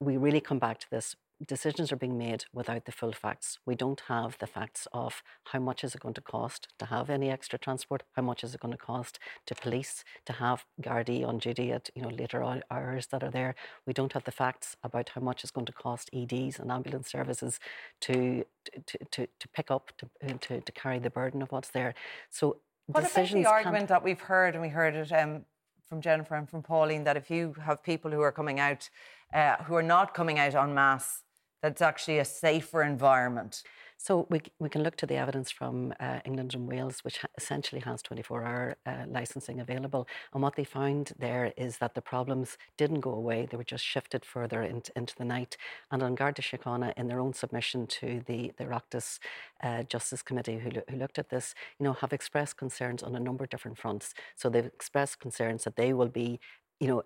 We 0.00 0.16
really 0.16 0.40
come 0.40 0.58
back 0.58 0.78
to 0.78 0.90
this 0.90 1.16
decisions 1.46 1.90
are 1.90 1.96
being 1.96 2.18
made 2.18 2.44
without 2.52 2.84
the 2.84 2.92
full 2.92 3.12
facts. 3.12 3.58
We 3.64 3.74
don't 3.74 4.02
have 4.08 4.36
the 4.38 4.46
facts 4.46 4.86
of 4.92 5.22
how 5.44 5.58
much 5.58 5.82
is 5.84 5.94
it 5.94 6.00
going 6.00 6.14
to 6.14 6.20
cost 6.20 6.68
to 6.78 6.86
have 6.86 7.08
any 7.08 7.30
extra 7.30 7.58
transport, 7.58 8.02
how 8.14 8.22
much 8.22 8.44
is 8.44 8.54
it 8.54 8.60
going 8.60 8.72
to 8.72 8.78
cost 8.78 9.18
to 9.46 9.54
police 9.54 10.04
to 10.26 10.34
have 10.34 10.64
Gardaí 10.80 11.26
on 11.26 11.38
duty 11.38 11.72
at 11.72 11.90
you 11.94 12.02
know 12.02 12.08
later 12.08 12.42
hours 12.70 13.06
that 13.08 13.22
are 13.22 13.30
there. 13.30 13.54
We 13.86 13.92
don't 13.92 14.12
have 14.12 14.24
the 14.24 14.32
facts 14.32 14.76
about 14.82 15.10
how 15.10 15.20
much 15.20 15.42
it's 15.42 15.50
going 15.50 15.66
to 15.66 15.72
cost 15.72 16.10
EDs 16.12 16.58
and 16.58 16.70
ambulance 16.70 17.10
services 17.10 17.58
to 18.02 18.44
to, 18.86 18.98
to, 19.10 19.26
to 19.26 19.48
pick 19.48 19.70
up 19.70 19.92
to, 19.98 20.34
to 20.38 20.60
to 20.60 20.72
carry 20.72 20.98
the 20.98 21.10
burden 21.10 21.42
of 21.42 21.50
what's 21.52 21.70
there. 21.70 21.94
So 22.30 22.58
what 22.86 23.10
about 23.10 23.28
the 23.30 23.46
argument 23.46 23.88
that 23.88 24.02
we've 24.02 24.20
heard, 24.20 24.54
and 24.54 24.62
we 24.62 24.68
heard 24.68 24.94
it 24.94 25.12
um, 25.12 25.44
from 25.88 26.00
Jennifer 26.00 26.34
and 26.34 26.48
from 26.48 26.62
Pauline, 26.62 27.04
that 27.04 27.16
if 27.16 27.30
you 27.30 27.54
have 27.64 27.82
people 27.82 28.10
who 28.10 28.20
are 28.20 28.32
coming 28.32 28.58
out, 28.58 28.90
uh, 29.32 29.56
who 29.64 29.74
are 29.74 29.82
not 29.82 30.12
coming 30.12 30.38
out 30.38 30.54
en 30.54 30.74
masse 30.74 31.22
that's 31.62 31.82
actually 31.82 32.18
a 32.18 32.24
safer 32.24 32.82
environment? 32.82 33.62
So 34.02 34.26
we, 34.30 34.40
we 34.58 34.70
can 34.70 34.82
look 34.82 34.96
to 34.96 35.06
the 35.06 35.16
evidence 35.16 35.50
from 35.50 35.92
uh, 36.00 36.20
England 36.24 36.54
and 36.54 36.66
Wales, 36.66 37.00
which 37.04 37.18
ha- 37.18 37.28
essentially 37.36 37.82
has 37.82 38.02
24-hour 38.02 38.76
uh, 38.86 39.04
licensing 39.06 39.60
available. 39.60 40.08
And 40.32 40.42
what 40.42 40.56
they 40.56 40.64
found 40.64 41.12
there 41.18 41.52
is 41.58 41.76
that 41.78 41.94
the 41.94 42.00
problems 42.00 42.56
didn't 42.78 43.00
go 43.00 43.10
away; 43.10 43.46
they 43.50 43.58
were 43.58 43.62
just 43.62 43.84
shifted 43.84 44.24
further 44.24 44.62
into, 44.62 44.90
into 44.96 45.14
the 45.16 45.26
night. 45.26 45.58
And 45.90 46.02
An 46.02 46.14
Garda 46.14 46.40
Síochána, 46.40 46.94
in 46.96 47.08
their 47.08 47.20
own 47.20 47.34
submission 47.34 47.86
to 47.88 48.22
the 48.24 48.52
the 48.56 48.64
Oireachtas 48.64 49.18
uh, 49.62 49.82
Justice 49.82 50.22
Committee, 50.22 50.60
who, 50.60 50.70
who 50.88 50.96
looked 50.96 51.18
at 51.18 51.28
this, 51.28 51.54
you 51.78 51.84
know, 51.84 51.92
have 51.92 52.14
expressed 52.14 52.56
concerns 52.56 53.02
on 53.02 53.14
a 53.14 53.20
number 53.20 53.44
of 53.44 53.50
different 53.50 53.76
fronts. 53.76 54.14
So 54.34 54.48
they've 54.48 54.64
expressed 54.64 55.20
concerns 55.20 55.64
that 55.64 55.76
they 55.76 55.92
will 55.92 56.08
be 56.08 56.40
you 56.80 56.88
know, 56.88 57.02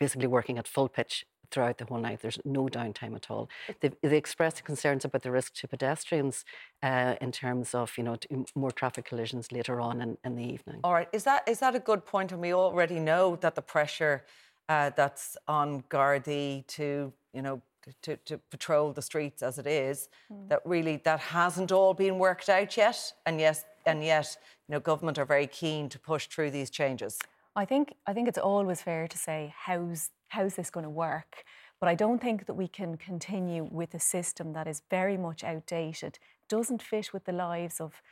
basically 0.00 0.26
working 0.26 0.58
at 0.58 0.66
full 0.66 0.88
pitch 0.88 1.24
throughout 1.54 1.78
the 1.78 1.84
whole 1.84 1.98
night. 1.98 2.20
There's 2.20 2.38
no 2.44 2.66
downtime 2.66 3.14
at 3.14 3.30
all. 3.30 3.48
They've, 3.80 3.94
they 4.02 4.16
expressed 4.16 4.64
concerns 4.64 5.04
about 5.04 5.22
the 5.22 5.30
risk 5.30 5.54
to 5.54 5.68
pedestrians 5.68 6.44
uh, 6.82 7.14
in 7.20 7.30
terms 7.32 7.74
of, 7.74 7.92
you 7.96 8.04
know, 8.04 8.16
more 8.54 8.72
traffic 8.72 9.04
collisions 9.06 9.52
later 9.52 9.80
on 9.80 10.02
in, 10.02 10.18
in, 10.24 10.34
the 10.34 10.44
evening. 10.44 10.80
All 10.82 10.92
right. 10.92 11.08
Is 11.12 11.24
that 11.24 11.48
is 11.48 11.60
that 11.60 11.74
a 11.74 11.78
good 11.78 12.04
point? 12.04 12.32
And 12.32 12.40
we 12.40 12.52
already 12.52 12.98
know 12.98 13.36
that 13.36 13.54
the 13.54 13.62
pressure 13.62 14.24
uh, 14.68 14.90
that's 14.96 15.36
on 15.46 15.82
Gardaí 15.88 16.66
to, 16.66 17.12
you 17.32 17.42
know, 17.42 17.62
to, 18.02 18.16
to 18.16 18.38
patrol 18.50 18.92
the 18.92 19.02
streets 19.02 19.42
as 19.42 19.58
it 19.58 19.66
is, 19.66 20.08
mm. 20.32 20.48
that 20.48 20.60
really 20.64 20.96
that 21.04 21.20
hasn't 21.20 21.70
all 21.70 21.94
been 21.94 22.18
worked 22.18 22.48
out 22.48 22.76
yet. 22.76 23.12
And 23.26 23.38
yes, 23.38 23.64
and 23.86 24.02
yet, 24.02 24.36
you 24.66 24.72
know, 24.72 24.80
government 24.80 25.18
are 25.18 25.26
very 25.26 25.46
keen 25.46 25.88
to 25.90 25.98
push 25.98 26.26
through 26.26 26.50
these 26.50 26.70
changes. 26.70 27.18
I 27.56 27.64
think 27.64 27.94
I 28.06 28.12
think 28.12 28.28
it's 28.28 28.38
always 28.38 28.82
fair 28.82 29.06
to 29.06 29.18
say 29.18 29.54
how's 29.56 30.10
how's 30.34 30.54
this 30.54 30.70
going 30.70 30.84
to 30.84 30.90
work? 30.90 31.44
But 31.80 31.88
I 31.88 31.94
don't 31.94 32.20
think 32.20 32.46
that 32.46 32.54
we 32.54 32.68
can 32.68 32.96
continue 32.96 33.62
with 33.70 33.94
a 33.94 34.00
system 34.00 34.52
that 34.52 34.66
is 34.66 34.82
very 34.90 35.16
much 35.16 35.44
outdated, 35.44 36.18
doesn't 36.48 36.82
fit 36.82 37.12
with 37.12 37.24
the 37.24 37.32
lives 37.32 37.80
of 37.80 38.02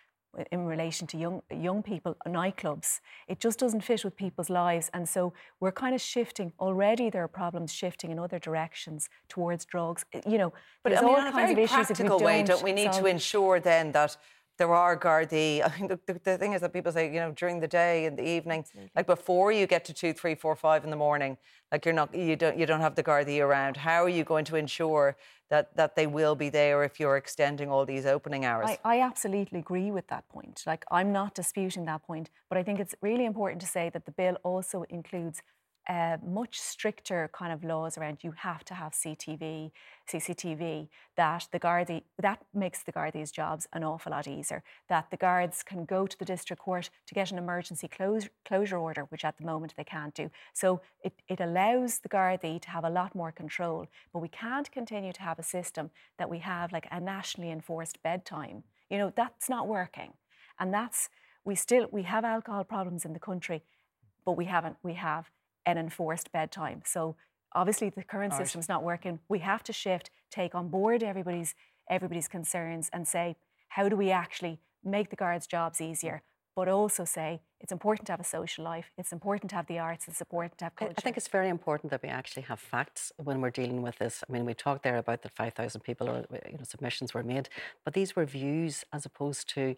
in 0.51 0.65
relation 0.65 1.07
to 1.07 1.19
young 1.19 1.43
young 1.69 1.83
people 1.83 2.17
nightclubs 2.27 3.01
it 3.29 3.39
just 3.39 3.59
doesn't 3.59 3.83
fit 3.83 4.03
with 4.03 4.17
people's 4.17 4.49
lives 4.49 4.91
and 4.95 5.07
so 5.07 5.35
we're 5.61 5.79
kind 5.85 5.95
of 5.95 6.01
shifting 6.01 6.55
already 6.59 7.11
there 7.11 7.23
are 7.23 7.29
problems 7.29 7.71
shifting 7.71 8.11
in 8.11 8.19
other 8.19 8.39
directions 8.39 9.11
towards 9.29 9.67
drugs 9.67 10.07
you 10.27 10.39
know 10.39 10.51
but 10.83 10.97
I 10.97 11.03
mean, 11.03 11.11
all 11.11 11.33
kinds 11.33 11.53
of 11.53 11.59
issues 11.59 11.87
practical 11.87 12.19
way 12.19 12.43
don't 12.43 12.63
we 12.63 12.73
need 12.73 12.93
solve. 12.95 13.05
to 13.05 13.11
ensure 13.11 13.61
then 13.61 13.93
that 13.93 14.17
there 14.63 14.75
are 14.75 14.97
Gardaí. 14.97 15.63
I 15.69 15.69
think 15.69 15.89
the, 15.91 15.99
the, 16.07 16.21
the, 16.23 16.39
thing 16.39 16.53
is 16.53 16.61
that 16.61 16.73
people 16.73 16.93
say, 16.93 17.07
you 17.15 17.21
know, 17.23 17.33
during 17.33 17.59
the 17.61 17.69
day 17.69 18.07
and 18.07 18.17
the 18.17 18.29
evening, 18.37 18.61
Absolutely. 18.61 18.91
like 18.95 19.07
before 19.07 19.51
you 19.51 19.67
get 19.67 19.85
to 19.87 19.93
two, 19.93 20.13
three, 20.13 20.37
four, 20.37 20.55
five 20.55 20.85
in 20.85 20.91
the 20.91 21.01
morning, 21.07 21.37
like 21.73 21.85
you're 21.85 21.95
not, 21.95 22.15
you 22.15 22.37
don't, 22.37 22.57
you 22.59 22.67
don't 22.71 22.81
have 22.81 22.95
the 22.95 23.03
Gardaí 23.03 23.41
around. 23.41 23.77
How 23.77 24.05
are 24.05 24.15
you 24.19 24.25
going 24.25 24.45
to 24.47 24.57
ensure 24.57 25.17
that 25.51 25.77
that 25.77 25.97
they 25.97 26.07
will 26.07 26.37
be 26.45 26.49
there 26.49 26.83
if 26.89 26.99
you're 27.01 27.19
extending 27.25 27.69
all 27.71 27.85
these 27.85 28.07
opening 28.07 28.45
hours? 28.45 28.71
I, 28.71 28.79
I 28.85 29.01
absolutely 29.01 29.59
agree 29.59 29.91
with 29.91 30.07
that 30.09 30.25
point. 30.29 30.63
Like 30.67 30.85
I'm 30.91 31.11
not 31.13 31.35
disputing 31.35 31.85
that 31.87 32.03
point, 32.11 32.31
but 32.49 32.57
I 32.57 32.63
think 32.63 32.79
it's 32.81 32.95
really 33.03 33.27
important 33.33 33.61
to 33.61 33.69
say 33.77 33.91
that 33.95 34.05
the 34.07 34.13
bill 34.13 34.37
also 34.45 34.85
includes 34.89 35.43
much 36.25 36.61
stricter 36.61 37.29
kind 37.33 37.53
of 37.53 37.65
laws 37.65 37.99
around 37.99 38.19
you 38.23 38.33
have 38.33 38.65
to 38.65 38.75
have 38.75 38.93
CTV, 38.93 39.73
CCTV, 40.09 40.89
that 41.17 41.49
the 41.51 41.59
Gardaí, 41.59 42.03
that 42.19 42.41
makes 42.55 42.83
the 42.83 42.93
Gardaí's 42.93 43.33
jobs 43.33 43.67
an 43.73 43.83
awful 43.83 44.13
lot 44.13 44.29
easier, 44.29 44.63
that 44.89 45.11
the 45.11 45.17
guards 45.17 45.63
can 45.63 45.85
go 45.85 46.07
to 46.07 46.19
the 46.19 46.25
district 46.25 46.63
court 46.63 46.91
to 47.07 47.15
get 47.15 47.33
an 47.33 47.39
emergency 47.39 47.89
close, 47.89 48.29
closure 48.45 48.79
order, 48.79 49.03
which 49.09 49.25
at 49.25 49.39
the 49.39 49.45
moment 49.45 49.75
they 49.77 49.85
can't 49.85 50.15
do. 50.15 50.31
So 50.53 50.81
it, 51.03 51.15
it 51.29 51.41
allows 51.41 51.99
the 51.99 52.09
Gardaí 52.09 52.61
to 52.63 52.71
have 52.71 52.85
a 52.85 52.91
lot 52.91 53.15
more 53.15 53.33
control, 53.33 53.87
but 54.13 54.21
we 54.21 54.29
can't 54.29 54.71
continue 54.71 55.13
to 55.13 55.23
have 55.23 55.39
a 55.39 55.45
system 55.45 55.91
that 56.19 56.31
we 56.31 56.39
have 56.39 56.73
like 56.73 56.87
a 56.91 57.01
nationally 57.01 57.51
enforced 57.51 58.03
bedtime. 58.03 58.63
You 58.89 58.99
know, 58.99 59.13
that's 59.15 59.49
not 59.49 59.67
working. 59.67 60.13
And 60.61 60.73
that's, 60.73 61.09
we 61.45 61.55
still, 61.57 61.89
we 61.91 62.03
have 62.03 62.25
alcohol 62.25 62.63
problems 62.63 63.05
in 63.05 63.15
the 63.15 63.19
country, 63.19 63.65
but 64.25 64.37
we 64.37 64.45
haven't, 64.45 64.77
we 64.83 64.95
have 64.95 65.31
an 65.67 65.79
enforced 65.79 66.33
bedtime. 66.33 66.83
So 66.85 67.17
obviously 67.55 67.91
the 67.91 68.03
current 68.03 68.33
system 68.33 68.47
system's 68.47 68.69
not 68.69 68.83
working. 68.83 69.21
We 69.29 69.41
have 69.41 69.63
to 69.65 69.73
shift, 69.73 70.11
take 70.31 70.55
on 70.55 70.69
board 70.69 71.03
everybody's 71.03 71.55
everybody's 71.91 72.29
concerns 72.29 72.89
and 72.93 73.07
say, 73.07 73.37
how 73.69 73.89
do 73.89 73.97
we 73.97 74.11
actually 74.11 74.61
make 74.85 75.11
the 75.11 75.17
guards' 75.17 75.47
jobs 75.47 75.81
easier? 75.81 76.23
But 76.55 76.69
also 76.69 77.05
say 77.05 77.41
it's 77.61 77.73
important 77.73 78.07
to 78.07 78.13
have 78.13 78.21
a 78.21 78.25
social 78.25 78.63
life. 78.65 78.91
It's 78.99 79.13
important 79.13 79.51
to 79.51 79.57
have 79.57 79.67
the 79.67 79.79
arts. 79.79 80.07
It's 80.07 80.21
important 80.21 80.59
to 80.59 80.65
have 80.67 80.77
culture. 80.77 80.95
I 80.99 81.01
think 81.01 81.17
it's 81.17 81.29
very 81.29 81.49
important 81.49 81.91
that 81.91 82.03
we 82.03 82.11
actually 82.11 82.43
have 82.43 82.61
facts 82.61 83.11
when 83.17 83.41
we're 83.41 83.51
dealing 83.51 83.81
with 83.81 83.99
this. 83.99 84.23
I 84.29 84.33
mean, 84.33 84.45
we 84.45 84.53
talked 84.53 84.83
there 84.83 84.99
about 84.99 85.23
the 85.23 85.31
5,000 85.31 85.81
people 85.81 86.09
or 86.11 86.27
you 86.51 86.59
know, 86.59 86.65
submissions 86.65 87.15
were 87.15 87.23
made, 87.23 87.49
but 87.85 87.95
these 87.95 88.15
were 88.15 88.27
views 88.27 88.85
as 88.93 89.07
opposed 89.07 89.49
to 89.51 89.77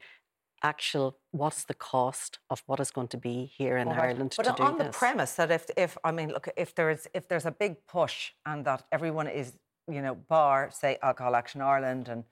actual 0.64 1.18
what's 1.30 1.64
the 1.64 1.74
cost 1.74 2.38
of 2.48 2.62
what 2.66 2.80
is 2.80 2.90
going 2.90 3.08
to 3.08 3.18
be 3.18 3.52
here 3.58 3.76
in 3.76 3.86
Ireland 3.88 4.34
but 4.36 4.44
to 4.44 4.54
do 4.56 4.62
on 4.62 4.78
this. 4.78 4.86
the 4.86 4.92
premise 4.92 5.32
that 5.34 5.50
if 5.50 5.64
if 5.76 5.96
I 6.02 6.10
mean 6.10 6.30
look 6.30 6.48
if 6.56 6.74
there's 6.74 7.06
if 7.14 7.28
there's 7.28 7.46
a 7.46 7.52
big 7.64 7.86
push 7.86 8.32
and 8.46 8.64
that 8.64 8.80
everyone 8.90 9.28
is 9.28 9.48
you 9.96 10.00
know 10.00 10.14
bar 10.14 10.70
say 10.72 10.98
Alcohol 11.02 11.36
Action 11.36 11.60
Ireland 11.60 12.08
and 12.08 12.24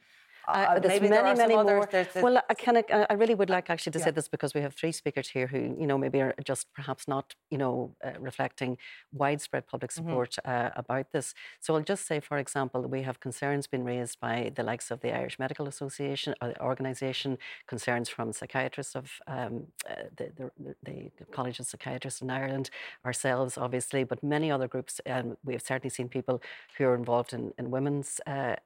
uh, 0.48 0.78
there's 0.78 1.00
maybe 1.00 1.08
many, 1.08 1.34
there 1.34 1.48
many 1.48 1.54
more. 1.54 1.88
There's, 1.90 2.08
well, 2.16 2.42
I, 2.48 2.54
can, 2.54 2.76
I, 2.76 3.06
I 3.10 3.14
really 3.14 3.34
would 3.34 3.50
like 3.50 3.70
actually 3.70 3.92
to 3.92 3.98
yeah. 3.98 4.06
say 4.06 4.10
this 4.10 4.28
because 4.28 4.54
we 4.54 4.60
have 4.60 4.74
three 4.74 4.92
speakers 4.92 5.28
here 5.28 5.46
who, 5.46 5.58
you 5.78 5.86
know, 5.86 5.98
maybe 5.98 6.20
are 6.20 6.34
just 6.44 6.72
perhaps 6.72 7.06
not, 7.06 7.34
you 7.50 7.58
know, 7.58 7.94
uh, 8.04 8.12
reflecting 8.18 8.78
widespread 9.12 9.66
public 9.66 9.90
mm-hmm. 9.90 10.08
support 10.08 10.36
mm-hmm. 10.44 10.66
uh, 10.66 10.70
about 10.76 11.12
this. 11.12 11.34
So 11.60 11.74
I'll 11.74 11.82
just 11.82 12.06
say, 12.06 12.20
for 12.20 12.38
example, 12.38 12.82
we 12.82 13.02
have 13.02 13.20
concerns 13.20 13.66
being 13.66 13.84
raised 13.84 14.20
by 14.20 14.52
the 14.54 14.62
likes 14.62 14.90
of 14.90 15.00
the 15.00 15.14
Irish 15.14 15.38
Medical 15.38 15.66
Association 15.68 16.34
or 16.40 16.48
uh, 16.48 16.52
the 16.52 16.62
organisation, 16.62 17.38
concerns 17.66 18.08
from 18.08 18.32
psychiatrists 18.32 18.94
of 18.94 19.10
um, 19.26 19.66
uh, 19.88 19.94
the, 20.16 20.32
the, 20.36 20.74
the, 20.82 21.10
College 21.32 21.60
of 21.60 21.66
Psychiatrists 21.66 22.20
in 22.20 22.30
Ireland, 22.30 22.70
ourselves, 23.04 23.56
obviously, 23.56 24.04
but 24.04 24.22
many 24.22 24.50
other 24.50 24.68
groups. 24.68 25.00
Um, 25.06 25.36
we 25.44 25.54
have 25.54 25.62
certainly 25.62 25.90
seen 25.90 26.08
people 26.08 26.42
who 26.76 26.84
are 26.84 26.94
involved 26.94 27.32
in, 27.32 27.52
in 27.58 27.70
women's 27.70 28.20
uh, 28.26 28.56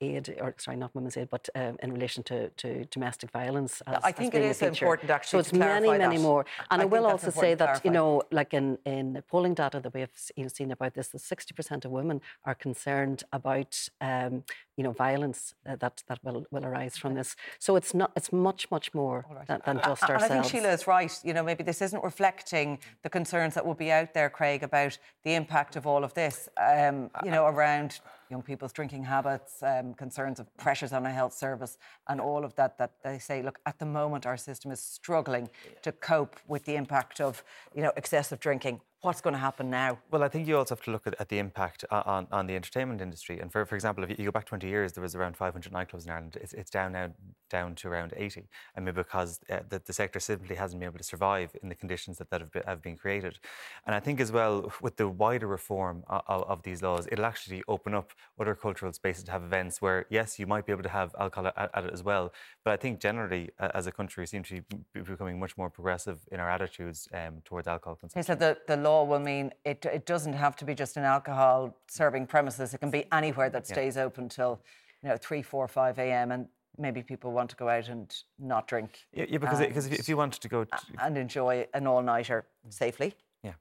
aid, 0.00 0.36
or 0.40 0.54
sorry, 0.58 0.76
not 0.76 0.89
women's 0.94 1.16
aid, 1.16 1.28
but 1.30 1.48
um, 1.54 1.76
in 1.82 1.92
relation 1.92 2.22
to, 2.24 2.48
to 2.50 2.84
domestic 2.86 3.30
violence. 3.30 3.82
As, 3.86 3.98
I 4.02 4.12
think 4.12 4.34
it 4.34 4.42
is 4.42 4.62
important 4.62 5.10
actually. 5.10 5.30
So 5.30 5.38
it's 5.40 5.52
many, 5.52 5.88
many 5.88 6.16
that. 6.16 6.22
more. 6.22 6.46
And 6.70 6.82
I, 6.82 6.84
I 6.84 6.86
will 6.86 7.06
also 7.06 7.30
say 7.30 7.54
that 7.54 7.84
you 7.84 7.90
know, 7.90 8.22
like 8.30 8.54
in 8.54 8.78
in 8.84 9.22
polling 9.28 9.54
data 9.54 9.80
that 9.80 9.92
we 9.94 10.00
have 10.00 10.10
seen 10.52 10.70
about 10.70 10.94
this, 10.94 11.08
that 11.08 11.20
sixty 11.20 11.54
percent 11.54 11.84
of 11.84 11.90
women 11.90 12.20
are 12.44 12.54
concerned 12.54 13.24
about 13.32 13.88
um, 14.00 14.44
you 14.80 14.84
know, 14.84 14.92
violence 14.92 15.54
uh, 15.68 15.76
that 15.76 16.02
that 16.08 16.24
will, 16.24 16.46
will 16.50 16.64
arise 16.64 16.96
from 16.96 17.12
this. 17.12 17.36
So 17.58 17.76
it's 17.76 17.92
not 17.92 18.12
it's 18.16 18.32
much 18.32 18.70
much 18.70 18.94
more 18.94 19.26
right. 19.30 19.46
than, 19.46 19.60
than, 19.66 19.76
just 19.76 20.02
and 20.04 20.12
ourselves. 20.12 20.24
I 20.24 20.28
think 20.28 20.44
Sheila 20.46 20.72
is 20.72 20.86
right. 20.86 21.12
You 21.22 21.34
know, 21.34 21.42
maybe 21.42 21.62
this 21.62 21.82
isn't 21.82 22.02
reflecting 22.02 22.78
the 23.02 23.10
concerns 23.10 23.52
that 23.56 23.66
will 23.66 23.74
be 23.74 23.92
out 23.92 24.14
there, 24.14 24.30
Craig, 24.30 24.62
about 24.62 24.96
the 25.22 25.34
impact 25.34 25.76
of 25.76 25.86
all 25.86 26.02
of 26.02 26.14
this. 26.14 26.48
Um, 26.56 27.10
you 27.22 27.30
know, 27.30 27.44
around 27.44 28.00
young 28.30 28.40
people's 28.40 28.72
drinking 28.72 29.04
habits, 29.04 29.62
um, 29.62 29.92
concerns 29.92 30.40
of 30.40 30.46
pressures 30.56 30.94
on 30.94 31.04
a 31.04 31.10
health 31.10 31.34
service, 31.34 31.76
and 32.08 32.18
all 32.18 32.42
of 32.42 32.54
that. 32.54 32.78
That 32.78 32.92
they 33.04 33.18
say, 33.18 33.42
look, 33.42 33.58
at 33.66 33.78
the 33.78 33.84
moment 33.84 34.24
our 34.24 34.38
system 34.38 34.70
is 34.70 34.80
struggling 34.80 35.50
to 35.82 35.92
cope 35.92 36.36
with 36.48 36.64
the 36.64 36.76
impact 36.76 37.20
of 37.20 37.44
you 37.74 37.82
know 37.82 37.92
excessive 37.98 38.40
drinking 38.40 38.80
what's 39.02 39.20
going 39.20 39.32
to 39.32 39.40
happen 39.40 39.70
now? 39.70 39.98
Well, 40.10 40.22
I 40.22 40.28
think 40.28 40.46
you 40.46 40.58
also 40.58 40.74
have 40.74 40.84
to 40.84 40.90
look 40.90 41.06
at, 41.06 41.14
at 41.18 41.28
the 41.28 41.38
impact 41.38 41.84
on, 41.90 42.26
on 42.30 42.46
the 42.46 42.54
entertainment 42.54 43.00
industry. 43.00 43.40
And 43.40 43.50
for, 43.50 43.64
for 43.64 43.74
example, 43.74 44.04
if 44.04 44.18
you 44.18 44.24
go 44.24 44.30
back 44.30 44.46
20 44.46 44.66
years, 44.66 44.92
there 44.92 45.02
was 45.02 45.14
around 45.14 45.36
500 45.36 45.72
nightclubs 45.72 46.04
in 46.06 46.12
Ireland. 46.12 46.36
It's, 46.40 46.52
it's 46.52 46.70
down 46.70 46.92
now 46.92 47.10
down 47.50 47.74
to 47.74 47.88
around 47.88 48.14
80. 48.16 48.44
I 48.76 48.80
mean, 48.80 48.94
because 48.94 49.40
uh, 49.50 49.58
the, 49.68 49.82
the, 49.84 49.92
sector 49.92 50.20
simply 50.20 50.54
hasn't 50.54 50.78
been 50.80 50.88
able 50.88 50.98
to 50.98 51.04
survive 51.04 51.50
in 51.62 51.68
the 51.68 51.74
conditions 51.74 52.16
that, 52.18 52.30
that 52.30 52.40
have, 52.40 52.52
been, 52.52 52.62
have 52.62 52.80
been 52.80 52.96
created. 52.96 53.38
And 53.84 53.94
I 53.94 54.00
think 54.00 54.20
as 54.20 54.30
well, 54.32 54.72
with 54.80 54.96
the 54.96 55.08
wider 55.08 55.48
reform 55.48 56.04
of, 56.08 56.42
of, 56.44 56.62
these 56.62 56.80
laws, 56.80 57.08
it'll 57.10 57.24
actually 57.24 57.62
open 57.68 57.92
up 57.94 58.12
other 58.40 58.54
cultural 58.54 58.92
spaces 58.92 59.24
to 59.24 59.32
have 59.32 59.42
events 59.42 59.82
where, 59.82 60.06
yes, 60.10 60.38
you 60.38 60.46
might 60.46 60.64
be 60.64 60.72
able 60.72 60.84
to 60.84 60.88
have 60.88 61.14
alcohol 61.18 61.48
at, 61.56 61.70
at 61.74 61.84
it 61.84 61.92
as 61.92 62.04
well. 62.04 62.32
But 62.64 62.72
I 62.74 62.76
think 62.76 63.00
generally, 63.00 63.50
uh, 63.58 63.70
as 63.74 63.86
a 63.86 63.92
country, 63.92 64.22
we 64.22 64.26
seem 64.26 64.44
to 64.44 64.62
be 64.94 65.00
becoming 65.00 65.38
much 65.40 65.58
more 65.58 65.68
progressive 65.68 66.20
in 66.30 66.38
our 66.38 66.48
attitudes 66.48 67.08
um, 67.12 67.42
towards 67.44 67.66
alcohol 67.66 67.96
consumption. 67.96 68.20
He 68.20 68.26
said 68.26 68.38
that 68.40 68.66
the 68.68 68.76
law 68.76 68.89
will 69.06 69.20
mean 69.20 69.52
it, 69.64 69.84
it 69.84 70.06
doesn't 70.06 70.32
have 70.32 70.56
to 70.56 70.64
be 70.64 70.74
just 70.74 70.96
an 70.96 71.04
alcohol 71.04 71.76
serving 71.88 72.26
premises. 72.26 72.74
It 72.74 72.78
can 72.78 72.90
be 72.90 73.04
anywhere 73.12 73.50
that 73.50 73.66
stays 73.66 73.96
yeah. 73.96 74.04
open 74.04 74.28
till 74.28 74.60
you 75.02 75.08
know, 75.08 75.16
3, 75.16 75.42
4, 75.42 75.68
5 75.68 75.98
a.m. 75.98 76.32
And 76.32 76.46
maybe 76.78 77.02
people 77.02 77.32
want 77.32 77.50
to 77.50 77.56
go 77.56 77.68
out 77.68 77.88
and 77.88 78.14
not 78.38 78.66
drink. 78.68 79.06
Yeah, 79.12 79.26
yeah 79.28 79.38
because, 79.38 79.60
because 79.60 79.86
if 79.86 80.08
you 80.08 80.16
wanted 80.16 80.40
to 80.42 80.48
go... 80.48 80.64
To... 80.64 80.78
And 80.98 81.16
enjoy 81.16 81.66
an 81.74 81.86
all-nighter 81.86 82.46
safely. 82.68 83.14
Yeah. 83.42 83.54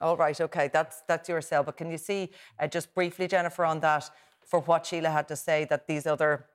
All 0.00 0.16
right, 0.16 0.40
OK, 0.40 0.70
that's, 0.72 1.02
that's 1.06 1.28
your 1.28 1.40
sell. 1.40 1.62
But 1.62 1.76
can 1.76 1.90
you 1.90 1.98
see, 1.98 2.30
uh, 2.60 2.66
just 2.66 2.94
briefly, 2.94 3.28
Jennifer, 3.28 3.64
on 3.64 3.80
that, 3.80 4.10
for 4.44 4.60
what 4.60 4.86
Sheila 4.86 5.10
had 5.10 5.28
to 5.28 5.36
say, 5.36 5.66
that 5.70 5.86
these 5.86 6.06
other... 6.06 6.46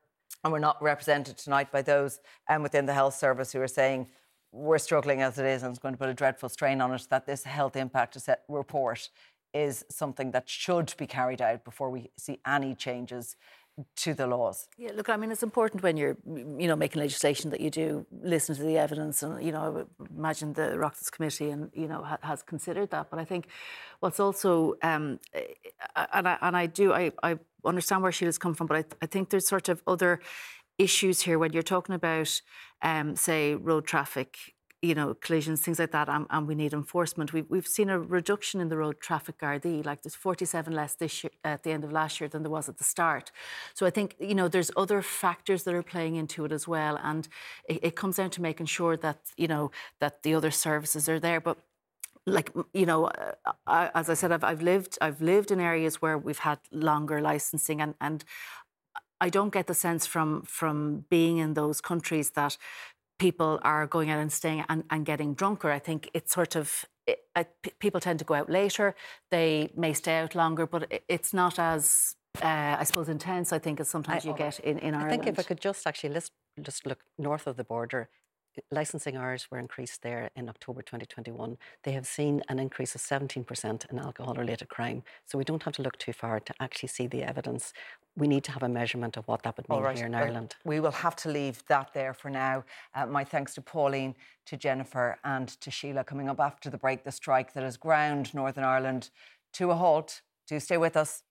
And 0.43 0.51
we're 0.51 0.59
not 0.59 0.81
represented 0.81 1.37
tonight 1.37 1.71
by 1.71 1.81
those 1.81 2.19
um, 2.49 2.63
within 2.63 2.85
the 2.85 2.93
health 2.93 3.15
service 3.15 3.53
who 3.53 3.61
are 3.61 3.67
saying 3.67 4.07
we're 4.53 4.77
struggling 4.77 5.21
as 5.21 5.39
it 5.39 5.45
is 5.45 5.63
and 5.63 5.71
it's 5.71 5.79
going 5.79 5.95
to 5.95 5.97
put 5.97 6.09
a 6.09 6.13
dreadful 6.13 6.47
strain 6.47 6.79
on 6.79 6.91
us, 6.91 7.07
that 7.07 7.25
this 7.25 7.43
health 7.43 7.75
impact 7.75 8.17
report 8.47 9.09
is 9.53 9.83
something 9.89 10.31
that 10.31 10.47
should 10.47 10.93
be 10.97 11.07
carried 11.07 11.41
out 11.41 11.65
before 11.65 11.89
we 11.89 12.11
see 12.17 12.39
any 12.45 12.73
changes 12.75 13.35
to 13.95 14.13
the 14.13 14.27
laws. 14.27 14.67
Yeah, 14.77 14.91
look, 14.93 15.09
I 15.09 15.17
mean, 15.17 15.31
it's 15.31 15.41
important 15.41 15.81
when 15.81 15.97
you're, 15.97 16.15
you 16.25 16.67
know, 16.67 16.75
making 16.75 17.01
legislation 17.01 17.49
that 17.49 17.59
you 17.59 17.71
do 17.71 18.05
listen 18.11 18.55
to 18.55 18.61
the 18.61 18.77
evidence, 18.77 19.23
and 19.23 19.43
you 19.43 19.51
know, 19.51 19.87
imagine 20.15 20.53
the 20.53 20.61
Oireachtas 20.61 21.11
Committee, 21.11 21.49
and 21.49 21.71
you 21.73 21.87
know, 21.87 22.03
ha- 22.03 22.19
has 22.21 22.43
considered 22.43 22.91
that. 22.91 23.09
But 23.09 23.17
I 23.17 23.25
think 23.25 23.47
what's 23.99 24.19
also, 24.19 24.75
um, 24.83 25.19
and 26.13 26.27
I 26.27 26.37
and 26.41 26.55
I 26.55 26.67
do, 26.67 26.93
I, 26.93 27.11
I 27.23 27.39
understand 27.65 28.03
where 28.03 28.11
she 28.11 28.25
Sheila's 28.25 28.37
come 28.37 28.53
from, 28.53 28.67
but 28.67 28.77
I, 28.77 28.85
I 29.01 29.05
think 29.07 29.31
there's 29.31 29.47
sort 29.47 29.69
of 29.69 29.81
other 29.87 30.19
issues 30.83 31.21
here 31.21 31.37
when 31.39 31.53
you're 31.53 31.71
talking 31.75 31.95
about, 31.95 32.41
um, 32.81 33.15
say, 33.15 33.55
road 33.55 33.85
traffic 33.85 34.53
you 34.83 34.93
know, 34.93 35.13
collisions, 35.13 35.61
things 35.61 35.79
like 35.79 35.91
that, 35.91 36.09
and, 36.09 36.25
and, 36.29 36.45
we 36.45 36.55
need 36.55 36.73
enforcement. 36.73 37.31
We've, 37.31 37.49
we've 37.49 37.65
seen 37.65 37.89
a 37.89 37.97
reduction 37.97 38.59
in 38.59 38.67
the 38.67 38.75
road 38.75 38.99
traffic 38.99 39.39
Gardaí, 39.39 39.85
like 39.85 40.03
there's 40.03 40.13
47 40.13 40.73
less 40.73 40.93
this 40.95 41.23
year, 41.23 41.31
at 41.45 41.63
the 41.63 41.71
end 41.71 41.85
of 41.85 41.93
last 41.93 42.19
year 42.19 42.27
than 42.27 42.43
there 42.43 42.51
was 42.51 42.67
at 42.67 42.79
the 42.79 42.83
start. 42.83 43.31
So 43.73 43.85
I 43.85 43.91
think, 43.91 44.17
you 44.19 44.35
know, 44.35 44.49
there's 44.49 44.71
other 44.75 45.01
factors 45.01 45.63
that 45.63 45.73
are 45.73 45.83
playing 45.83 46.17
into 46.17 46.43
it 46.43 46.51
as 46.51 46.67
well, 46.67 46.99
and 47.01 47.29
it, 47.69 47.79
it 47.81 47.95
comes 47.95 48.17
down 48.17 48.29
to 48.31 48.41
making 48.41 48.65
sure 48.65 48.97
that, 48.97 49.19
you 49.37 49.47
know, 49.47 49.71
that 50.01 50.21
the 50.23 50.35
other 50.35 50.51
services 50.51 51.07
are 51.07 51.19
there. 51.19 51.39
But 51.39 51.57
like 52.25 52.51
you 52.73 52.85
know 52.85 53.11
I, 53.67 53.91
as 53.93 54.09
i 54.09 54.13
said 54.13 54.31
I've, 54.31 54.45
I've 54.45 54.61
lived 54.61 54.97
i've 55.01 55.21
lived 55.21 55.51
in 55.51 55.59
areas 55.59 56.01
where 56.01 56.17
we've 56.17 56.39
had 56.39 56.57
longer 56.71 57.19
licensing 57.19 57.81
and 57.81 57.95
and 57.99 58.23
I 59.23 59.29
don't 59.29 59.53
get 59.53 59.67
the 59.67 59.73
sense 59.73 60.03
from 60.13 60.29
from 60.59 61.05
being 61.09 61.37
in 61.37 61.53
those 61.53 61.79
countries 61.81 62.31
that 62.31 62.57
people 63.25 63.59
are 63.61 63.87
going 63.87 64.09
out 64.13 64.19
and 64.19 64.31
staying 64.31 64.65
and, 64.67 64.83
and 64.89 65.05
getting 65.05 65.33
drunker. 65.33 65.71
I 65.71 65.79
think 65.79 66.09
it's 66.13 66.33
sort 66.33 66.55
of 66.55 66.85
it, 67.07 67.19
I, 67.35 67.43
p- 67.63 67.75
people 67.79 68.01
tend 68.01 68.19
to 68.19 68.25
go 68.25 68.33
out 68.33 68.49
later. 68.49 68.95
They 69.31 69.71
may 69.75 69.93
stay 69.93 70.17
out 70.23 70.35
longer, 70.35 70.65
but 70.67 70.81
it, 70.91 71.03
it's 71.07 71.33
not 71.33 71.57
as 71.57 72.15
uh, 72.41 72.75
I 72.81 72.83
suppose 72.83 73.07
intense. 73.07 73.53
I 73.53 73.59
think 73.59 73.79
as 73.79 73.87
sometimes 73.87 74.25
I, 74.25 74.29
you 74.29 74.35
get 74.35 74.59
in 74.59 74.77
in 74.79 74.93
Ireland. 74.93 75.07
I 75.07 75.09
think 75.15 75.27
if 75.27 75.39
I 75.39 75.43
could 75.43 75.61
just 75.61 75.87
actually 75.87 76.13
let's 76.15 76.29
just 76.61 76.85
look 76.85 77.01
north 77.17 77.47
of 77.47 77.55
the 77.55 77.63
border. 77.63 78.09
Licensing 78.71 79.17
hours 79.17 79.49
were 79.49 79.59
increased 79.59 80.01
there 80.01 80.29
in 80.35 80.49
October 80.49 80.81
2021. 80.81 81.57
They 81.83 81.91
have 81.91 82.05
seen 82.05 82.41
an 82.49 82.59
increase 82.59 82.95
of 82.95 83.01
17% 83.01 83.91
in 83.91 83.99
alcohol 83.99 84.33
related 84.35 84.69
crime. 84.69 85.03
So 85.25 85.37
we 85.37 85.43
don't 85.43 85.63
have 85.63 85.73
to 85.75 85.81
look 85.81 85.97
too 85.97 86.13
far 86.13 86.39
to 86.39 86.53
actually 86.59 86.89
see 86.89 87.07
the 87.07 87.23
evidence 87.23 87.73
we 88.15 88.27
need 88.27 88.43
to 88.43 88.51
have 88.51 88.63
a 88.63 88.69
measurement 88.69 89.17
of 89.17 89.27
what 89.27 89.43
that 89.43 89.57
would 89.57 89.67
mean 89.69 89.81
right. 89.81 89.97
here 89.97 90.05
in 90.05 90.13
Ireland. 90.13 90.55
We 90.63 90.79
will 90.79 90.91
have 90.91 91.15
to 91.17 91.29
leave 91.29 91.63
that 91.67 91.93
there 91.93 92.13
for 92.13 92.29
now. 92.29 92.63
Uh, 92.93 93.07
my 93.07 93.23
thanks 93.23 93.55
to 93.55 93.61
Pauline, 93.61 94.15
to 94.45 94.55
Jennifer, 94.55 95.17
and 95.23 95.47
to 95.61 95.71
Sheila. 95.71 96.03
Coming 96.03 96.29
up 96.29 96.39
after 96.39 96.69
the 96.69 96.77
break, 96.77 97.03
the 97.03 97.11
strike 97.11 97.53
that 97.53 97.63
has 97.63 97.77
ground 97.77 98.33
Northern 98.33 98.63
Ireland 98.63 99.09
to 99.53 99.71
a 99.71 99.75
halt. 99.75 100.21
Do 100.47 100.59
stay 100.59 100.77
with 100.77 100.95
us. 100.95 101.23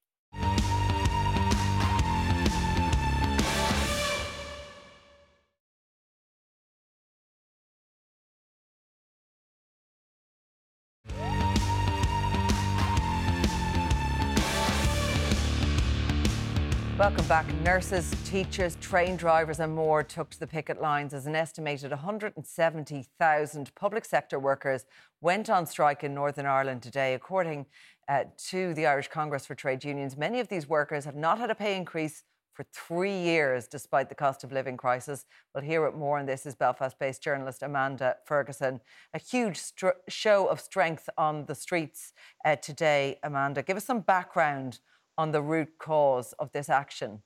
Welcome 17.02 17.26
back. 17.26 17.52
Nurses, 17.64 18.14
teachers, 18.24 18.76
train 18.76 19.16
drivers, 19.16 19.58
and 19.58 19.74
more 19.74 20.04
took 20.04 20.30
to 20.30 20.38
the 20.38 20.46
picket 20.46 20.80
lines 20.80 21.12
as 21.12 21.26
an 21.26 21.34
estimated 21.34 21.90
170,000 21.90 23.74
public 23.74 24.04
sector 24.04 24.38
workers 24.38 24.84
went 25.20 25.50
on 25.50 25.66
strike 25.66 26.04
in 26.04 26.14
Northern 26.14 26.46
Ireland 26.46 26.80
today. 26.80 27.14
According 27.14 27.66
uh, 28.06 28.26
to 28.50 28.72
the 28.74 28.86
Irish 28.86 29.08
Congress 29.08 29.44
for 29.44 29.56
Trade 29.56 29.82
Unions, 29.82 30.16
many 30.16 30.38
of 30.38 30.46
these 30.46 30.68
workers 30.68 31.04
have 31.04 31.16
not 31.16 31.40
had 31.40 31.50
a 31.50 31.56
pay 31.56 31.76
increase 31.76 32.22
for 32.54 32.64
three 32.72 33.18
years 33.18 33.66
despite 33.66 34.08
the 34.08 34.14
cost 34.14 34.44
of 34.44 34.52
living 34.52 34.76
crisis. 34.76 35.24
We'll 35.52 35.64
hear 35.64 35.86
it 35.86 35.96
more 35.96 36.20
on 36.20 36.26
this 36.26 36.46
is 36.46 36.54
Belfast 36.54 36.96
based 37.00 37.20
journalist 37.20 37.64
Amanda 37.64 38.14
Ferguson. 38.26 38.80
A 39.12 39.18
huge 39.18 39.56
str- 39.56 39.98
show 40.08 40.46
of 40.46 40.60
strength 40.60 41.08
on 41.18 41.46
the 41.46 41.56
streets 41.56 42.12
uh, 42.44 42.54
today, 42.54 43.18
Amanda. 43.24 43.64
Give 43.64 43.76
us 43.76 43.84
some 43.84 44.02
background 44.02 44.78
on 45.18 45.32
the 45.32 45.42
root 45.42 45.78
cause 45.78 46.34
of 46.38 46.52
this 46.52 46.68
action? 46.68 47.22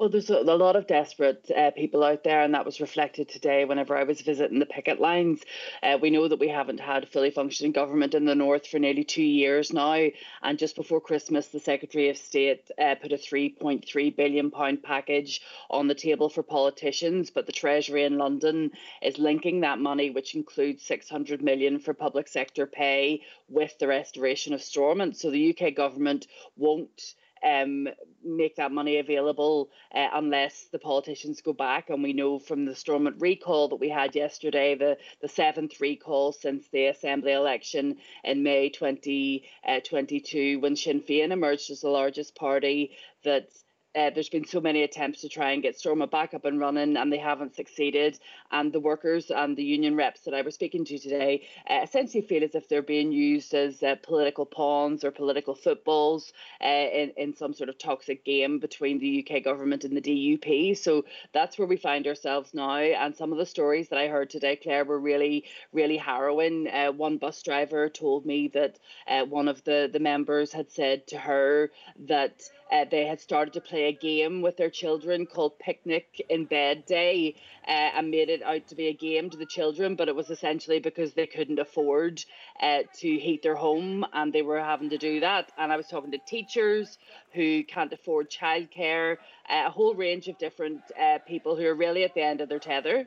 Well, 0.00 0.08
there's 0.08 0.30
a, 0.30 0.38
a 0.38 0.56
lot 0.56 0.76
of 0.76 0.86
desperate 0.86 1.50
uh, 1.54 1.72
people 1.72 2.02
out 2.02 2.24
there, 2.24 2.40
and 2.40 2.54
that 2.54 2.64
was 2.64 2.80
reflected 2.80 3.28
today 3.28 3.66
whenever 3.66 3.94
I 3.94 4.04
was 4.04 4.22
visiting 4.22 4.58
the 4.58 4.64
picket 4.64 4.98
lines. 4.98 5.42
Uh, 5.82 5.98
we 6.00 6.08
know 6.08 6.26
that 6.26 6.38
we 6.38 6.48
haven't 6.48 6.80
had 6.80 7.10
fully 7.10 7.30
functioning 7.30 7.72
government 7.72 8.14
in 8.14 8.24
the 8.24 8.34
north 8.34 8.66
for 8.66 8.78
nearly 8.78 9.04
two 9.04 9.22
years 9.22 9.74
now, 9.74 10.08
and 10.42 10.58
just 10.58 10.74
before 10.74 11.02
Christmas, 11.02 11.48
the 11.48 11.60
Secretary 11.60 12.08
of 12.08 12.16
State 12.16 12.70
uh, 12.80 12.94
put 12.94 13.12
a 13.12 13.16
3.3 13.16 14.16
billion 14.16 14.50
pound 14.50 14.82
package 14.82 15.42
on 15.68 15.86
the 15.86 15.94
table 15.94 16.30
for 16.30 16.42
politicians, 16.42 17.28
but 17.28 17.44
the 17.44 17.52
Treasury 17.52 18.04
in 18.04 18.16
London 18.16 18.70
is 19.02 19.18
linking 19.18 19.60
that 19.60 19.78
money, 19.78 20.08
which 20.08 20.34
includes 20.34 20.82
£600 20.82 21.42
million 21.42 21.78
for 21.78 21.92
public 21.92 22.26
sector 22.26 22.64
pay, 22.64 23.20
with 23.50 23.78
the 23.78 23.86
restoration 23.86 24.54
of 24.54 24.62
Stormont. 24.62 25.18
So 25.18 25.30
the 25.30 25.54
UK 25.54 25.74
government 25.74 26.26
won't 26.56 27.16
um, 27.44 27.88
make 28.24 28.56
that 28.56 28.72
money 28.72 28.98
available 28.98 29.70
uh, 29.94 30.08
unless 30.12 30.66
the 30.72 30.78
politicians 30.78 31.40
go 31.40 31.52
back. 31.52 31.90
And 31.90 32.02
we 32.02 32.12
know 32.12 32.38
from 32.38 32.64
the 32.64 32.74
Stormont 32.74 33.16
recall 33.18 33.68
that 33.68 33.76
we 33.76 33.88
had 33.88 34.14
yesterday, 34.14 34.74
the, 34.74 34.98
the 35.20 35.28
seventh 35.28 35.80
recall 35.80 36.32
since 36.32 36.68
the 36.68 36.86
Assembly 36.86 37.32
election 37.32 37.96
in 38.24 38.42
May 38.42 38.68
2022, 38.68 40.56
uh, 40.56 40.60
when 40.60 40.76
Sinn 40.76 41.00
Féin 41.00 41.30
emerged 41.30 41.70
as 41.70 41.80
the 41.80 41.88
largest 41.88 42.34
party, 42.34 42.92
that 43.24 43.48
uh, 43.96 44.10
there's 44.10 44.28
been 44.28 44.46
so 44.46 44.60
many 44.60 44.82
attempts 44.82 45.20
to 45.20 45.28
try 45.28 45.50
and 45.50 45.62
get 45.62 45.76
Stormont 45.76 46.12
back 46.12 46.32
up 46.32 46.44
and 46.44 46.60
running, 46.60 46.96
and 46.96 47.12
they 47.12 47.18
haven't 47.18 47.56
succeeded. 47.56 48.18
And 48.52 48.72
the 48.72 48.78
workers 48.78 49.30
and 49.30 49.56
the 49.56 49.64
union 49.64 49.96
reps 49.96 50.20
that 50.22 50.34
I 50.34 50.42
was 50.42 50.54
speaking 50.54 50.84
to 50.84 50.98
today 50.98 51.48
uh, 51.68 51.80
essentially 51.82 52.22
feel 52.22 52.44
as 52.44 52.54
if 52.54 52.68
they're 52.68 52.82
being 52.82 53.10
used 53.10 53.52
as 53.52 53.82
uh, 53.82 53.96
political 54.02 54.46
pawns 54.46 55.02
or 55.02 55.10
political 55.10 55.56
footballs 55.56 56.32
uh, 56.62 56.66
in, 56.66 57.12
in 57.16 57.34
some 57.34 57.52
sort 57.52 57.68
of 57.68 57.78
toxic 57.78 58.24
game 58.24 58.60
between 58.60 59.00
the 59.00 59.26
UK 59.26 59.42
government 59.42 59.84
and 59.84 59.96
the 59.96 60.00
DUP. 60.00 60.76
So 60.76 61.04
that's 61.32 61.58
where 61.58 61.68
we 61.68 61.76
find 61.76 62.06
ourselves 62.06 62.54
now. 62.54 62.76
And 62.76 63.16
some 63.16 63.32
of 63.32 63.38
the 63.38 63.46
stories 63.46 63.88
that 63.88 63.98
I 63.98 64.06
heard 64.06 64.30
today, 64.30 64.54
Claire, 64.54 64.84
were 64.84 65.00
really, 65.00 65.46
really 65.72 65.96
harrowing. 65.96 66.68
Uh, 66.68 66.92
one 66.92 67.18
bus 67.18 67.42
driver 67.42 67.88
told 67.88 68.24
me 68.24 68.48
that 68.54 68.78
uh, 69.08 69.24
one 69.24 69.48
of 69.48 69.64
the, 69.64 69.90
the 69.92 70.00
members 70.00 70.52
had 70.52 70.70
said 70.70 71.08
to 71.08 71.18
her 71.18 71.72
that 72.06 72.42
uh, 72.70 72.84
they 72.90 73.06
had 73.06 73.20
started 73.20 73.52
to 73.54 73.60
play 73.60 73.84
a 73.84 73.92
game 73.92 74.42
with 74.42 74.56
their 74.56 74.70
children 74.70 75.26
called 75.26 75.58
Picnic 75.58 76.24
in 76.28 76.44
Bed 76.44 76.86
Day 76.86 77.34
uh, 77.66 77.70
and 77.70 78.10
made 78.10 78.28
it 78.28 78.42
out 78.42 78.68
to 78.68 78.74
be 78.74 78.88
a 78.88 78.92
game 78.92 79.30
to 79.30 79.36
the 79.36 79.46
children, 79.46 79.96
but 79.96 80.08
it 80.08 80.14
was 80.14 80.30
essentially 80.30 80.78
because 80.78 81.14
they 81.14 81.26
couldn't 81.26 81.58
afford 81.58 82.24
uh, 82.60 82.80
to 82.98 83.18
heat 83.18 83.42
their 83.42 83.56
home 83.56 84.04
and 84.12 84.32
they 84.32 84.42
were 84.42 84.60
having 84.60 84.90
to 84.90 84.98
do 84.98 85.20
that. 85.20 85.50
And 85.58 85.72
I 85.72 85.76
was 85.76 85.88
talking 85.88 86.12
to 86.12 86.18
teachers 86.26 86.98
who 87.32 87.64
can't 87.64 87.92
afford 87.92 88.30
childcare, 88.30 89.16
uh, 89.48 89.64
a 89.66 89.70
whole 89.70 89.94
range 89.94 90.28
of 90.28 90.38
different 90.38 90.80
uh, 91.00 91.18
people 91.26 91.56
who 91.56 91.66
are 91.66 91.74
really 91.74 92.04
at 92.04 92.14
the 92.14 92.22
end 92.22 92.40
of 92.40 92.48
their 92.48 92.58
tether. 92.58 93.06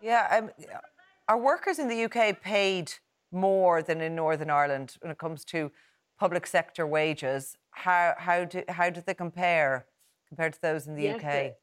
Yeah, 0.00 0.26
um, 0.30 0.68
are 1.28 1.38
workers 1.38 1.78
in 1.78 1.88
the 1.88 2.04
UK 2.04 2.40
paid 2.40 2.92
more 3.32 3.82
than 3.82 4.00
in 4.00 4.14
Northern 4.14 4.50
Ireland 4.50 4.96
when 5.00 5.12
it 5.12 5.18
comes 5.18 5.44
to 5.46 5.70
public 6.18 6.46
sector 6.46 6.86
wages? 6.86 7.56
How 7.70 8.14
how 8.18 8.44
do 8.44 8.62
how 8.68 8.90
do 8.90 9.00
they 9.00 9.14
compare 9.14 9.86
compared 10.28 10.52
to 10.54 10.62
those 10.62 10.86
in 10.86 10.94
the 10.94 11.04
yes, 11.04 11.16
UK? 11.16 11.54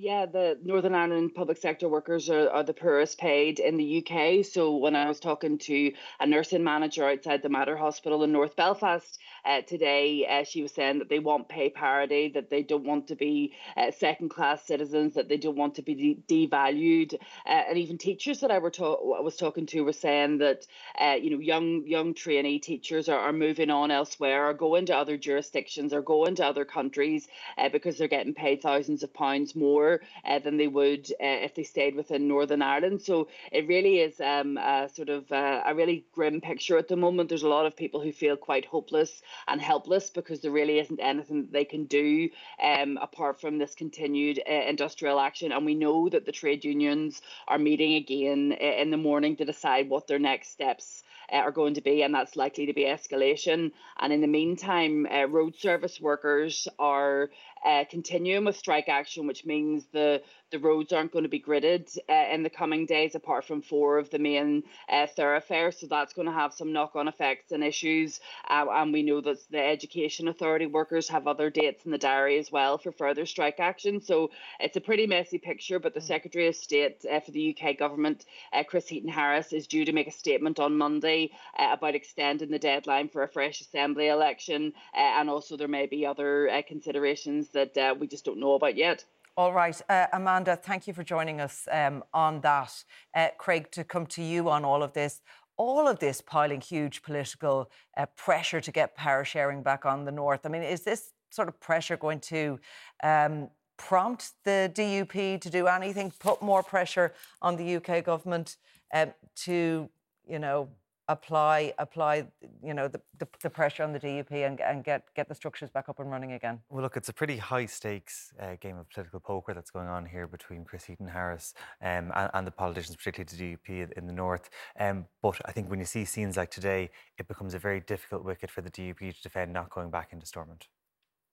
Yeah, 0.00 0.26
the 0.26 0.56
Northern 0.62 0.94
Ireland 0.94 1.34
public 1.34 1.58
sector 1.58 1.88
workers 1.88 2.30
are, 2.30 2.48
are 2.50 2.62
the 2.62 2.72
poorest 2.72 3.18
paid 3.18 3.58
in 3.58 3.76
the 3.76 3.98
UK. 3.98 4.44
So 4.44 4.76
when 4.76 4.94
I 4.94 5.08
was 5.08 5.18
talking 5.18 5.58
to 5.58 5.92
a 6.20 6.26
nursing 6.26 6.62
manager 6.62 7.04
outside 7.04 7.42
the 7.42 7.48
Mater 7.48 7.76
Hospital 7.76 8.22
in 8.22 8.30
North 8.30 8.54
Belfast 8.54 9.18
uh, 9.44 9.62
today, 9.62 10.24
uh, 10.24 10.44
she 10.44 10.62
was 10.62 10.70
saying 10.70 11.00
that 11.00 11.08
they 11.08 11.18
want 11.18 11.48
pay 11.48 11.68
parity, 11.68 12.28
that 12.34 12.48
they 12.48 12.62
don't 12.62 12.84
want 12.84 13.08
to 13.08 13.16
be 13.16 13.54
uh, 13.76 13.90
second 13.90 14.28
class 14.28 14.64
citizens, 14.64 15.14
that 15.14 15.28
they 15.28 15.36
don't 15.36 15.56
want 15.56 15.74
to 15.74 15.82
be 15.82 16.22
de- 16.28 16.46
devalued, 16.46 17.14
uh, 17.14 17.48
and 17.68 17.76
even 17.76 17.98
teachers 17.98 18.38
that 18.38 18.52
I 18.52 18.58
were 18.58 18.70
ta- 18.70 19.16
I 19.16 19.20
was 19.20 19.34
talking 19.36 19.66
to 19.66 19.80
were 19.80 19.92
saying 19.92 20.38
that 20.38 20.64
uh, 21.00 21.16
you 21.20 21.30
know 21.30 21.40
young 21.40 21.84
young 21.88 22.14
trainee 22.14 22.60
teachers 22.60 23.08
are, 23.08 23.18
are 23.18 23.32
moving 23.32 23.70
on 23.70 23.90
elsewhere, 23.90 24.44
are 24.44 24.54
going 24.54 24.86
to 24.86 24.96
other 24.96 25.16
jurisdictions, 25.16 25.92
are 25.92 26.02
going 26.02 26.36
to 26.36 26.46
other 26.46 26.64
countries 26.64 27.26
uh, 27.56 27.68
because 27.68 27.98
they're 27.98 28.06
getting 28.06 28.34
paid 28.34 28.62
thousands 28.62 29.02
of 29.02 29.12
pounds 29.12 29.56
more 29.56 29.87
more 29.88 30.00
uh, 30.24 30.38
than 30.38 30.56
they 30.56 30.68
would 30.68 31.10
uh, 31.12 31.44
if 31.46 31.54
they 31.54 31.64
stayed 31.64 31.94
within 31.94 32.28
Northern 32.28 32.62
Ireland. 32.62 33.02
So 33.02 33.28
it 33.52 33.66
really 33.68 34.00
is 34.00 34.20
um, 34.20 34.56
a 34.58 34.88
sort 34.88 35.08
of 35.08 35.30
uh, 35.32 35.62
a 35.66 35.74
really 35.74 36.04
grim 36.12 36.40
picture 36.40 36.78
at 36.78 36.88
the 36.88 36.96
moment. 36.96 37.28
There's 37.28 37.42
a 37.42 37.48
lot 37.48 37.66
of 37.66 37.76
people 37.76 38.00
who 38.00 38.12
feel 38.12 38.36
quite 38.36 38.64
hopeless 38.64 39.22
and 39.46 39.60
helpless 39.60 40.10
because 40.10 40.40
there 40.40 40.50
really 40.50 40.78
isn't 40.78 41.00
anything 41.00 41.42
that 41.42 41.52
they 41.52 41.64
can 41.64 41.84
do 41.84 42.28
um, 42.62 42.98
apart 43.00 43.40
from 43.40 43.58
this 43.58 43.74
continued 43.74 44.40
uh, 44.48 44.52
industrial 44.68 45.20
action. 45.20 45.52
And 45.52 45.64
we 45.66 45.74
know 45.74 46.08
that 46.08 46.26
the 46.26 46.32
trade 46.32 46.64
unions 46.64 47.20
are 47.46 47.58
meeting 47.58 47.94
again 47.94 48.56
uh, 48.60 48.82
in 48.82 48.90
the 48.90 48.96
morning 48.96 49.36
to 49.36 49.44
decide 49.44 49.88
what 49.88 50.06
their 50.06 50.18
next 50.18 50.50
steps 50.50 51.02
uh, 51.32 51.36
are 51.36 51.52
going 51.52 51.74
to 51.74 51.82
be, 51.82 52.02
and 52.02 52.14
that's 52.14 52.36
likely 52.36 52.66
to 52.66 52.72
be 52.72 52.84
escalation. 52.84 53.72
And 54.00 54.12
in 54.12 54.20
the 54.20 54.26
meantime, 54.26 55.06
uh, 55.06 55.26
road 55.28 55.56
service 55.56 56.00
workers 56.00 56.68
are 56.78 57.30
uh, 57.64 57.84
continuing 57.90 58.44
with 58.44 58.56
strike 58.56 58.88
action, 58.88 59.26
which 59.26 59.44
means 59.44 59.86
the 59.92 60.22
the 60.50 60.58
roads 60.58 60.92
aren't 60.92 61.12
going 61.12 61.24
to 61.24 61.28
be 61.28 61.40
gridded 61.40 61.96
uh, 62.08 62.32
in 62.32 62.42
the 62.42 62.50
coming 62.50 62.86
days, 62.86 63.14
apart 63.14 63.44
from 63.44 63.60
four 63.60 63.98
of 63.98 64.08
the 64.10 64.18
main 64.18 64.62
uh, 64.88 65.06
thoroughfares. 65.06 65.78
So 65.78 65.86
that's 65.86 66.14
going 66.14 66.26
to 66.26 66.32
have 66.32 66.54
some 66.54 66.72
knock 66.72 66.96
on 66.96 67.08
effects 67.08 67.52
and 67.52 67.62
issues. 67.62 68.20
Uh, 68.48 68.66
and 68.70 68.92
we 68.92 69.02
know 69.02 69.20
that 69.20 69.38
the 69.50 69.62
Education 69.62 70.28
Authority 70.28 70.66
workers 70.66 71.08
have 71.08 71.26
other 71.26 71.50
dates 71.50 71.84
in 71.84 71.90
the 71.90 71.98
diary 71.98 72.38
as 72.38 72.50
well 72.50 72.78
for 72.78 72.92
further 72.92 73.26
strike 73.26 73.60
action. 73.60 74.00
So 74.00 74.30
it's 74.58 74.76
a 74.76 74.80
pretty 74.80 75.06
messy 75.06 75.38
picture. 75.38 75.78
But 75.78 75.94
the 75.94 76.00
mm. 76.00 76.06
Secretary 76.06 76.48
of 76.48 76.56
State 76.56 77.04
uh, 77.10 77.20
for 77.20 77.30
the 77.30 77.54
UK 77.54 77.76
government, 77.76 78.24
uh, 78.52 78.64
Chris 78.64 78.88
Heaton 78.88 79.10
Harris, 79.10 79.52
is 79.52 79.66
due 79.66 79.84
to 79.84 79.92
make 79.92 80.08
a 80.08 80.12
statement 80.12 80.58
on 80.58 80.78
Monday 80.78 81.30
about 81.58 81.94
extending 81.94 82.50
the 82.50 82.58
deadline 82.58 83.08
for 83.08 83.22
a 83.22 83.28
fresh 83.28 83.60
Assembly 83.60 84.08
election. 84.08 84.72
and 84.94 85.28
also, 85.28 85.56
there 85.56 85.68
may 85.68 85.86
be 85.86 86.06
other 86.06 86.62
considerations 86.66 87.47
that 87.48 87.98
we 87.98 88.06
just 88.06 88.24
don't 88.24 88.38
know 88.38 88.54
about 88.54 88.76
yet. 88.76 89.04
All 89.38 89.52
right, 89.52 89.80
uh, 89.88 90.06
Amanda, 90.12 90.56
thank 90.56 90.88
you 90.88 90.92
for 90.92 91.04
joining 91.04 91.40
us 91.40 91.68
um, 91.70 92.02
on 92.12 92.40
that. 92.40 92.82
Uh, 93.14 93.28
Craig, 93.38 93.70
to 93.70 93.84
come 93.84 94.04
to 94.06 94.22
you 94.22 94.50
on 94.50 94.64
all 94.64 94.82
of 94.82 94.94
this, 94.94 95.20
all 95.56 95.86
of 95.86 96.00
this 96.00 96.20
piling 96.20 96.60
huge 96.60 97.02
political 97.02 97.70
uh, 97.96 98.06
pressure 98.16 98.60
to 98.60 98.72
get 98.72 98.96
power 98.96 99.24
sharing 99.24 99.62
back 99.62 99.86
on 99.86 100.04
the 100.04 100.10
north. 100.10 100.44
I 100.44 100.48
mean, 100.48 100.64
is 100.64 100.82
this 100.82 101.12
sort 101.30 101.46
of 101.46 101.60
pressure 101.60 101.96
going 101.96 102.18
to 102.20 102.58
um, 103.04 103.48
prompt 103.76 104.32
the 104.44 104.72
DUP 104.74 105.40
to 105.40 105.50
do 105.50 105.68
anything, 105.68 106.12
put 106.18 106.42
more 106.42 106.64
pressure 106.64 107.14
on 107.40 107.54
the 107.54 107.76
UK 107.76 108.04
government 108.04 108.56
um, 108.92 109.12
to, 109.36 109.88
you 110.28 110.38
know, 110.40 110.68
apply 111.08 111.72
apply 111.78 112.26
you 112.62 112.74
know 112.74 112.86
the, 112.86 113.00
the, 113.18 113.26
the, 113.42 113.50
pressure 113.50 113.82
on 113.82 113.92
the 113.92 113.98
DUP 113.98 114.30
and, 114.30 114.60
and 114.60 114.84
get 114.84 115.04
get 115.14 115.28
the 115.28 115.34
structures 115.34 115.70
back 115.70 115.88
up 115.88 115.98
and 116.00 116.10
running 116.10 116.32
again? 116.32 116.60
Well, 116.68 116.82
look, 116.82 116.96
it's 116.96 117.08
a 117.08 117.12
pretty 117.12 117.38
high 117.38 117.66
stakes 117.66 118.32
uh, 118.40 118.56
game 118.60 118.76
of 118.76 118.88
political 118.90 119.20
poker 119.20 119.54
that's 119.54 119.70
going 119.70 119.88
on 119.88 120.06
here 120.06 120.26
between 120.26 120.64
Chris 120.64 120.84
Heaton 120.84 121.08
Harris 121.08 121.54
um, 121.82 122.12
and, 122.14 122.30
and, 122.34 122.46
the 122.46 122.50
politicians, 122.50 122.96
particularly 122.96 123.56
the 123.66 123.72
DUP 123.72 123.92
in 123.96 124.06
the 124.06 124.12
north. 124.12 124.50
Um, 124.78 125.06
but 125.22 125.40
I 125.44 125.52
think 125.52 125.70
when 125.70 125.78
you 125.78 125.86
see 125.86 126.04
scenes 126.04 126.36
like 126.36 126.50
today, 126.50 126.90
it 127.18 127.26
becomes 127.26 127.54
a 127.54 127.58
very 127.58 127.80
difficult 127.80 128.24
wicket 128.24 128.50
for 128.50 128.60
the 128.60 128.70
DUP 128.70 128.98
to 128.98 129.22
defend 129.22 129.52
not 129.52 129.70
going 129.70 129.90
back 129.90 130.12
into 130.12 130.26
Stormont. 130.26 130.68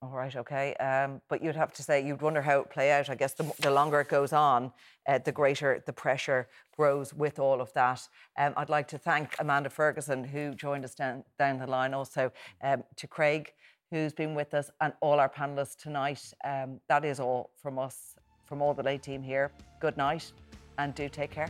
All 0.06 0.12
right, 0.12 0.36
okay. 0.36 0.76
Um, 0.76 1.20
but 1.30 1.44
you'd 1.44 1.56
have 1.56 1.74
to 1.74 1.82
say, 1.82 2.06
you'd 2.06 2.22
wonder 2.22 2.42
how 2.42 2.60
it 2.60 2.70
play 2.70 2.92
out. 2.92 3.10
I 3.10 3.16
guess 3.16 3.34
the, 3.34 3.52
the 3.60 3.72
longer 3.72 4.00
it 4.02 4.08
goes 4.08 4.34
on, 4.34 4.72
uh, 5.08 5.18
the 5.18 5.32
greater 5.32 5.82
the 5.88 5.94
pressure 5.94 6.48
grows 6.78 7.12
with 7.12 7.40
all 7.40 7.60
of 7.60 7.74
that. 7.74 8.08
Um, 8.38 8.54
I'd 8.56 8.70
like 8.70 8.88
to 8.90 9.00
thank 9.00 9.36
Amanda 9.40 9.72
Ferguson, 9.72 10.24
who 10.24 10.54
joined 10.54 10.86
us 10.86 10.94
down, 10.94 11.24
down 11.40 11.58
the 11.58 11.66
line, 11.66 11.96
also 11.96 12.32
um, 12.62 12.84
to 12.98 13.08
Craig, 13.08 13.52
who's 13.90 14.14
been 14.14 14.36
with 14.36 14.54
us, 14.54 14.70
and 14.80 14.94
all 15.02 15.20
our 15.20 15.30
panellists 15.30 15.76
tonight. 15.76 16.22
Um, 16.44 16.80
that 16.88 17.04
is 17.04 17.20
all 17.20 17.50
from 17.60 17.80
us, 17.80 18.16
from 18.46 18.62
all 18.62 18.76
the 18.76 18.84
late 18.84 19.02
team 19.02 19.24
here. 19.24 19.52
Good 19.80 19.98
night, 19.98 20.32
and 20.78 20.94
do 20.94 21.10
take 21.10 21.32
care. 21.32 21.50